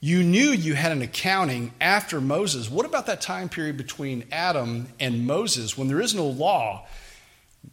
you 0.02 0.24
knew 0.24 0.52
you 0.52 0.76
had 0.76 0.92
an 0.92 1.02
accounting 1.02 1.74
after 1.82 2.22
Moses. 2.22 2.70
What 2.70 2.86
about 2.86 3.06
that 3.08 3.20
time 3.20 3.50
period 3.50 3.76
between 3.76 4.24
Adam 4.32 4.88
and 5.00 5.28
Moses 5.28 5.78
when 5.78 5.90
there 5.90 6.00
is 6.00 6.16
no 6.16 6.26
law? 6.26 6.88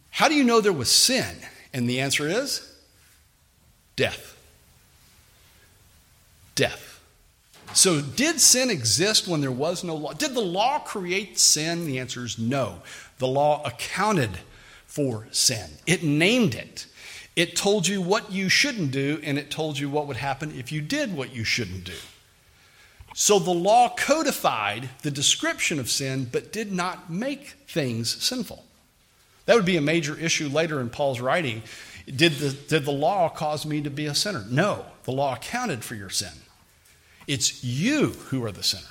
How 0.09 0.27
do 0.27 0.35
you 0.35 0.43
know 0.43 0.59
there 0.59 0.73
was 0.73 0.91
sin? 0.91 1.37
And 1.73 1.89
the 1.89 2.01
answer 2.01 2.27
is 2.27 2.75
death. 3.95 4.37
Death. 6.55 7.01
So, 7.73 8.01
did 8.01 8.39
sin 8.39 8.69
exist 8.69 9.27
when 9.27 9.41
there 9.41 9.51
was 9.51 9.83
no 9.83 9.95
law? 9.95 10.13
Did 10.13 10.33
the 10.33 10.41
law 10.41 10.79
create 10.79 11.37
sin? 11.37 11.85
The 11.85 11.99
answer 11.99 12.25
is 12.25 12.39
no. 12.39 12.81
The 13.19 13.27
law 13.27 13.61
accounted 13.63 14.31
for 14.85 15.27
sin. 15.31 15.69
It 15.85 16.01
named 16.01 16.55
it. 16.55 16.87
It 17.35 17.55
told 17.55 17.87
you 17.87 18.01
what 18.01 18.31
you 18.31 18.49
shouldn't 18.49 18.91
do, 18.91 19.19
and 19.21 19.37
it 19.37 19.51
told 19.51 19.77
you 19.77 19.89
what 19.89 20.07
would 20.07 20.17
happen 20.17 20.57
if 20.57 20.71
you 20.71 20.81
did 20.81 21.15
what 21.15 21.35
you 21.35 21.43
shouldn't 21.43 21.83
do. 21.83 21.93
So 23.19 23.39
the 23.39 23.49
law 23.49 23.89
codified 23.89 24.91
the 25.01 25.09
description 25.09 25.79
of 25.79 25.89
sin, 25.89 26.29
but 26.31 26.53
did 26.53 26.71
not 26.71 27.09
make 27.09 27.55
things 27.67 28.23
sinful. 28.23 28.63
That 29.47 29.55
would 29.55 29.65
be 29.65 29.75
a 29.75 29.81
major 29.81 30.15
issue 30.15 30.47
later 30.47 30.79
in 30.79 30.91
Paul's 30.91 31.19
writing. 31.19 31.63
Did 32.05 32.33
the, 32.33 32.51
did 32.51 32.85
the 32.85 32.91
law 32.91 33.27
cause 33.29 33.65
me 33.65 33.81
to 33.81 33.89
be 33.89 34.05
a 34.05 34.13
sinner? 34.13 34.45
No, 34.47 34.85
the 35.05 35.11
law 35.11 35.33
accounted 35.33 35.83
for 35.83 35.95
your 35.95 36.11
sin. 36.11 36.31
It's 37.25 37.63
you 37.63 38.09
who 38.27 38.45
are 38.45 38.51
the 38.51 38.61
sinner. 38.61 38.85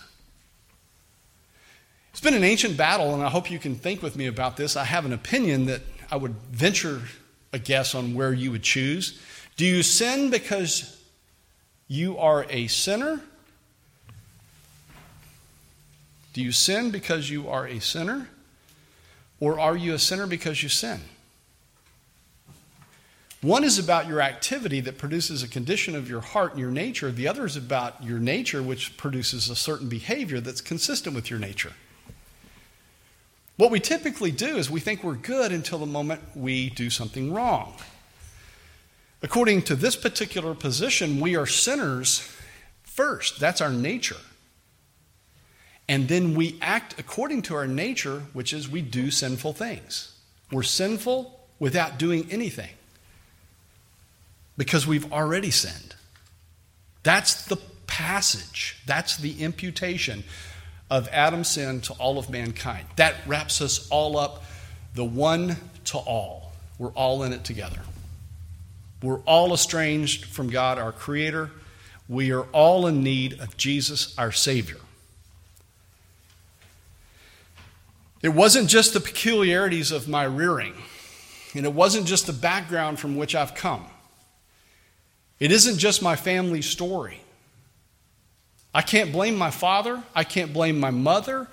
It's 2.11 2.21
been 2.21 2.35
an 2.35 2.43
ancient 2.43 2.77
battle, 2.77 3.15
and 3.15 3.23
I 3.23 3.29
hope 3.29 3.49
you 3.49 3.61
can 3.61 3.77
think 3.77 4.03
with 4.03 4.17
me 4.17 4.27
about 4.27 4.57
this. 4.57 4.75
I 4.75 4.83
have 4.87 5.05
an 5.05 5.13
opinion 5.13 5.67
that 5.67 5.83
I 6.11 6.17
would 6.17 6.35
venture 6.51 7.03
a 7.53 7.61
guess 7.61 7.95
on 7.95 8.15
where 8.15 8.33
you 8.33 8.51
would 8.51 8.65
choose. 8.65 9.21
Do 9.57 9.65
you 9.65 9.85
sin 9.85 10.31
because 10.31 11.01
you 11.87 12.19
are 12.19 12.45
a 12.51 12.67
sinner? 12.67 13.21
Do 16.37 16.43
you 16.43 16.53
sin 16.53 16.91
because 16.91 17.31
you 17.31 17.49
are 17.49 17.67
a 17.67 17.81
sinner? 17.81 18.29
Or 19.41 19.59
are 19.59 19.75
you 19.75 19.95
a 19.95 19.99
sinner 19.99 20.27
because 20.27 20.63
you 20.63 20.69
sin? 20.69 21.01
One 23.41 23.65
is 23.65 23.79
about 23.79 24.07
your 24.07 24.21
activity 24.21 24.81
that 24.81 24.99
produces 24.99 25.43
a 25.43 25.49
condition 25.49 25.97
of 25.97 26.11
your 26.11 26.21
heart 26.21 26.51
and 26.51 26.61
your 26.61 26.71
nature. 26.71 27.11
The 27.11 27.27
other 27.27 27.47
is 27.47 27.57
about 27.57 28.05
your 28.05 28.19
nature, 28.19 28.63
which 28.63 28.99
produces 28.99 29.49
a 29.49 29.57
certain 29.57 29.89
behavior 29.89 30.39
that's 30.41 30.61
consistent 30.61 31.17
with 31.17 31.31
your 31.31 31.39
nature. 31.39 31.73
What 33.57 33.71
we 33.71 33.81
typically 33.81 34.31
do 34.31 34.59
is 34.59 34.71
we 34.71 34.81
think 34.81 35.03
we're 35.03 35.15
good 35.15 35.53
until 35.53 35.79
the 35.79 35.87
moment 35.87 36.21
we 36.35 36.69
do 36.69 36.91
something 36.91 37.33
wrong. 37.33 37.77
According 39.23 39.63
to 39.63 39.75
this 39.75 39.97
particular 39.97 40.55
position, 40.55 41.19
we 41.19 41.35
are 41.35 41.47
sinners 41.47 42.31
first. 42.83 43.41
That's 43.41 43.63
our 43.63 43.73
nature. 43.73 44.17
And 45.89 46.09
then 46.09 46.35
we 46.35 46.59
act 46.61 46.99
according 46.99 47.43
to 47.43 47.55
our 47.55 47.67
nature, 47.67 48.23
which 48.33 48.53
is 48.53 48.69
we 48.69 48.83
do 48.83 49.11
sinful 49.11 49.53
things. 49.53 50.13
We're 50.51 50.63
sinful 50.63 51.39
without 51.59 51.99
doing 51.99 52.29
anything 52.31 52.71
because 54.57 54.87
we've 54.87 55.13
already 55.13 55.51
sinned. 55.51 55.95
That's 57.03 57.47
the 57.47 57.57
passage, 57.87 58.79
that's 58.87 59.17
the 59.17 59.43
imputation 59.43 60.25
of 60.91 61.09
Adam's 61.09 61.49
sin 61.49 61.81
to 61.83 61.93
all 61.95 62.19
of 62.19 62.31
mankind. 62.31 62.87
That 62.97 63.15
wraps 63.27 63.61
us 63.61 63.89
all 63.91 64.19
up, 64.19 64.45
the 64.95 65.05
one 65.05 65.57
to 65.87 65.99
all. 65.99 66.53
We're 66.79 66.91
all 66.91 67.23
in 67.23 67.33
it 67.33 67.45
together. 67.45 67.81
We're 69.03 69.21
all 69.21 69.53
estranged 69.53 70.27
from 70.27 70.51
God, 70.51 70.79
our 70.79 70.93
Creator. 70.93 71.51
We 72.09 72.33
are 72.33 72.45
all 72.53 72.87
in 72.87 73.03
need 73.03 73.41
of 73.41 73.57
Jesus, 73.57 74.17
our 74.19 74.33
Savior. 74.33 74.79
It 78.23 78.31
wasn't 78.31 78.69
just 78.69 78.95
the 78.95 79.01
peculiarities 79.01 79.93
of 79.93 80.09
my 80.09 80.25
rearing, 80.25 80.75
and 81.55 81.67
it 81.67 81.73
wasn't 81.73 82.07
just 82.07 82.27
the 82.27 82.33
background 82.33 82.99
from 82.99 83.17
which 83.17 83.35
I've 83.35 83.55
come. 83.55 83.87
It 85.39 85.53
isn't 85.53 85.79
just 85.79 86.03
my 86.03 86.17
family 86.17 86.63
story. 86.63 87.21
I 88.75 88.83
can't 88.83 89.13
blame 89.13 89.37
my 89.37 89.51
father. 89.51 90.03
I 90.15 90.25
can't 90.25 90.53
blame 90.53 90.81
my 90.81 90.91
mother. 90.91 91.49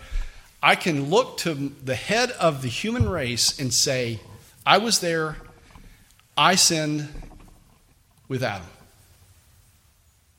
I 0.61 0.75
can 0.75 1.09
look 1.09 1.37
to 1.39 1.53
the 1.83 1.95
head 1.95 2.31
of 2.31 2.61
the 2.61 2.69
human 2.69 3.09
race 3.09 3.59
and 3.59 3.73
say, 3.73 4.21
I 4.65 4.77
was 4.77 4.99
there. 4.99 5.37
I 6.37 6.55
sinned 6.55 7.09
with 8.29 8.41
Adam. 8.41 8.67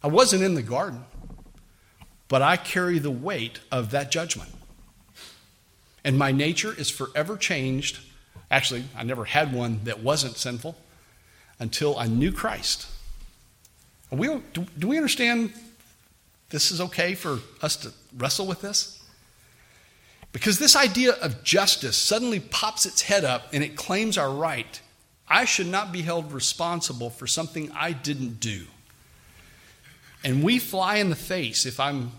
I 0.03 0.09
wasn't 0.09 0.43
in 0.43 0.55
the 0.55 0.63
garden, 0.63 1.05
but 2.29 2.41
I 2.43 2.57
carry 2.57 2.99
the 2.99 3.11
weight 3.11 3.61
of 3.71 3.91
that 3.91 4.11
judgment. 4.11 4.51
And 6.05 6.19
my 6.19 6.33
nature 6.33 6.75
is 6.77 6.91
forever 6.91 7.37
changed. 7.37 7.99
Actually, 8.51 8.85
I 8.97 9.03
never 9.05 9.25
had 9.25 9.53
one 9.53 9.81
that 9.85 10.01
wasn't 10.01 10.37
sinful 10.37 10.77
until 11.59 11.99
I 11.99 12.07
knew 12.07 12.31
Christ. 12.31 12.87
We, 14.11 14.29
do, 14.53 14.67
do 14.79 14.89
we 14.89 14.97
understand 14.97 15.53
this 16.51 16.71
is 16.71 16.81
okay 16.81 17.15
for 17.15 17.39
us 17.63 17.77
to 17.77 17.93
wrestle 18.17 18.47
with 18.47 18.61
this? 18.61 19.03
Because 20.33 20.59
this 20.59 20.77
idea 20.77 21.13
of 21.13 21.43
justice 21.43 21.97
suddenly 21.97 22.41
pops 22.41 22.87
its 22.87 23.03
head 23.03 23.25
up 23.25 23.49
and 23.53 23.65
it 23.65 23.77
claims 23.77 24.19
our 24.19 24.31
right. 24.31 24.81
I 25.29 25.45
should 25.45 25.69
not 25.69 25.91
be 25.91 26.03
held 26.03 26.33
responsible 26.33 27.09
for 27.09 27.27
something 27.27 27.71
I 27.73 27.93
didn't 27.93 28.41
do. 28.41 28.65
And 30.23 30.43
we 30.43 30.59
fly 30.59 30.97
in 30.97 31.11
the 31.11 31.17
face 31.17 31.67
if 31.67 31.79
I'm 31.79 32.13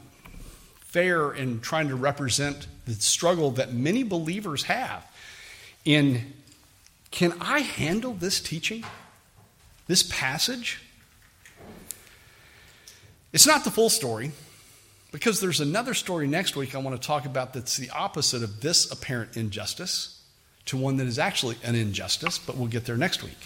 fair 0.79 1.33
in 1.33 1.59
trying 1.59 1.89
to 1.89 1.95
represent 1.95 2.67
the 2.85 2.93
struggle 2.93 3.51
that 3.51 3.73
many 3.73 4.03
believers 4.03 4.63
have 4.63 5.05
in 5.83 6.33
can 7.11 7.33
I 7.39 7.59
handle 7.59 8.13
this 8.13 8.41
teaching, 8.41 8.83
this 9.87 10.03
passage? 10.03 10.81
It's 13.31 13.47
not 13.47 13.63
the 13.63 13.71
full 13.71 13.89
story 13.89 14.31
because 15.11 15.39
there's 15.39 15.61
another 15.61 15.93
story 15.93 16.27
next 16.27 16.57
week 16.57 16.75
I 16.75 16.79
want 16.79 16.99
to 17.01 17.07
talk 17.07 17.25
about 17.25 17.53
that's 17.53 17.77
the 17.77 17.89
opposite 17.91 18.43
of 18.43 18.59
this 18.59 18.91
apparent 18.91 19.37
injustice 19.37 20.21
to 20.65 20.77
one 20.77 20.97
that 20.97 21.07
is 21.07 21.19
actually 21.19 21.55
an 21.63 21.75
injustice, 21.75 22.37
but 22.37 22.57
we'll 22.57 22.67
get 22.67 22.85
there 22.85 22.97
next 22.97 23.23
week. 23.23 23.37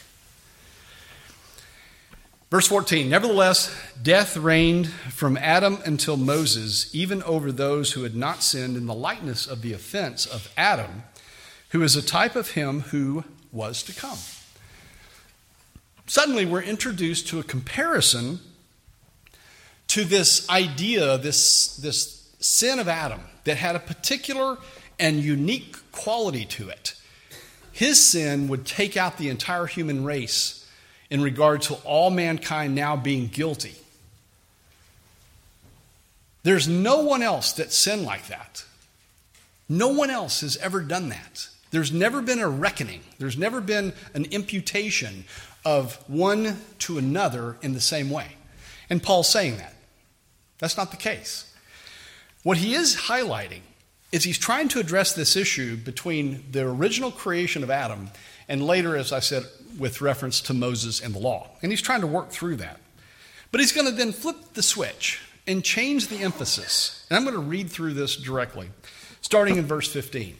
Verse 2.50 2.68
14 2.68 3.08
Nevertheless, 3.10 3.76
death 4.02 4.36
reigned 4.36 4.88
from 4.88 5.38
Adam 5.38 5.80
until 5.86 6.18
Moses, 6.18 6.94
even 6.94 7.22
over 7.24 7.52
those 7.52 7.94
who 7.94 8.04
had 8.04 8.16
not 8.16 8.42
sinned 8.42 8.76
in 8.76 8.88
the 8.88 8.94
likeness 8.94 9.46
of 9.46 9.62
the 9.62 9.74
offense 9.74 10.26
of 10.26 10.52
Adam, 10.58 11.04
who 11.70 11.84
is 11.84 11.96
a 11.96 12.02
type 12.02 12.36
of 12.36 12.52
him 12.52 12.82
who 12.82 13.24
was 13.52 13.84
to 13.84 13.94
come. 13.94 14.18
Suddenly, 16.08 16.46
we're 16.46 16.64
introduced 16.64 17.28
to 17.28 17.40
a 17.40 17.44
comparison 17.44 18.40
to 19.90 20.04
this 20.04 20.50
idea, 20.50 21.20
this, 21.20 21.78
this 21.78 22.32
sin 22.40 22.80
of 22.80 22.88
Adam 22.88 23.22
that 23.44 23.58
had 23.58 23.76
a 23.76 23.80
particular 23.80 24.58
and 25.00 25.20
unique 25.20 25.76
quality 25.92 26.46
to 26.46 26.70
it. 26.70 26.96
His 27.72 28.04
sin 28.04 28.48
would 28.48 28.66
take 28.66 28.98
out 28.98 29.18
the 29.18 29.30
entire 29.30 29.68
human 29.68 30.04
race 30.04 30.59
in 31.10 31.22
regard 31.22 31.62
to 31.64 31.76
all 31.86 32.10
mankind 32.10 32.76
now 32.76 32.96
being 32.96 33.28
guilty. 33.28 33.76
There's 36.44 36.68
no 36.68 37.02
one 37.02 37.22
else 37.22 37.52
that 37.54 37.72
sinned 37.72 38.04
like 38.04 38.28
that. 38.28 38.64
No 39.68 39.90
one 39.90 40.10
else 40.10 40.42
has 40.42 40.58
ever 40.58 40.82
done 40.82 41.10
that. 41.10 41.48
There's 41.72 41.92
never 41.92 42.22
been 42.22 42.40
a 42.40 42.50
reckoning, 42.50 43.02
there's 43.20 43.38
never 43.38 43.62
been 43.62 43.94
an 44.14 44.26
imputation 44.26 45.26
of 45.66 45.98
one 46.10 46.62
to 46.80 46.98
another 46.98 47.58
in 47.62 47.74
the 47.74 47.82
same 47.82 48.10
way. 48.10 48.28
And 48.90 49.04
Paul's 49.04 49.30
saying 49.30 49.58
that. 49.58 49.76
That's 50.58 50.78
not 50.78 50.92
the 50.92 50.98
case. 50.98 51.54
What 52.44 52.58
he 52.58 52.74
is 52.74 52.96
highlighting 52.96 53.62
is 54.12 54.24
he's 54.24 54.38
trying 54.38 54.70
to 54.70 54.80
address 54.80 55.14
this 55.14 55.36
issue 55.36 55.78
between 55.78 56.44
the 56.52 56.68
original 56.68 57.12
creation 57.12 57.64
of 57.64 57.70
Adam 57.70 58.10
and 58.50 58.62
later, 58.66 58.98
as 58.98 59.14
I 59.14 59.20
said, 59.20 59.46
with 59.78 60.02
reference 60.02 60.42
to 60.42 60.54
Moses 60.54 61.00
and 61.00 61.16
the 61.16 61.20
law. 61.20 61.52
And 61.62 61.72
he's 61.72 61.82
trying 61.82 62.02
to 62.02 62.08
work 62.08 62.32
through 62.32 62.58
that. 62.58 62.82
But 63.52 63.62
he's 63.62 63.72
going 63.72 63.88
to 63.88 63.94
then 63.94 64.12
flip 64.12 64.36
the 64.54 64.62
switch 64.62 65.22
and 65.48 65.64
change 65.64 66.08
the 66.08 66.18
emphasis. 66.18 67.06
And 67.10 67.18
I'm 67.18 67.24
going 67.24 67.36
to 67.36 67.42
read 67.42 67.70
through 67.70 67.94
this 67.94 68.18
directly, 68.18 68.70
starting 69.22 69.56
in 69.56 69.66
verse 69.66 69.92
15. 69.92 70.36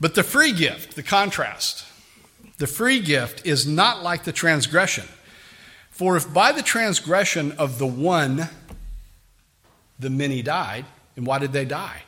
But 0.00 0.14
the 0.14 0.22
free 0.22 0.52
gift, 0.52 0.96
the 0.96 1.02
contrast, 1.02 1.84
the 2.56 2.66
free 2.66 3.00
gift 3.00 3.44
is 3.44 3.66
not 3.66 4.02
like 4.02 4.24
the 4.24 4.32
transgression. 4.32 5.04
For 5.90 6.16
if 6.16 6.32
by 6.32 6.52
the 6.52 6.62
transgression 6.62 7.52
of 7.52 7.78
the 7.78 7.86
one 7.86 8.48
the 9.98 10.10
many 10.10 10.42
died. 10.42 10.84
And 11.16 11.26
why 11.26 11.38
did 11.38 11.52
they 11.52 11.64
die? 11.64 12.02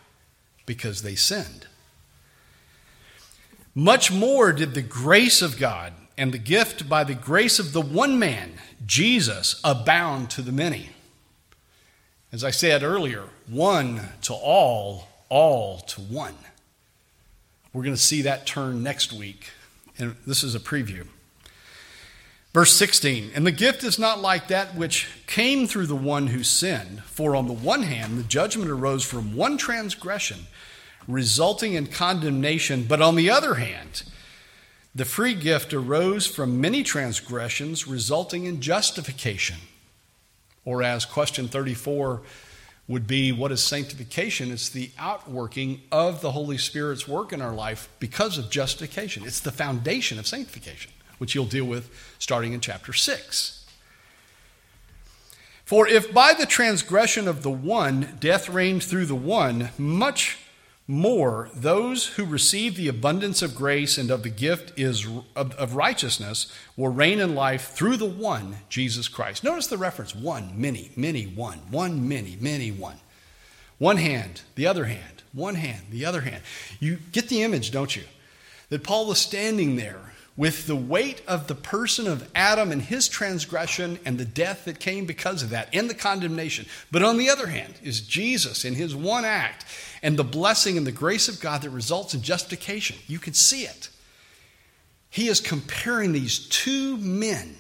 Because 0.67 1.03
they 1.03 1.15
sinned. 1.15 1.67
Much 3.75 4.11
more 4.11 4.53
did 4.53 4.75
the 4.75 4.83
grace 4.83 5.43
of 5.43 5.59
God 5.59 5.93
and 6.19 6.33
the 6.33 6.39
gift 6.39 6.89
by 6.89 7.05
the 7.05 7.15
grace 7.15 7.59
of 7.59 7.73
the 7.73 7.81
one 7.81 8.19
man, 8.19 8.55
Jesus, 8.85 9.61
abound 9.63 10.31
to 10.31 10.43
the 10.43 10.53
many. 10.53 10.91
As 12.33 12.45
I 12.45 12.51
said 12.51 12.83
earlier, 12.83 13.25
one 13.49 14.03
to 14.23 14.35
all, 14.35 15.09
all 15.29 15.79
to 15.79 16.01
one. 16.01 16.37
We're 17.73 17.83
going 17.83 17.95
to 17.95 18.01
see 18.01 18.23
that 18.23 18.47
turn 18.47 18.83
next 18.83 19.13
week. 19.13 19.51
And 19.99 20.17
this 20.27 20.43
is 20.43 20.55
a 20.55 20.61
preview. 20.61 21.07
Verse 22.53 22.73
16, 22.73 23.31
and 23.35 23.47
the 23.47 23.53
gift 23.53 23.85
is 23.85 23.97
not 23.97 24.21
like 24.21 24.49
that 24.49 24.75
which 24.75 25.07
came 25.29 25.69
through 25.69 25.87
the 25.87 25.95
one 25.95 26.29
who 26.29 26.43
sinned. 26.43 27.05
For 27.05 27.37
on 27.37 27.47
the 27.47 27.53
one 27.53 27.85
hand, 27.85 28.19
the 28.19 28.25
judgment 28.25 28.69
arose 28.69 29.05
from 29.05 29.37
one 29.37 29.57
transgression, 29.57 30.49
resulting 31.13 31.75
in 31.75 31.87
condemnation. 31.87 32.85
But 32.85 33.03
on 33.03 33.17
the 33.17 33.31
other 33.31 33.55
hand, 33.55 34.03
the 34.95 35.05
free 35.05 35.35
gift 35.35 35.73
arose 35.73 36.27
from 36.27 36.61
many 36.61 36.83
transgressions, 36.83 37.87
resulting 37.87 38.45
in 38.45 38.61
justification. 38.61 39.57
Or, 40.65 40.83
as 40.83 41.05
question 41.05 41.49
34 41.49 42.23
would 42.89 43.07
be, 43.07 43.33
what 43.33 43.53
is 43.53 43.63
sanctification? 43.63 44.51
It's 44.51 44.69
the 44.69 44.91
outworking 44.99 45.83
of 45.93 46.21
the 46.21 46.33
Holy 46.33 46.59
Spirit's 46.59 47.07
work 47.07 47.33
in 47.33 47.41
our 47.41 47.55
life 47.55 47.89
because 47.99 48.37
of 48.37 48.51
justification. 48.51 49.23
It's 49.25 49.41
the 49.41 49.53
foundation 49.53 50.19
of 50.19 50.27
sanctification 50.27 50.91
which 51.21 51.35
you'll 51.35 51.45
deal 51.45 51.67
with 51.67 51.91
starting 52.19 52.55
in 52.55 52.61
chapter 52.61 52.95
6. 52.95 53.67
For 55.67 55.87
if 55.87 56.13
by 56.15 56.33
the 56.33 56.47
transgression 56.47 57.29
of 57.29 57.43
the 57.43 57.51
one 57.51 58.17
death 58.19 58.49
reigned 58.49 58.83
through 58.83 59.05
the 59.05 59.15
one, 59.15 59.69
much 59.77 60.39
more 60.91 61.49
those 61.55 62.07
who 62.07 62.25
receive 62.25 62.75
the 62.75 62.89
abundance 62.89 63.43
of 63.43 63.55
grace 63.55 63.97
and 63.97 64.11
of 64.11 64.25
the 64.25 64.29
gift 64.29 64.77
is 64.77 65.07
of, 65.37 65.55
of, 65.55 65.77
righteousness 65.77 66.53
will 66.77 66.89
reign 66.89 67.21
in 67.21 67.35
life 67.35 67.71
through 67.71 67.97
the 67.97 68.05
one 68.05 68.57
jesus 68.69 69.07
christ. 69.07 69.45
Notice 69.45 69.69
the 69.69 69.79
reference 69.79 70.15
one 70.17 70.53
many 70.61 70.91
many 70.97 71.25
one 71.25 71.59
one 71.71 72.09
many 72.09 72.37
many 72.41 72.73
one. 72.73 72.99
One 73.79 73.99
hand 73.99 74.43
the 74.57 74.67
other 74.67 74.87
hand 74.87 75.23
one 75.33 75.55
hand 75.55 75.87
the 75.91 76.05
other 76.05 76.23
hand. 76.23 76.43
You 76.81 76.99
get 77.13 77.29
the 77.29 77.43
image 77.43 77.71
don't 77.71 77.95
you? 77.95 78.03
That 78.69 78.83
paul 78.83 79.07
was 79.07 79.21
standing 79.21 79.77
there 79.77 80.10
with 80.41 80.67
the 80.67 80.75
weight 80.75 81.21
of 81.29 81.49
the 81.49 81.55
person 81.55 82.07
of 82.07 82.27
Adam 82.35 82.73
and 82.73 82.81
his 82.81 83.09
transgression 83.09 83.99
and 84.07 84.17
the 84.17 84.25
death 84.25 84.65
that 84.65 84.81
came 84.81 85.05
because 85.05 85.43
of 85.43 85.51
that 85.51 85.69
and 85.75 85.91
the 85.91 85.95
condemnation. 85.95 86.65
But 86.91 87.03
on 87.03 87.19
the 87.19 87.29
other 87.29 87.49
hand, 87.49 87.75
is 87.83 88.01
Jesus 88.01 88.65
in 88.65 88.75
his 88.75 88.97
one 88.97 89.27
act 89.27 89.67
and 90.03 90.17
the 90.17 90.25
blessing 90.25 90.79
and 90.79 90.87
the 90.87 90.93
grace 90.93 91.29
of 91.29 91.41
God 91.41 91.61
that 91.61 91.69
results 91.69 92.15
in 92.15 92.23
justification. 92.23 92.97
You 93.07 93.19
can 93.19 93.35
see 93.35 93.65
it. 93.65 93.91
He 95.11 95.29
is 95.29 95.41
comparing 95.41 96.13
these 96.13 96.49
two 96.49 96.97
men 96.97 97.57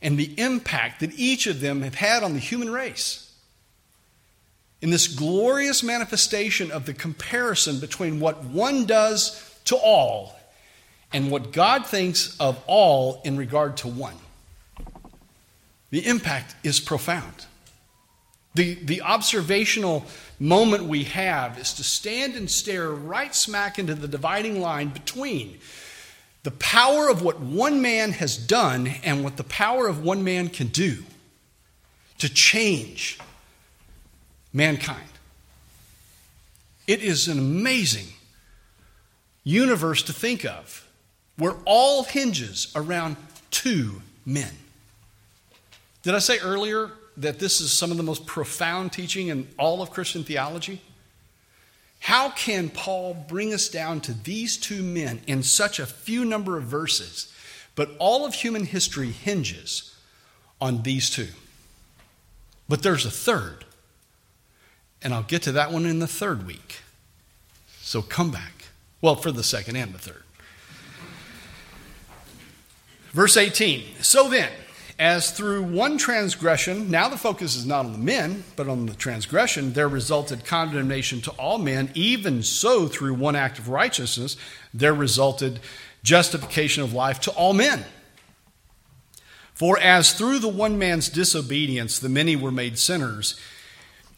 and 0.00 0.16
the 0.16 0.38
impact 0.38 1.00
that 1.00 1.18
each 1.18 1.48
of 1.48 1.60
them 1.60 1.82
have 1.82 1.96
had 1.96 2.22
on 2.22 2.34
the 2.34 2.38
human 2.38 2.70
race. 2.70 3.34
In 4.80 4.90
this 4.90 5.08
glorious 5.08 5.82
manifestation 5.82 6.70
of 6.70 6.86
the 6.86 6.94
comparison 6.94 7.80
between 7.80 8.20
what 8.20 8.44
one 8.44 8.86
does 8.86 9.58
to 9.64 9.74
all 9.74 10.36
and 11.12 11.30
what 11.30 11.52
God 11.52 11.86
thinks 11.86 12.36
of 12.38 12.62
all 12.66 13.20
in 13.24 13.36
regard 13.36 13.76
to 13.78 13.88
one. 13.88 14.16
The 15.90 16.06
impact 16.06 16.54
is 16.62 16.80
profound. 16.80 17.46
The, 18.54 18.74
the 18.74 19.02
observational 19.02 20.04
moment 20.38 20.84
we 20.84 21.04
have 21.04 21.58
is 21.58 21.74
to 21.74 21.84
stand 21.84 22.34
and 22.34 22.50
stare 22.50 22.90
right 22.90 23.34
smack 23.34 23.78
into 23.78 23.94
the 23.94 24.08
dividing 24.08 24.60
line 24.60 24.88
between 24.88 25.58
the 26.42 26.50
power 26.50 27.08
of 27.08 27.22
what 27.22 27.40
one 27.40 27.80
man 27.80 28.12
has 28.12 28.36
done 28.36 28.88
and 29.04 29.22
what 29.22 29.36
the 29.36 29.44
power 29.44 29.86
of 29.86 30.02
one 30.02 30.24
man 30.24 30.48
can 30.48 30.66
do 30.68 31.04
to 32.18 32.28
change 32.28 33.18
mankind. 34.52 35.00
It 36.86 37.02
is 37.02 37.28
an 37.28 37.38
amazing 37.38 38.08
universe 39.44 40.02
to 40.04 40.12
think 40.12 40.44
of 40.44 40.81
where 41.42 41.56
all 41.64 42.04
hinges 42.04 42.70
around 42.76 43.16
two 43.50 44.00
men. 44.24 44.52
Did 46.04 46.14
I 46.14 46.20
say 46.20 46.38
earlier 46.38 46.92
that 47.16 47.40
this 47.40 47.60
is 47.60 47.72
some 47.72 47.90
of 47.90 47.96
the 47.96 48.04
most 48.04 48.26
profound 48.26 48.92
teaching 48.92 49.26
in 49.26 49.48
all 49.58 49.82
of 49.82 49.90
Christian 49.90 50.22
theology? 50.22 50.80
How 51.98 52.30
can 52.30 52.68
Paul 52.68 53.14
bring 53.28 53.52
us 53.52 53.68
down 53.68 54.00
to 54.02 54.14
these 54.14 54.56
two 54.56 54.84
men 54.84 55.20
in 55.26 55.42
such 55.42 55.80
a 55.80 55.86
few 55.86 56.24
number 56.24 56.56
of 56.56 56.62
verses? 56.62 57.32
But 57.74 57.90
all 57.98 58.24
of 58.24 58.34
human 58.34 58.64
history 58.64 59.10
hinges 59.10 59.96
on 60.60 60.84
these 60.84 61.10
two. 61.10 61.30
But 62.68 62.84
there's 62.84 63.04
a 63.04 63.10
third. 63.10 63.64
And 65.02 65.12
I'll 65.12 65.24
get 65.24 65.42
to 65.42 65.52
that 65.52 65.72
one 65.72 65.86
in 65.86 65.98
the 65.98 66.06
third 66.06 66.46
week. 66.46 66.82
So 67.80 68.00
come 68.00 68.30
back. 68.30 68.66
Well, 69.00 69.16
for 69.16 69.32
the 69.32 69.42
second 69.42 69.74
and 69.74 69.92
the 69.92 69.98
third. 69.98 70.21
Verse 73.12 73.36
18 73.36 74.02
So 74.02 74.28
then, 74.28 74.50
as 74.98 75.30
through 75.30 75.62
one 75.64 75.98
transgression, 75.98 76.90
now 76.90 77.08
the 77.08 77.16
focus 77.16 77.56
is 77.56 77.66
not 77.66 77.86
on 77.86 77.92
the 77.92 77.98
men, 77.98 78.44
but 78.56 78.68
on 78.68 78.86
the 78.86 78.94
transgression, 78.94 79.72
there 79.72 79.88
resulted 79.88 80.44
condemnation 80.44 81.20
to 81.22 81.30
all 81.32 81.58
men, 81.58 81.90
even 81.94 82.42
so 82.42 82.86
through 82.86 83.14
one 83.14 83.36
act 83.36 83.58
of 83.58 83.68
righteousness, 83.68 84.36
there 84.72 84.94
resulted 84.94 85.60
justification 86.02 86.82
of 86.82 86.92
life 86.92 87.20
to 87.20 87.30
all 87.32 87.52
men. 87.52 87.84
For 89.54 89.78
as 89.78 90.12
through 90.12 90.40
the 90.40 90.48
one 90.48 90.78
man's 90.78 91.08
disobedience 91.08 91.98
the 91.98 92.08
many 92.08 92.34
were 92.34 92.50
made 92.50 92.78
sinners, 92.78 93.38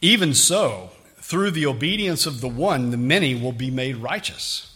even 0.00 0.34
so, 0.34 0.90
through 1.16 1.50
the 1.50 1.66
obedience 1.66 2.26
of 2.26 2.40
the 2.40 2.48
one, 2.48 2.90
the 2.90 2.96
many 2.96 3.34
will 3.34 3.52
be 3.52 3.70
made 3.70 3.96
righteous. 3.96 4.73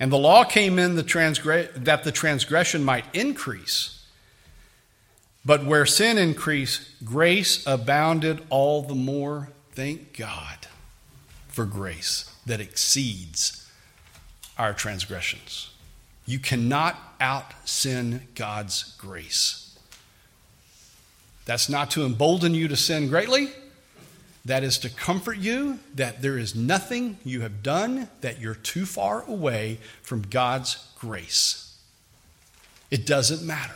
And 0.00 0.10
the 0.10 0.18
law 0.18 0.44
came 0.44 0.78
in 0.78 0.96
the 0.96 1.04
transgre- 1.04 1.72
that 1.84 2.04
the 2.04 2.10
transgression 2.10 2.82
might 2.82 3.04
increase. 3.14 4.02
But 5.44 5.64
where 5.64 5.84
sin 5.84 6.16
increased, 6.16 7.04
grace 7.04 7.64
abounded 7.66 8.42
all 8.48 8.82
the 8.82 8.94
more. 8.94 9.50
Thank 9.72 10.16
God 10.16 10.66
for 11.48 11.66
grace 11.66 12.34
that 12.46 12.60
exceeds 12.60 13.70
our 14.58 14.72
transgressions. 14.72 15.70
You 16.24 16.38
cannot 16.38 16.96
out 17.20 17.52
sin 17.66 18.28
God's 18.34 18.94
grace. 18.96 19.78
That's 21.44 21.68
not 21.68 21.90
to 21.92 22.04
embolden 22.06 22.54
you 22.54 22.68
to 22.68 22.76
sin 22.76 23.08
greatly. 23.08 23.50
That 24.44 24.64
is 24.64 24.78
to 24.78 24.90
comfort 24.90 25.36
you 25.36 25.80
that 25.94 26.22
there 26.22 26.38
is 26.38 26.54
nothing 26.54 27.18
you 27.24 27.42
have 27.42 27.62
done 27.62 28.08
that 28.22 28.40
you're 28.40 28.54
too 28.54 28.86
far 28.86 29.22
away 29.28 29.78
from 30.02 30.22
God's 30.22 30.86
grace. 30.98 31.78
It 32.90 33.06
doesn't 33.06 33.46
matter. 33.46 33.74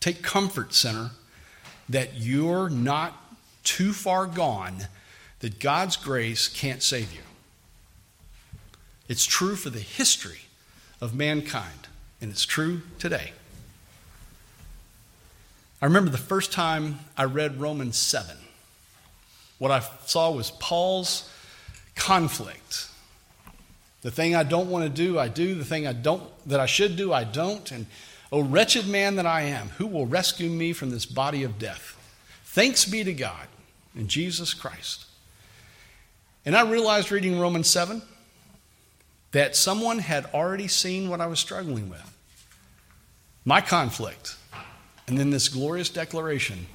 Take 0.00 0.22
comfort, 0.22 0.74
sinner, 0.74 1.10
that 1.88 2.14
you're 2.14 2.70
not 2.70 3.14
too 3.64 3.92
far 3.92 4.26
gone, 4.26 4.88
that 5.40 5.60
God's 5.60 5.96
grace 5.96 6.48
can't 6.48 6.82
save 6.82 7.12
you. 7.12 7.20
It's 9.08 9.26
true 9.26 9.56
for 9.56 9.70
the 9.70 9.78
history 9.78 10.40
of 11.00 11.14
mankind, 11.14 11.88
and 12.20 12.30
it's 12.30 12.44
true 12.44 12.82
today. 12.98 13.32
I 15.80 15.84
remember 15.84 16.10
the 16.10 16.18
first 16.18 16.52
time 16.52 17.00
I 17.16 17.24
read 17.24 17.60
Romans 17.60 17.96
7. 17.96 18.36
What 19.62 19.70
I 19.70 19.80
saw 20.06 20.32
was 20.32 20.50
Paul's 20.50 21.30
conflict. 21.94 22.88
The 24.00 24.10
thing 24.10 24.34
I 24.34 24.42
don't 24.42 24.68
want 24.68 24.86
to 24.86 24.88
do, 24.88 25.20
I 25.20 25.28
do. 25.28 25.54
The 25.54 25.64
thing 25.64 25.86
I 25.86 25.92
don't 25.92 26.24
that 26.48 26.58
I 26.58 26.66
should 26.66 26.96
do, 26.96 27.12
I 27.12 27.22
don't. 27.22 27.70
And 27.70 27.86
oh 28.32 28.42
wretched 28.42 28.88
man 28.88 29.14
that 29.14 29.24
I 29.24 29.42
am, 29.42 29.68
who 29.78 29.86
will 29.86 30.04
rescue 30.04 30.50
me 30.50 30.72
from 30.72 30.90
this 30.90 31.06
body 31.06 31.44
of 31.44 31.60
death? 31.60 31.96
Thanks 32.42 32.84
be 32.86 33.04
to 33.04 33.12
God 33.12 33.46
and 33.94 34.08
Jesus 34.08 34.52
Christ. 34.52 35.04
And 36.44 36.56
I 36.56 36.68
realized 36.68 37.12
reading 37.12 37.38
Romans 37.38 37.70
7 37.70 38.02
that 39.30 39.54
someone 39.54 40.00
had 40.00 40.26
already 40.34 40.66
seen 40.66 41.08
what 41.08 41.20
I 41.20 41.28
was 41.28 41.38
struggling 41.38 41.88
with. 41.88 42.18
My 43.44 43.60
conflict. 43.60 44.34
And 45.06 45.16
then 45.16 45.30
this 45.30 45.48
glorious 45.48 45.88
declaration 45.88 46.66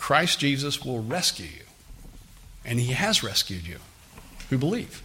Christ 0.00 0.40
Jesus 0.40 0.82
will 0.82 1.02
rescue 1.02 1.46
you. 1.46 1.64
And 2.64 2.80
he 2.80 2.92
has 2.94 3.22
rescued 3.22 3.66
you 3.66 3.76
who 4.48 4.56
believe. 4.56 5.02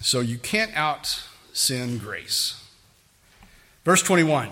So 0.00 0.20
you 0.20 0.38
can't 0.38 0.76
out 0.76 1.22
sin 1.52 1.98
grace. 1.98 2.68
Verse 3.84 4.02
21 4.02 4.50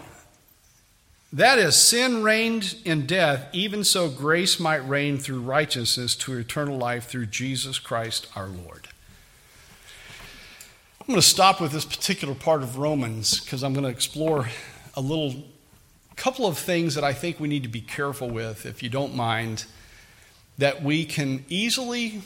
That 1.33 1.59
is, 1.59 1.75
sin 1.75 2.23
reigned 2.23 2.77
in 2.85 3.07
death, 3.07 3.49
even 3.53 3.83
so 3.83 4.09
grace 4.09 4.61
might 4.61 4.89
reign 4.89 5.19
through 5.19 5.41
righteousness 5.41 6.15
to 6.17 6.39
eternal 6.39 6.79
life 6.79 7.09
through 7.09 7.27
Jesus 7.27 7.81
Christ 7.81 8.29
our 8.37 8.47
Lord. 8.47 8.89
I'm 11.01 11.09
going 11.09 11.21
to 11.21 11.23
stop 11.23 11.61
with 11.61 11.73
this 11.73 11.85
particular 11.85 12.37
part 12.37 12.63
of 12.63 12.79
Romans 12.79 13.41
because 13.41 13.65
I'm 13.65 13.73
going 13.73 13.85
to 13.85 13.91
explore 13.91 14.49
a 14.95 15.01
little 15.01 15.45
couple 16.21 16.47
of 16.47 16.59
things 16.59 16.97
that 16.97 17.03
I 17.03 17.15
think 17.15 17.41
we 17.41 17.49
need 17.49 17.63
to 17.63 17.69
be 17.71 17.81
careful 17.81 18.29
with, 18.29 18.67
if 18.67 18.83
you 18.83 18.91
don't 18.91 19.17
mind, 19.17 19.65
that 20.59 20.83
we 20.83 21.07
can 21.07 21.47
easily 21.49 22.21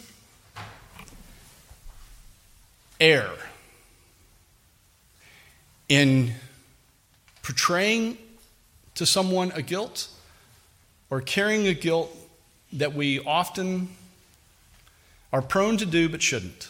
err 3.00 3.30
in 5.88 6.32
portraying 7.44 8.18
to 8.96 9.06
someone 9.06 9.52
a 9.52 9.62
guilt 9.62 10.08
or 11.08 11.20
carrying 11.20 11.68
a 11.68 11.74
guilt 11.74 12.10
that 12.72 12.94
we 12.94 13.20
often 13.20 13.90
are 15.32 15.40
prone 15.40 15.76
to 15.76 15.86
do 15.86 16.08
but 16.08 16.20
shouldn't. 16.20 16.68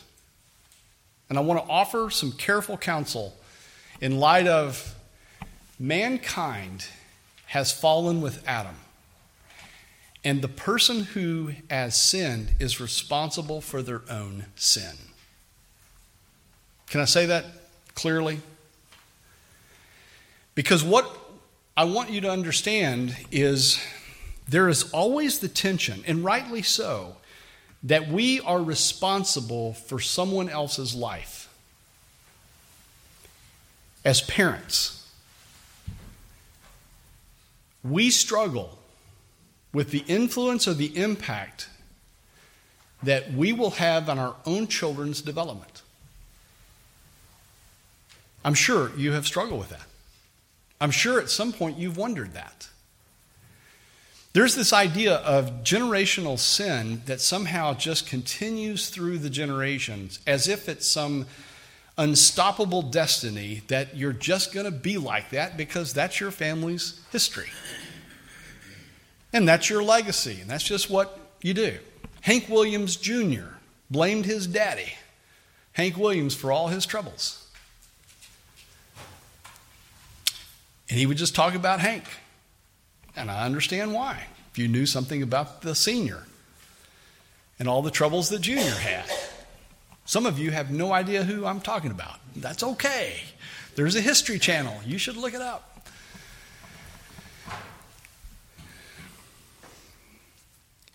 And 1.30 1.38
I 1.38 1.40
want 1.40 1.64
to 1.64 1.70
offer 1.70 2.10
some 2.10 2.32
careful 2.32 2.76
counsel 2.76 3.34
in 4.02 4.20
light 4.20 4.46
of 4.46 4.94
mankind 5.78 6.86
has 7.54 7.70
fallen 7.70 8.20
with 8.20 8.42
Adam. 8.48 8.74
And 10.24 10.42
the 10.42 10.48
person 10.48 11.04
who 11.04 11.52
has 11.70 11.94
sinned 11.94 12.50
is 12.58 12.80
responsible 12.80 13.60
for 13.60 13.80
their 13.80 14.02
own 14.10 14.46
sin. 14.56 14.96
Can 16.88 17.00
I 17.00 17.04
say 17.04 17.26
that 17.26 17.44
clearly? 17.94 18.40
Because 20.56 20.82
what 20.82 21.08
I 21.76 21.84
want 21.84 22.10
you 22.10 22.20
to 22.22 22.28
understand 22.28 23.16
is 23.30 23.80
there 24.48 24.68
is 24.68 24.90
always 24.90 25.38
the 25.38 25.46
tension, 25.46 26.02
and 26.08 26.24
rightly 26.24 26.62
so, 26.62 27.18
that 27.84 28.08
we 28.08 28.40
are 28.40 28.60
responsible 28.60 29.74
for 29.74 30.00
someone 30.00 30.48
else's 30.48 30.92
life. 30.92 31.48
As 34.04 34.22
parents, 34.22 35.03
we 37.84 38.10
struggle 38.10 38.78
with 39.72 39.90
the 39.90 40.04
influence 40.08 40.66
or 40.66 40.74
the 40.74 40.96
impact 40.96 41.68
that 43.02 43.32
we 43.32 43.52
will 43.52 43.72
have 43.72 44.08
on 44.08 44.18
our 44.18 44.34
own 44.46 44.66
children's 44.66 45.20
development. 45.20 45.82
I'm 48.44 48.54
sure 48.54 48.90
you 48.96 49.12
have 49.12 49.26
struggled 49.26 49.60
with 49.60 49.70
that. 49.70 49.86
I'm 50.80 50.90
sure 50.90 51.20
at 51.20 51.30
some 51.30 51.52
point 51.52 51.78
you've 51.78 51.96
wondered 51.96 52.34
that. 52.34 52.68
There's 54.32 54.56
this 54.56 54.72
idea 54.72 55.16
of 55.16 55.62
generational 55.62 56.38
sin 56.38 57.02
that 57.06 57.20
somehow 57.20 57.74
just 57.74 58.06
continues 58.06 58.88
through 58.88 59.18
the 59.18 59.30
generations 59.30 60.18
as 60.26 60.48
if 60.48 60.68
it's 60.68 60.86
some 60.88 61.26
unstoppable 61.96 62.82
destiny 62.82 63.62
that 63.68 63.96
you're 63.96 64.12
just 64.12 64.52
going 64.52 64.66
to 64.66 64.72
be 64.72 64.98
like 64.98 65.30
that 65.30 65.56
because 65.56 65.92
that's 65.92 66.20
your 66.20 66.30
family's 66.30 67.00
history. 67.12 67.48
And 69.32 69.48
that's 69.48 69.68
your 69.68 69.82
legacy, 69.82 70.38
and 70.40 70.48
that's 70.48 70.64
just 70.64 70.90
what 70.90 71.18
you 71.42 71.54
do. 71.54 71.78
Hank 72.20 72.48
Williams 72.48 72.96
Jr. 72.96 73.56
blamed 73.90 74.26
his 74.26 74.46
daddy, 74.46 74.94
Hank 75.72 75.96
Williams, 75.96 76.34
for 76.34 76.52
all 76.52 76.68
his 76.68 76.86
troubles. 76.86 77.46
And 80.88 80.98
he 80.98 81.06
would 81.06 81.16
just 81.16 81.34
talk 81.34 81.54
about 81.54 81.80
Hank. 81.80 82.04
And 83.16 83.30
I 83.30 83.44
understand 83.44 83.92
why. 83.92 84.26
If 84.52 84.58
you 84.58 84.68
knew 84.68 84.86
something 84.86 85.22
about 85.22 85.62
the 85.62 85.74
senior 85.74 86.24
and 87.58 87.68
all 87.68 87.82
the 87.82 87.90
troubles 87.90 88.28
that 88.28 88.40
Junior 88.40 88.70
had. 88.70 89.10
Some 90.04 90.26
of 90.26 90.38
you 90.38 90.50
have 90.50 90.70
no 90.70 90.92
idea 90.92 91.24
who 91.24 91.46
I'm 91.46 91.60
talking 91.60 91.90
about. 91.90 92.20
That's 92.36 92.62
okay. 92.62 93.16
There's 93.74 93.96
a 93.96 94.00
history 94.00 94.38
channel. 94.38 94.78
You 94.84 94.98
should 94.98 95.16
look 95.16 95.34
it 95.34 95.40
up. 95.40 95.88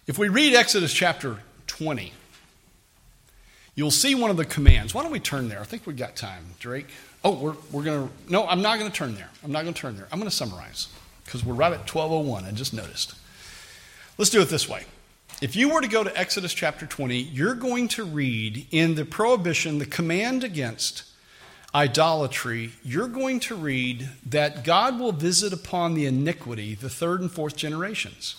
If 0.07 0.17
we 0.17 0.27
read 0.27 0.55
Exodus 0.55 0.93
chapter 0.93 1.37
20, 1.67 2.13
you'll 3.75 3.91
see 3.91 4.15
one 4.15 4.31
of 4.31 4.37
the 4.37 4.45
commands. 4.45 4.93
Why 4.93 5.03
don't 5.03 5.11
we 5.11 5.19
turn 5.19 5.49
there? 5.49 5.59
I 5.59 5.65
think 5.65 5.85
we've 5.85 5.97
got 5.97 6.15
time, 6.15 6.45
Drake. 6.59 6.87
Oh, 7.23 7.37
we're, 7.37 7.55
we're 7.71 7.83
going 7.83 8.07
to. 8.07 8.31
No, 8.31 8.47
I'm 8.47 8.61
not 8.61 8.79
going 8.79 8.89
to 8.89 8.97
turn 8.97 9.15
there. 9.15 9.29
I'm 9.43 9.51
not 9.51 9.63
going 9.63 9.73
to 9.73 9.79
turn 9.79 9.97
there. 9.97 10.07
I'm 10.11 10.19
going 10.19 10.29
to 10.29 10.35
summarize 10.35 10.87
because 11.25 11.45
we're 11.45 11.53
right 11.53 11.73
at 11.73 11.93
1201. 11.93 12.45
I 12.45 12.51
just 12.51 12.73
noticed. 12.73 13.13
Let's 14.17 14.31
do 14.31 14.41
it 14.41 14.49
this 14.49 14.67
way. 14.67 14.85
If 15.41 15.55
you 15.55 15.69
were 15.69 15.79
to 15.79 15.87
go 15.87 16.03
to 16.03 16.19
Exodus 16.19 16.53
chapter 16.53 16.85
20, 16.85 17.17
you're 17.17 17.55
going 17.55 17.87
to 17.89 18.03
read 18.03 18.67
in 18.71 18.95
the 18.95 19.05
prohibition, 19.05 19.77
the 19.77 19.85
command 19.85 20.43
against 20.43 21.03
idolatry, 21.73 22.71
you're 22.83 23.07
going 23.07 23.39
to 23.41 23.55
read 23.55 24.09
that 24.25 24.65
God 24.65 24.99
will 24.99 25.13
visit 25.13 25.53
upon 25.53 25.93
the 25.93 26.05
iniquity 26.05 26.75
the 26.75 26.89
third 26.89 27.21
and 27.21 27.31
fourth 27.31 27.55
generations. 27.55 28.35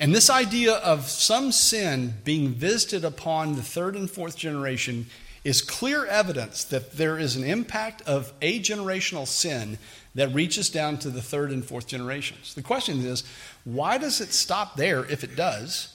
And 0.00 0.12
this 0.12 0.30
idea 0.30 0.72
of 0.72 1.08
some 1.08 1.52
sin 1.52 2.14
being 2.24 2.48
visited 2.48 3.04
upon 3.04 3.54
the 3.54 3.62
third 3.62 3.94
and 3.94 4.10
fourth 4.10 4.36
generation 4.36 5.06
is 5.42 5.62
clear 5.62 6.04
evidence 6.04 6.64
that 6.64 6.92
there 6.92 7.18
is 7.18 7.36
an 7.36 7.44
impact 7.44 8.02
of 8.02 8.32
a 8.42 8.60
generational 8.60 9.26
sin 9.26 9.78
that 10.14 10.34
reaches 10.34 10.68
down 10.68 10.98
to 10.98 11.08
the 11.08 11.22
third 11.22 11.50
and 11.50 11.64
fourth 11.64 11.86
generations. 11.86 12.54
The 12.54 12.62
question 12.62 13.00
is, 13.00 13.24
why 13.64 13.96
does 13.98 14.20
it 14.20 14.32
stop 14.32 14.76
there 14.76 15.04
if 15.04 15.24
it 15.24 15.36
does? 15.36 15.94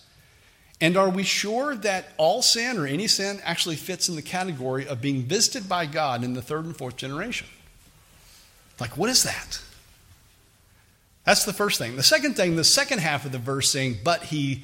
And 0.82 0.98
are 0.98 1.10
we 1.10 1.24
sure 1.24 1.76
that 1.76 2.10
all 2.18 2.42
sin 2.42 2.78
or 2.78 2.88
any 2.88 3.08
sin 3.08 3.40
actually 3.44 3.76
fits 3.76 4.10
in 4.10 4.16
the 4.16 4.22
category 4.22 4.88
of 4.88 5.02
being 5.02 5.24
visited 5.24 5.70
by 5.70 5.86
God 5.86 6.24
in 6.24 6.34
the 6.34 6.42
third 6.42 6.66
and 6.66 6.76
fourth 6.76 6.98
generation? 6.98 7.48
Like, 8.80 8.98
what 8.98 9.10
is 9.10 9.24
that? 9.24 9.62
That's 11.24 11.46
the 11.46 11.54
first 11.54 11.80
thing. 11.80 11.96
The 11.96 12.04
second 12.04 12.36
thing, 12.36 12.56
the 12.56 12.64
second 12.64 13.00
half 13.00 13.26
of 13.26 13.32
the 13.32 13.38
verse 13.38 13.70
saying, 13.70 14.00
but 14.04 14.24
he 14.24 14.64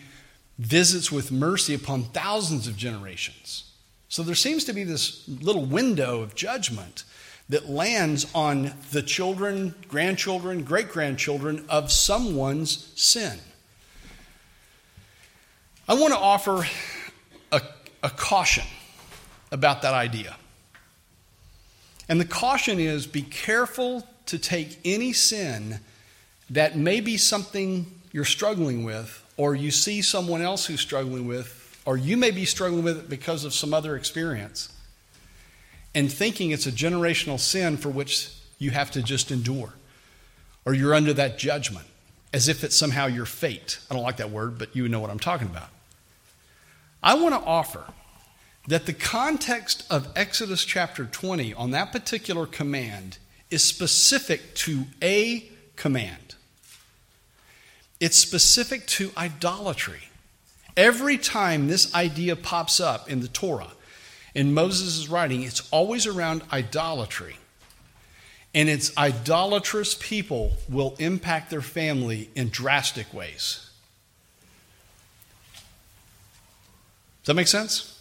visits 0.59 1.11
with 1.11 1.31
mercy 1.31 1.73
upon 1.73 2.03
thousands 2.03 2.67
of 2.67 2.75
generations. 2.77 3.70
So 4.11 4.23
there 4.23 4.35
seems 4.35 4.65
to 4.65 4.73
be 4.73 4.83
this 4.83 5.25
little 5.25 5.63
window 5.63 6.19
of 6.19 6.35
judgment 6.35 7.05
that 7.47 7.69
lands 7.69 8.27
on 8.35 8.73
the 8.91 9.01
children, 9.01 9.73
grandchildren, 9.87 10.65
great 10.65 10.89
grandchildren 10.89 11.65
of 11.69 11.93
someone's 11.93 12.91
sin. 13.01 13.39
I 15.87 15.93
want 15.93 16.13
to 16.13 16.19
offer 16.19 16.65
a, 17.53 17.61
a, 18.03 18.09
caution 18.09 18.65
about 19.49 19.81
that 19.83 19.93
idea. 19.93 20.35
And 22.09 22.19
the 22.19 22.25
caution 22.25 22.81
is 22.81 23.07
be 23.07 23.21
careful 23.21 24.05
to 24.25 24.37
take 24.37 24.77
any 24.83 25.13
sin 25.13 25.79
that 26.49 26.75
may 26.75 26.99
be 26.99 27.15
something 27.15 27.85
you're 28.11 28.25
struggling 28.25 28.83
with, 28.83 29.23
or 29.37 29.55
you 29.55 29.71
see 29.71 30.01
someone 30.01 30.41
else 30.41 30.65
who's 30.65 30.81
struggling 30.81 31.27
with, 31.27 31.60
or 31.85 31.97
you 31.97 32.17
may 32.17 32.31
be 32.31 32.45
struggling 32.45 32.83
with 32.83 32.97
it 32.97 33.09
because 33.09 33.43
of 33.45 33.53
some 33.53 33.73
other 33.73 33.95
experience 33.95 34.69
and 35.93 36.11
thinking 36.11 36.51
it's 36.51 36.67
a 36.67 36.71
generational 36.71 37.39
sin 37.39 37.77
for 37.77 37.89
which 37.89 38.31
you 38.59 38.71
have 38.71 38.91
to 38.91 39.01
just 39.01 39.31
endure, 39.31 39.73
or 40.65 40.73
you're 40.73 40.93
under 40.93 41.13
that 41.13 41.37
judgment 41.37 41.85
as 42.33 42.47
if 42.47 42.63
it's 42.63 42.75
somehow 42.75 43.07
your 43.07 43.25
fate. 43.25 43.79
I 43.89 43.95
don't 43.95 44.03
like 44.03 44.17
that 44.17 44.29
word, 44.29 44.57
but 44.57 44.75
you 44.75 44.87
know 44.87 44.99
what 44.99 45.09
I'm 45.09 45.19
talking 45.19 45.47
about. 45.47 45.69
I 47.03 47.15
want 47.15 47.33
to 47.33 47.41
offer 47.41 47.83
that 48.67 48.85
the 48.85 48.93
context 48.93 49.85
of 49.89 50.07
Exodus 50.15 50.63
chapter 50.63 51.05
20 51.05 51.53
on 51.55 51.71
that 51.71 51.91
particular 51.91 52.45
command 52.45 53.17
is 53.49 53.63
specific 53.63 54.53
to 54.55 54.85
a 55.01 55.49
command. 55.75 56.35
It's 57.99 58.17
specific 58.17 58.85
to 58.87 59.11
idolatry. 59.17 60.10
Every 60.77 61.17
time 61.17 61.67
this 61.67 61.93
idea 61.93 62.35
pops 62.35 62.79
up 62.79 63.09
in 63.09 63.19
the 63.19 63.27
Torah, 63.27 63.71
in 64.33 64.53
Moses' 64.53 65.09
writing, 65.09 65.43
it's 65.43 65.67
always 65.71 66.07
around 66.07 66.43
idolatry. 66.51 67.35
And 68.53 68.69
it's 68.69 68.95
idolatrous 68.97 69.95
people 69.95 70.53
will 70.69 70.95
impact 70.99 71.49
their 71.49 71.61
family 71.61 72.29
in 72.35 72.49
drastic 72.49 73.13
ways. 73.13 73.69
Does 77.21 77.27
that 77.27 77.33
make 77.35 77.47
sense? 77.47 77.99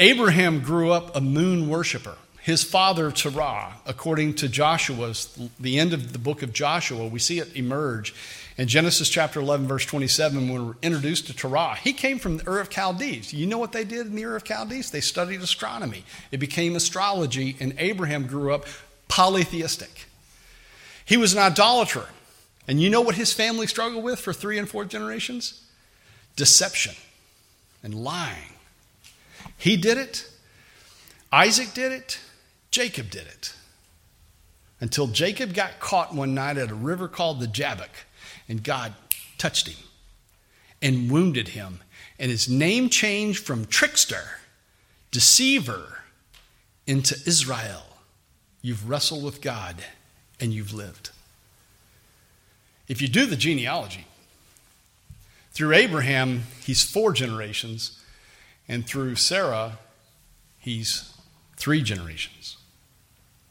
Abraham 0.00 0.60
grew 0.60 0.90
up 0.90 1.14
a 1.14 1.20
moon 1.20 1.68
worshiper. 1.68 2.16
His 2.40 2.64
father, 2.64 3.12
Terah, 3.12 3.74
according 3.86 4.34
to 4.34 4.48
Joshua's, 4.48 5.38
the 5.60 5.78
end 5.78 5.92
of 5.92 6.12
the 6.12 6.18
book 6.18 6.42
of 6.42 6.52
Joshua, 6.52 7.06
we 7.06 7.20
see 7.20 7.38
it 7.38 7.54
emerge 7.56 8.12
in 8.58 8.68
Genesis 8.68 9.08
chapter 9.08 9.40
11, 9.40 9.66
verse 9.66 9.86
27, 9.86 10.48
when 10.48 10.66
we're 10.66 10.74
introduced 10.82 11.26
to 11.28 11.34
Terah, 11.34 11.76
he 11.76 11.92
came 11.92 12.18
from 12.18 12.36
the 12.36 12.48
Ur 12.48 12.60
of 12.60 12.70
Chaldees. 12.70 13.32
You 13.32 13.46
know 13.46 13.58
what 13.58 13.72
they 13.72 13.84
did 13.84 14.06
in 14.06 14.14
the 14.14 14.24
Ur 14.24 14.36
of 14.36 14.44
Chaldees? 14.44 14.90
They 14.90 15.00
studied 15.00 15.40
astronomy. 15.40 16.04
It 16.30 16.38
became 16.38 16.76
astrology, 16.76 17.56
and 17.60 17.74
Abraham 17.78 18.26
grew 18.26 18.52
up 18.52 18.66
polytheistic. 19.08 20.06
He 21.04 21.16
was 21.16 21.32
an 21.32 21.38
idolater. 21.38 22.06
And 22.68 22.80
you 22.80 22.90
know 22.90 23.00
what 23.00 23.16
his 23.16 23.32
family 23.32 23.66
struggled 23.66 24.04
with 24.04 24.20
for 24.20 24.32
three 24.32 24.58
and 24.58 24.68
four 24.68 24.84
generations? 24.84 25.64
Deception 26.36 26.94
and 27.82 27.94
lying. 27.94 28.52
He 29.56 29.76
did 29.76 29.98
it, 29.98 30.28
Isaac 31.32 31.74
did 31.74 31.92
it, 31.92 32.20
Jacob 32.70 33.10
did 33.10 33.26
it. 33.26 33.54
Until 34.80 35.06
Jacob 35.06 35.54
got 35.54 35.80
caught 35.80 36.14
one 36.14 36.34
night 36.34 36.56
at 36.56 36.70
a 36.70 36.74
river 36.74 37.08
called 37.08 37.40
the 37.40 37.46
Jabbok 37.46 37.90
and 38.48 38.62
God 38.62 38.94
touched 39.38 39.68
him 39.68 39.82
and 40.80 41.10
wounded 41.10 41.48
him. 41.48 41.80
And 42.18 42.30
his 42.30 42.48
name 42.48 42.88
changed 42.88 43.44
from 43.44 43.66
trickster, 43.66 44.22
deceiver, 45.10 45.98
into 46.86 47.16
Israel. 47.26 47.84
You've 48.60 48.88
wrestled 48.88 49.24
with 49.24 49.40
God 49.40 49.76
and 50.40 50.52
you've 50.52 50.72
lived. 50.72 51.10
If 52.88 53.00
you 53.00 53.08
do 53.08 53.26
the 53.26 53.36
genealogy, 53.36 54.06
through 55.52 55.74
Abraham, 55.74 56.44
he's 56.64 56.82
four 56.82 57.12
generations, 57.12 58.00
and 58.68 58.86
through 58.86 59.16
Sarah, 59.16 59.78
he's 60.58 61.12
three 61.56 61.82
generations. 61.82 62.56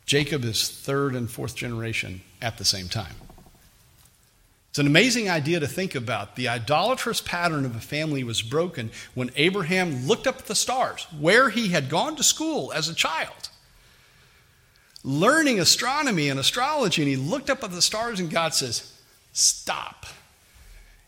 Jacob 0.05 0.43
is 0.43 0.67
third 0.67 1.15
and 1.15 1.29
fourth 1.29 1.55
generation 1.55 2.21
at 2.41 2.57
the 2.57 2.65
same 2.65 2.89
time. 2.89 3.15
It's 4.71 4.79
an 4.79 4.87
amazing 4.87 5.29
idea 5.29 5.59
to 5.59 5.67
think 5.67 5.95
about. 5.95 6.37
The 6.37 6.47
idolatrous 6.47 7.19
pattern 7.19 7.65
of 7.65 7.75
a 7.75 7.81
family 7.81 8.23
was 8.23 8.41
broken 8.41 8.89
when 9.13 9.29
Abraham 9.35 10.07
looked 10.07 10.27
up 10.27 10.37
at 10.37 10.45
the 10.45 10.55
stars, 10.55 11.05
where 11.19 11.49
he 11.49 11.67
had 11.67 11.89
gone 11.89 12.15
to 12.15 12.23
school 12.23 12.71
as 12.71 12.87
a 12.87 12.95
child, 12.95 13.49
learning 15.03 15.59
astronomy 15.59 16.29
and 16.29 16.39
astrology, 16.39 17.01
and 17.01 17.11
he 17.11 17.17
looked 17.17 17.49
up 17.49 17.65
at 17.65 17.71
the 17.71 17.81
stars, 17.81 18.21
and 18.21 18.31
God 18.31 18.53
says, 18.53 18.93
Stop. 19.33 20.05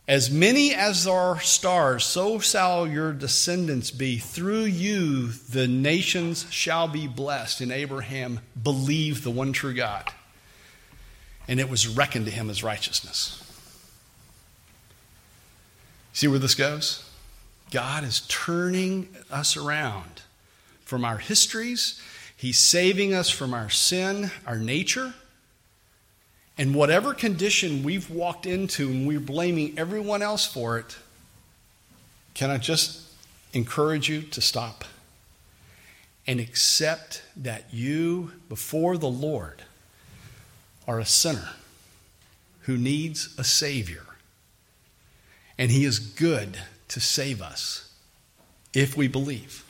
As 0.10 0.30
many 0.30 0.76
as 0.76 1.08
are 1.08 1.40
stars, 1.40 2.04
so 2.04 2.40
shall 2.40 2.86
your 2.86 3.14
descendants 3.14 3.92
be. 3.92 4.18
Through 4.18 4.66
you, 4.66 5.28
the 5.28 5.70
nations 5.70 6.46
shall 6.50 6.90
be 6.90 7.08
blessed. 7.08 7.62
And 7.62 7.72
Abraham 7.72 8.42
believed 8.62 9.24
the 9.24 9.32
one 9.32 9.54
true 9.54 9.74
God, 9.74 10.12
and 11.48 11.62
it 11.62 11.70
was 11.70 11.88
reckoned 11.88 12.26
to 12.26 12.32
him 12.34 12.50
as 12.50 12.62
righteousness. 12.62 13.40
See 16.14 16.28
where 16.28 16.40
this 16.40 16.56
goes? 16.56 17.10
God 17.72 18.04
is 18.04 18.22
turning 18.22 19.10
us 19.32 19.58
around 19.58 20.22
from 20.86 21.04
our 21.04 21.18
histories 21.18 22.00
He's 22.44 22.60
saving 22.60 23.14
us 23.14 23.30
from 23.30 23.54
our 23.54 23.70
sin, 23.70 24.30
our 24.46 24.58
nature. 24.58 25.14
And 26.58 26.76
whatever 26.76 27.14
condition 27.14 27.84
we've 27.84 28.10
walked 28.10 28.46
into 28.46 28.90
and 28.90 29.08
we're 29.08 29.22
blaming 29.22 29.80
everyone 29.80 30.22
else 30.22 30.46
for 30.46 30.78
it, 30.78 30.98
can 32.34 32.50
I 32.50 32.58
just 32.58 33.00
encourage 33.54 34.10
you 34.10 34.24
to 34.24 34.42
stop 34.42 34.84
and 36.28 36.42
accept 36.42 37.24
that 37.38 37.74
you, 37.74 38.34
before 38.50 38.98
the 38.98 39.10
Lord, 39.10 39.64
are 40.86 41.00
a 41.00 41.06
sinner 41.06 41.52
who 42.64 42.78
needs 42.78 43.34
a 43.38 43.46
Savior. 43.46 44.04
And 45.58 45.72
He 45.72 45.86
is 45.86 46.00
good 46.00 46.58
to 46.90 47.00
save 47.00 47.42
us 47.42 47.92
if 48.74 48.98
we 48.98 49.08
believe. 49.08 49.64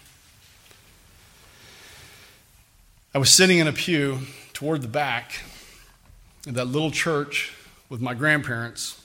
I 3.14 3.20
was 3.20 3.30
sitting 3.30 3.60
in 3.60 3.68
a 3.68 3.74
pew 3.74 4.20
toward 4.54 4.82
the 4.82 4.88
back 4.88 5.42
of 6.48 6.56
that 6.56 6.66
little 6.66 6.90
church 6.90 7.54
with 7.90 8.02
my 8.02 8.14
grandparents, 8.14 9.00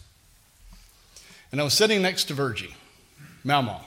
and 1.52 1.60
I 1.60 1.64
was 1.64 1.74
sitting 1.74 2.00
next 2.00 2.24
to 2.24 2.34
Virgie, 2.34 2.74
Malma. 3.44 3.80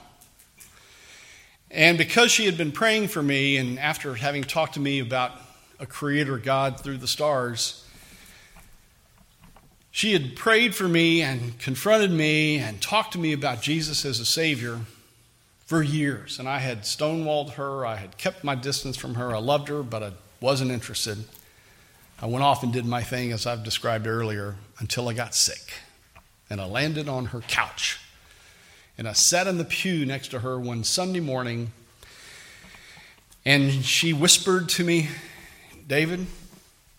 And 1.71 1.97
because 1.97 2.31
she 2.31 2.45
had 2.45 2.57
been 2.57 2.71
praying 2.71 3.07
for 3.07 3.23
me, 3.23 3.57
and 3.57 3.79
after 3.79 4.13
having 4.15 4.43
talked 4.43 4.75
to 4.75 4.79
me 4.79 4.99
about 4.99 5.31
a 5.79 5.85
creator 5.85 6.37
God 6.37 6.79
through 6.79 6.97
the 6.97 7.07
stars, 7.07 7.80
she 9.91 10.13
had 10.13 10.37
prayed 10.37 10.73
for 10.73 10.87
me 10.87 11.21
and 11.21 11.59
confronted 11.59 12.11
me 12.11 12.57
and 12.57 12.81
talked 12.81 13.11
to 13.13 13.19
me 13.19 13.33
about 13.33 13.61
Jesus 13.61 14.05
as 14.05 14.19
a 14.21 14.25
Savior 14.25 14.79
for 15.65 15.83
years. 15.83 16.39
And 16.39 16.47
I 16.47 16.59
had 16.59 16.83
stonewalled 16.83 17.51
her. 17.51 17.85
I 17.85 17.97
had 17.97 18.17
kept 18.17 18.43
my 18.43 18.55
distance 18.55 18.95
from 18.95 19.15
her. 19.15 19.35
I 19.35 19.39
loved 19.39 19.67
her, 19.67 19.83
but 19.83 20.01
I 20.01 20.11
wasn't 20.39 20.71
interested. 20.71 21.25
I 22.21 22.27
went 22.27 22.43
off 22.43 22.63
and 22.63 22.71
did 22.71 22.85
my 22.85 23.01
thing, 23.03 23.31
as 23.33 23.45
I've 23.45 23.63
described 23.63 24.07
earlier, 24.07 24.55
until 24.79 25.09
I 25.09 25.13
got 25.13 25.35
sick. 25.35 25.73
And 26.49 26.61
I 26.61 26.65
landed 26.65 27.09
on 27.09 27.25
her 27.27 27.41
couch. 27.41 27.99
And 28.97 29.07
I 29.07 29.13
sat 29.13 29.47
in 29.47 29.57
the 29.57 29.65
pew 29.65 30.05
next 30.05 30.29
to 30.29 30.39
her 30.39 30.59
one 30.59 30.83
Sunday 30.83 31.19
morning. 31.19 31.71
And 33.45 33.83
she 33.83 34.13
whispered 34.13 34.69
to 34.69 34.83
me, 34.83 35.09
David, 35.87 36.27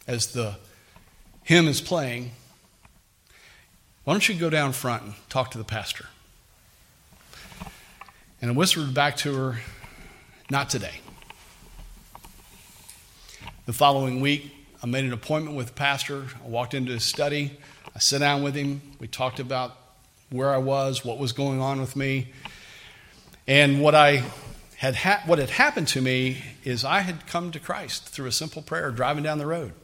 as 0.06 0.28
the 0.32 0.56
hymn 1.44 1.68
is 1.68 1.80
playing, 1.80 2.32
why 4.04 4.12
don't 4.14 4.28
you 4.28 4.34
go 4.34 4.50
down 4.50 4.72
front 4.72 5.02
and 5.02 5.14
talk 5.28 5.52
to 5.52 5.58
the 5.58 5.64
pastor? 5.64 6.06
And 8.40 8.50
I 8.50 8.54
whispered 8.54 8.92
back 8.92 9.16
to 9.18 9.34
her, 9.34 9.60
Not 10.50 10.68
today. 10.70 11.00
The 13.66 13.72
following 13.72 14.20
week, 14.20 14.52
I 14.82 14.86
made 14.86 15.04
an 15.04 15.12
appointment 15.12 15.56
with 15.56 15.68
the 15.68 15.72
pastor. 15.74 16.26
I 16.44 16.48
walked 16.48 16.74
into 16.74 16.90
his 16.90 17.04
study. 17.04 17.56
I 17.94 18.00
sat 18.00 18.18
down 18.18 18.42
with 18.42 18.56
him. 18.56 18.82
We 18.98 19.06
talked 19.06 19.38
about 19.38 19.76
where 20.30 20.52
I 20.52 20.56
was, 20.56 21.04
what 21.04 21.18
was 21.18 21.32
going 21.32 21.60
on 21.60 21.80
with 21.80 21.94
me. 21.94 22.32
And 23.46 23.80
what 23.80 23.94
I 23.94 24.24
had 24.76 24.96
ha- 24.96 25.22
what 25.26 25.38
had 25.38 25.50
happened 25.50 25.86
to 25.88 26.00
me 26.00 26.42
is 26.64 26.84
I 26.84 27.00
had 27.00 27.28
come 27.28 27.52
to 27.52 27.60
Christ 27.60 28.08
through 28.08 28.26
a 28.26 28.32
simple 28.32 28.62
prayer 28.62 28.90
driving 28.90 29.22
down 29.22 29.38
the 29.38 29.46
road 29.46 29.74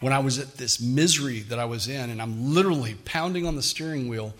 when 0.00 0.12
I 0.12 0.18
was 0.18 0.38
at 0.38 0.56
this 0.56 0.80
misery 0.80 1.40
that 1.40 1.58
I 1.58 1.64
was 1.64 1.88
in, 1.88 2.10
and 2.10 2.20
I'm 2.20 2.54
literally 2.54 2.94
pounding 3.04 3.46
on 3.46 3.56
the 3.56 3.62
steering 3.62 4.08
wheel. 4.08 4.34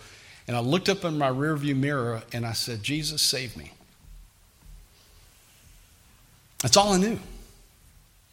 And 0.47 0.55
I 0.55 0.59
looked 0.59 0.89
up 0.89 1.03
in 1.03 1.17
my 1.17 1.29
rearview 1.29 1.75
mirror 1.75 2.21
and 2.31 2.45
I 2.45 2.53
said, 2.53 2.83
Jesus, 2.83 3.21
save 3.21 3.57
me. 3.57 3.71
That's 6.61 6.77
all 6.77 6.93
I 6.93 6.97
knew. 6.97 7.19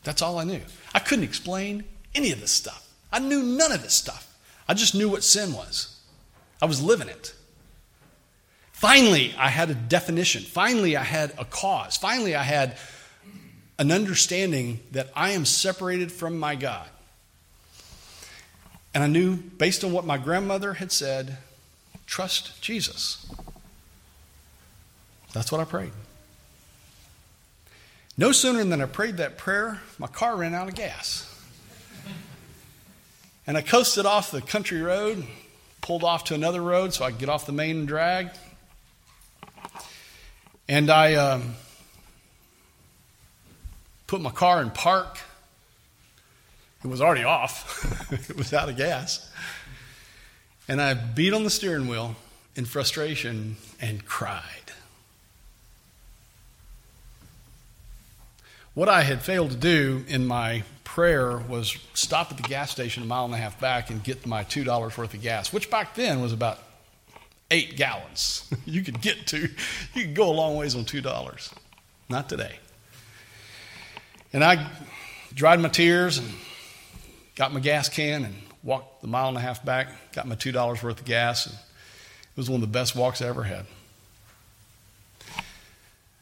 That's 0.04 0.20
all 0.20 0.38
I 0.38 0.44
knew. 0.44 0.60
I 0.94 0.98
couldn't 0.98 1.24
explain 1.24 1.84
any 2.14 2.32
of 2.32 2.40
this 2.40 2.50
stuff. 2.50 2.88
I 3.12 3.18
knew 3.18 3.42
none 3.42 3.72
of 3.72 3.82
this 3.82 3.94
stuff. 3.94 4.28
I 4.68 4.74
just 4.74 4.94
knew 4.94 5.08
what 5.08 5.24
sin 5.24 5.52
was. 5.52 6.00
I 6.60 6.66
was 6.66 6.82
living 6.82 7.08
it. 7.08 7.34
Finally, 8.72 9.34
I 9.38 9.48
had 9.48 9.70
a 9.70 9.74
definition. 9.74 10.42
Finally, 10.42 10.96
I 10.96 11.04
had 11.04 11.32
a 11.38 11.44
cause. 11.44 11.96
Finally, 11.96 12.34
I 12.34 12.42
had 12.42 12.76
an 13.78 13.90
understanding 13.90 14.80
that 14.92 15.10
I 15.14 15.30
am 15.30 15.44
separated 15.44 16.10
from 16.10 16.38
my 16.38 16.56
God. 16.56 16.88
And 18.94 19.02
I 19.02 19.06
knew, 19.06 19.36
based 19.36 19.84
on 19.84 19.92
what 19.92 20.04
my 20.04 20.18
grandmother 20.18 20.74
had 20.74 20.92
said, 20.92 21.38
trust 22.06 22.60
Jesus. 22.60 23.30
That's 25.32 25.50
what 25.50 25.60
I 25.60 25.64
prayed. 25.64 25.92
No 28.18 28.32
sooner 28.32 28.62
than 28.62 28.82
I 28.82 28.86
prayed 28.86 29.16
that 29.16 29.38
prayer, 29.38 29.80
my 29.98 30.06
car 30.06 30.36
ran 30.36 30.54
out 30.54 30.68
of 30.68 30.74
gas. 30.74 31.28
And 33.46 33.56
I 33.56 33.62
coasted 33.62 34.04
off 34.04 34.30
the 34.30 34.42
country 34.42 34.82
road, 34.82 35.24
pulled 35.80 36.04
off 36.04 36.24
to 36.24 36.34
another 36.34 36.60
road 36.60 36.92
so 36.92 37.04
I 37.04 37.10
could 37.10 37.18
get 37.18 37.28
off 37.30 37.46
the 37.46 37.52
main 37.52 37.86
drag. 37.86 38.28
And 40.68 40.90
I 40.90 41.14
um, 41.14 41.54
put 44.06 44.20
my 44.20 44.30
car 44.30 44.60
in 44.60 44.70
park 44.70 45.18
it 46.84 46.88
was 46.88 47.00
already 47.00 47.24
off, 47.24 48.10
it 48.30 48.36
was 48.36 48.52
out 48.52 48.68
of 48.68 48.76
gas. 48.76 49.30
And 50.68 50.80
I 50.80 50.94
beat 50.94 51.32
on 51.32 51.44
the 51.44 51.50
steering 51.50 51.88
wheel 51.88 52.16
in 52.54 52.64
frustration 52.64 53.56
and 53.80 54.04
cried. 54.04 54.42
What 58.74 58.88
I 58.88 59.02
had 59.02 59.20
failed 59.20 59.50
to 59.50 59.56
do 59.56 60.04
in 60.08 60.26
my 60.26 60.62
prayer 60.84 61.38
was 61.38 61.76
stop 61.94 62.30
at 62.30 62.36
the 62.36 62.42
gas 62.42 62.70
station 62.70 63.02
a 63.02 63.06
mile 63.06 63.26
and 63.26 63.34
a 63.34 63.36
half 63.36 63.60
back 63.60 63.90
and 63.90 64.02
get 64.02 64.26
my 64.26 64.44
$2 64.44 64.96
worth 64.96 65.14
of 65.14 65.20
gas, 65.20 65.52
which 65.52 65.70
back 65.70 65.94
then 65.94 66.22
was 66.22 66.32
about 66.32 66.58
eight 67.50 67.76
gallons. 67.76 68.50
you 68.64 68.82
could 68.82 69.00
get 69.00 69.26
to, 69.28 69.40
you 69.94 70.02
could 70.06 70.14
go 70.14 70.30
a 70.30 70.32
long 70.32 70.56
ways 70.56 70.74
on 70.74 70.84
$2. 70.84 71.52
Not 72.08 72.28
today. 72.28 72.56
And 74.32 74.42
I 74.42 74.70
dried 75.34 75.60
my 75.60 75.68
tears 75.68 76.18
and 76.18 76.28
got 77.36 77.52
my 77.52 77.60
gas 77.60 77.88
can 77.88 78.24
and 78.24 78.34
walked 78.62 79.02
the 79.02 79.08
mile 79.08 79.28
and 79.28 79.36
a 79.36 79.40
half 79.40 79.64
back, 79.64 80.12
got 80.12 80.26
my 80.26 80.34
$2 80.34 80.82
worth 80.82 81.00
of 81.00 81.04
gas. 81.04 81.46
And 81.46 81.54
it 81.54 82.36
was 82.36 82.48
one 82.48 82.62
of 82.62 82.68
the 82.68 82.72
best 82.72 82.94
walks 82.94 83.20
I 83.20 83.28
ever 83.28 83.44
had. 83.44 83.66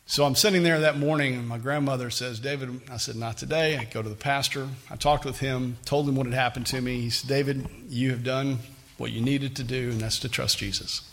So 0.06 0.24
I'm 0.24 0.34
sitting 0.34 0.64
there 0.64 0.80
that 0.80 0.98
morning, 0.98 1.36
and 1.36 1.46
my 1.46 1.58
grandmother 1.58 2.10
says, 2.10 2.40
David, 2.40 2.80
I 2.90 2.96
said, 2.96 3.14
not 3.14 3.38
today. 3.38 3.76
I 3.76 3.84
go 3.84 4.02
to 4.02 4.08
the 4.08 4.16
pastor. 4.16 4.66
I 4.90 4.96
talked 4.96 5.24
with 5.24 5.38
him, 5.38 5.76
told 5.84 6.08
him 6.08 6.16
what 6.16 6.26
had 6.26 6.34
happened 6.34 6.66
to 6.66 6.80
me. 6.80 7.00
He 7.00 7.10
said, 7.10 7.28
David, 7.28 7.68
you 7.88 8.10
have 8.10 8.24
done 8.24 8.58
what 8.98 9.12
you 9.12 9.20
needed 9.20 9.54
to 9.56 9.62
do, 9.62 9.90
and 9.90 10.00
that's 10.00 10.18
to 10.20 10.28
trust 10.28 10.58
Jesus. 10.58 11.08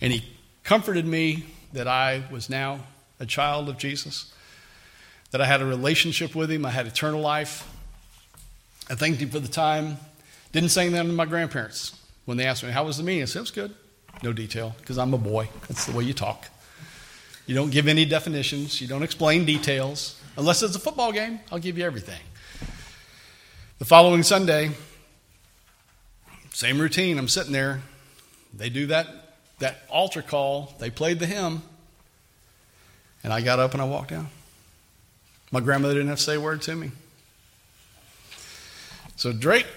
And 0.00 0.10
he 0.10 0.24
comforted 0.64 1.04
me 1.04 1.44
that 1.74 1.86
I 1.86 2.24
was 2.30 2.48
now 2.48 2.80
a 3.20 3.26
child 3.26 3.68
of 3.68 3.76
Jesus, 3.76 4.32
that 5.30 5.42
I 5.42 5.44
had 5.44 5.60
a 5.60 5.66
relationship 5.66 6.34
with 6.34 6.50
him, 6.50 6.64
I 6.64 6.70
had 6.70 6.86
eternal 6.86 7.20
life, 7.20 7.68
I 8.90 8.94
thanked 8.94 9.20
him 9.20 9.30
for 9.30 9.38
the 9.38 9.48
time. 9.48 9.98
Didn't 10.52 10.70
say 10.70 10.88
that 10.88 11.02
to 11.02 11.08
my 11.08 11.24
grandparents 11.24 11.98
when 12.24 12.36
they 12.36 12.46
asked 12.46 12.62
me, 12.62 12.70
How 12.70 12.84
was 12.84 12.96
the 12.96 13.02
meeting? 13.02 13.22
I 13.22 13.26
said, 13.26 13.38
It 13.38 13.42
was 13.42 13.50
good. 13.50 13.74
No 14.22 14.32
detail, 14.32 14.74
because 14.78 14.98
I'm 14.98 15.14
a 15.14 15.18
boy. 15.18 15.48
That's 15.68 15.86
the 15.86 15.96
way 15.96 16.04
you 16.04 16.12
talk. 16.12 16.46
You 17.46 17.54
don't 17.54 17.70
give 17.70 17.88
any 17.88 18.04
definitions, 18.04 18.80
you 18.80 18.86
don't 18.86 19.02
explain 19.02 19.44
details. 19.44 20.20
Unless 20.36 20.62
it's 20.62 20.76
a 20.76 20.78
football 20.78 21.12
game, 21.12 21.40
I'll 21.50 21.58
give 21.58 21.76
you 21.76 21.84
everything. 21.84 22.20
The 23.78 23.84
following 23.84 24.22
Sunday, 24.22 24.70
same 26.50 26.78
routine. 26.78 27.18
I'm 27.18 27.28
sitting 27.28 27.52
there. 27.52 27.82
They 28.54 28.68
do 28.68 28.86
that, 28.86 29.08
that 29.58 29.82
altar 29.90 30.22
call. 30.22 30.74
They 30.78 30.90
played 30.90 31.18
the 31.18 31.26
hymn. 31.26 31.62
And 33.24 33.32
I 33.32 33.40
got 33.40 33.58
up 33.58 33.72
and 33.72 33.82
I 33.82 33.84
walked 33.84 34.10
down. 34.10 34.28
My 35.50 35.60
grandmother 35.60 35.94
didn't 35.94 36.08
have 36.08 36.18
to 36.18 36.24
say 36.24 36.36
a 36.36 36.40
word 36.40 36.62
to 36.62 36.74
me. 36.76 36.92
So, 39.22 39.32
Drake, 39.32 39.68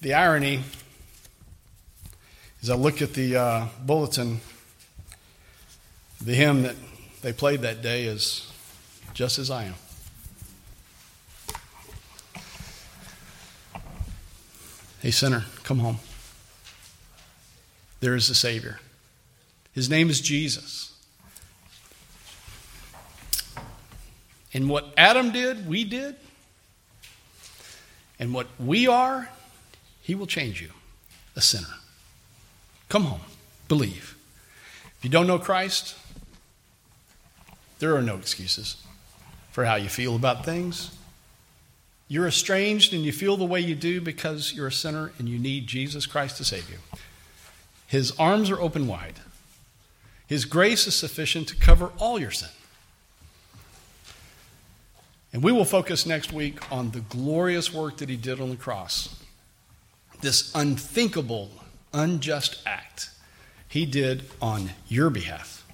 the 0.00 0.14
irony 0.14 0.64
as 2.60 2.68
I 2.68 2.74
look 2.74 3.00
at 3.00 3.14
the 3.14 3.36
uh, 3.36 3.66
bulletin, 3.86 4.40
the 6.20 6.34
hymn 6.34 6.62
that 6.62 6.74
they 7.22 7.32
played 7.32 7.60
that 7.60 7.80
day 7.80 8.06
is 8.06 8.52
Just 9.14 9.38
as 9.38 9.52
I 9.52 9.66
Am. 9.66 9.74
Hey, 14.98 15.12
sinner, 15.12 15.44
come 15.62 15.78
home. 15.78 16.00
There 18.00 18.16
is 18.16 18.28
a 18.30 18.34
Savior. 18.34 18.80
His 19.72 19.88
name 19.88 20.10
is 20.10 20.20
Jesus. 20.20 20.92
And 24.52 24.68
what 24.68 24.92
Adam 24.96 25.30
did, 25.30 25.68
we 25.68 25.84
did. 25.84 26.16
And 28.22 28.32
what 28.32 28.46
we 28.56 28.86
are, 28.86 29.30
He 30.00 30.14
will 30.14 30.28
change 30.28 30.62
you, 30.62 30.68
a 31.34 31.40
sinner. 31.40 31.74
Come 32.88 33.02
home, 33.06 33.22
believe. 33.66 34.16
If 34.96 34.98
you 35.02 35.10
don't 35.10 35.26
know 35.26 35.40
Christ, 35.40 35.96
there 37.80 37.96
are 37.96 38.00
no 38.00 38.14
excuses. 38.14 38.76
for 39.50 39.64
how 39.64 39.74
you 39.74 39.88
feel 39.88 40.14
about 40.14 40.44
things. 40.44 40.96
You're 42.06 42.28
estranged 42.28 42.94
and 42.94 43.04
you 43.04 43.10
feel 43.10 43.36
the 43.36 43.44
way 43.44 43.58
you 43.58 43.74
do 43.74 44.00
because 44.00 44.52
you're 44.54 44.68
a 44.68 44.72
sinner 44.72 45.12
and 45.18 45.28
you 45.28 45.36
need 45.36 45.66
Jesus 45.66 46.06
Christ 46.06 46.36
to 46.36 46.44
save 46.44 46.70
you. 46.70 46.76
His 47.88 48.12
arms 48.20 48.50
are 48.50 48.60
open 48.60 48.86
wide. 48.86 49.18
His 50.28 50.44
grace 50.44 50.86
is 50.86 50.94
sufficient 50.94 51.48
to 51.48 51.56
cover 51.56 51.90
all 51.98 52.20
your 52.20 52.30
sin. 52.30 52.50
And 55.32 55.42
we 55.42 55.52
will 55.52 55.64
focus 55.64 56.04
next 56.04 56.32
week 56.32 56.70
on 56.70 56.90
the 56.90 57.00
glorious 57.00 57.72
work 57.72 57.98
that 57.98 58.08
he 58.08 58.16
did 58.16 58.40
on 58.40 58.50
the 58.50 58.56
cross. 58.56 59.18
This 60.20 60.52
unthinkable, 60.54 61.50
unjust 61.92 62.60
act 62.66 63.10
he 63.68 63.86
did 63.86 64.24
on 64.40 64.70
your 64.88 65.08
behalf. 65.08 65.66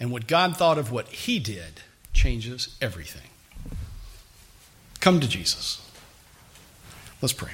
And 0.00 0.10
what 0.10 0.26
God 0.26 0.56
thought 0.56 0.78
of 0.78 0.90
what 0.90 1.08
he 1.08 1.38
did 1.38 1.80
changes 2.12 2.76
everything. 2.80 3.30
Come 5.00 5.20
to 5.20 5.28
Jesus. 5.28 5.80
Let's 7.22 7.32
pray. 7.32 7.52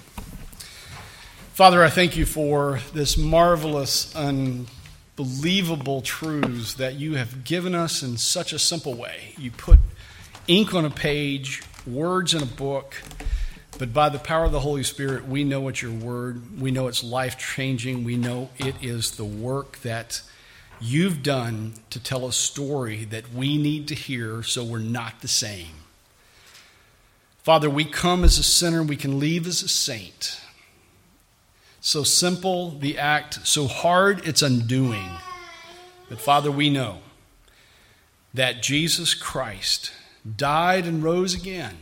Father, 1.52 1.84
I 1.84 1.90
thank 1.90 2.16
you 2.16 2.24
for 2.24 2.80
this 2.94 3.18
marvelous, 3.18 4.14
unbelievable 4.16 6.00
truths 6.00 6.74
that 6.74 6.94
you 6.94 7.16
have 7.16 7.44
given 7.44 7.74
us 7.74 8.02
in 8.02 8.16
such 8.16 8.54
a 8.54 8.58
simple 8.58 8.94
way. 8.94 9.34
You 9.36 9.50
put 9.50 9.78
ink 10.50 10.74
on 10.74 10.84
a 10.84 10.90
page, 10.90 11.62
words 11.86 12.34
in 12.34 12.42
a 12.42 12.46
book, 12.46 12.96
but 13.78 13.94
by 13.94 14.08
the 14.08 14.18
power 14.18 14.44
of 14.44 14.52
the 14.52 14.60
Holy 14.60 14.82
Spirit, 14.82 15.28
we 15.28 15.44
know 15.44 15.68
it's 15.68 15.80
your 15.80 15.92
word. 15.92 16.60
We 16.60 16.72
know 16.72 16.88
it's 16.88 17.04
life 17.04 17.38
changing. 17.38 18.02
We 18.02 18.16
know 18.16 18.50
it 18.58 18.74
is 18.82 19.12
the 19.12 19.24
work 19.24 19.78
that 19.82 20.22
you've 20.80 21.22
done 21.22 21.74
to 21.90 22.02
tell 22.02 22.26
a 22.26 22.32
story 22.32 23.04
that 23.04 23.32
we 23.32 23.56
need 23.56 23.86
to 23.88 23.94
hear 23.94 24.42
so 24.42 24.64
we're 24.64 24.80
not 24.80 25.20
the 25.20 25.28
same. 25.28 25.84
Father, 27.44 27.70
we 27.70 27.84
come 27.84 28.24
as 28.24 28.36
a 28.36 28.42
sinner, 28.42 28.82
we 28.82 28.96
can 28.96 29.20
leave 29.20 29.46
as 29.46 29.62
a 29.62 29.68
saint. 29.68 30.40
So 31.80 32.02
simple 32.02 32.72
the 32.72 32.98
act, 32.98 33.46
so 33.46 33.68
hard 33.68 34.26
it's 34.26 34.42
undoing. 34.42 35.10
But 36.08 36.20
Father, 36.20 36.50
we 36.50 36.70
know 36.70 36.98
that 38.34 38.62
Jesus 38.62 39.14
Christ 39.14 39.92
died 40.36 40.86
and 40.86 41.02
rose 41.02 41.34
again 41.34 41.76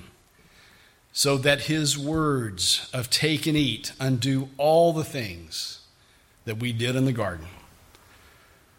so 1.12 1.36
that 1.36 1.62
his 1.62 1.98
words 1.98 2.88
of 2.92 3.10
take 3.10 3.46
and 3.46 3.56
eat 3.56 3.92
undo 3.98 4.48
all 4.56 4.92
the 4.92 5.04
things 5.04 5.80
that 6.44 6.58
we 6.58 6.72
did 6.72 6.94
in 6.94 7.04
the 7.04 7.12
garden. 7.12 7.46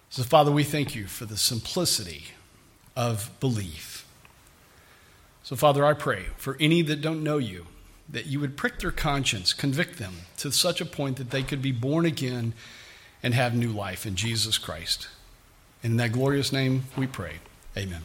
So, 0.10 0.24
Father, 0.24 0.52
we 0.52 0.64
thank 0.64 0.96
you 0.96 1.06
for 1.06 1.26
the 1.26 1.38
simplicity 1.38 2.28
of 2.96 3.30
belief. 3.40 4.08
So, 5.44 5.56
Father, 5.56 5.86
I 5.86 5.94
pray 5.94 6.28
for 6.38 6.58
any 6.60 6.82
that 6.84 7.02
don't 7.02 7.24
know 7.24 7.38
you, 7.38 7.68
that 8.08 8.26
you 8.26 8.40
would 8.40 8.58
prick 8.58 8.80
their 8.80 8.92
conscience, 8.92 9.54
convict 9.54 9.98
them 10.00 10.14
to 10.38 10.52
such 10.52 10.82
a 10.82 10.86
point 10.86 11.18
that 11.18 11.32
they 11.32 11.44
could 11.44 11.62
be 11.62 11.72
born 11.72 12.06
again 12.06 12.54
and 13.22 13.34
have 13.34 13.54
new 13.54 13.72
life 13.72 14.06
in 14.06 14.16
Jesus 14.16 14.58
Christ. 14.58 15.08
In 15.84 15.98
that 15.98 16.12
glorious 16.12 16.52
name 16.52 16.84
we 16.98 17.06
pray. 17.08 17.36
Amen. 17.78 18.02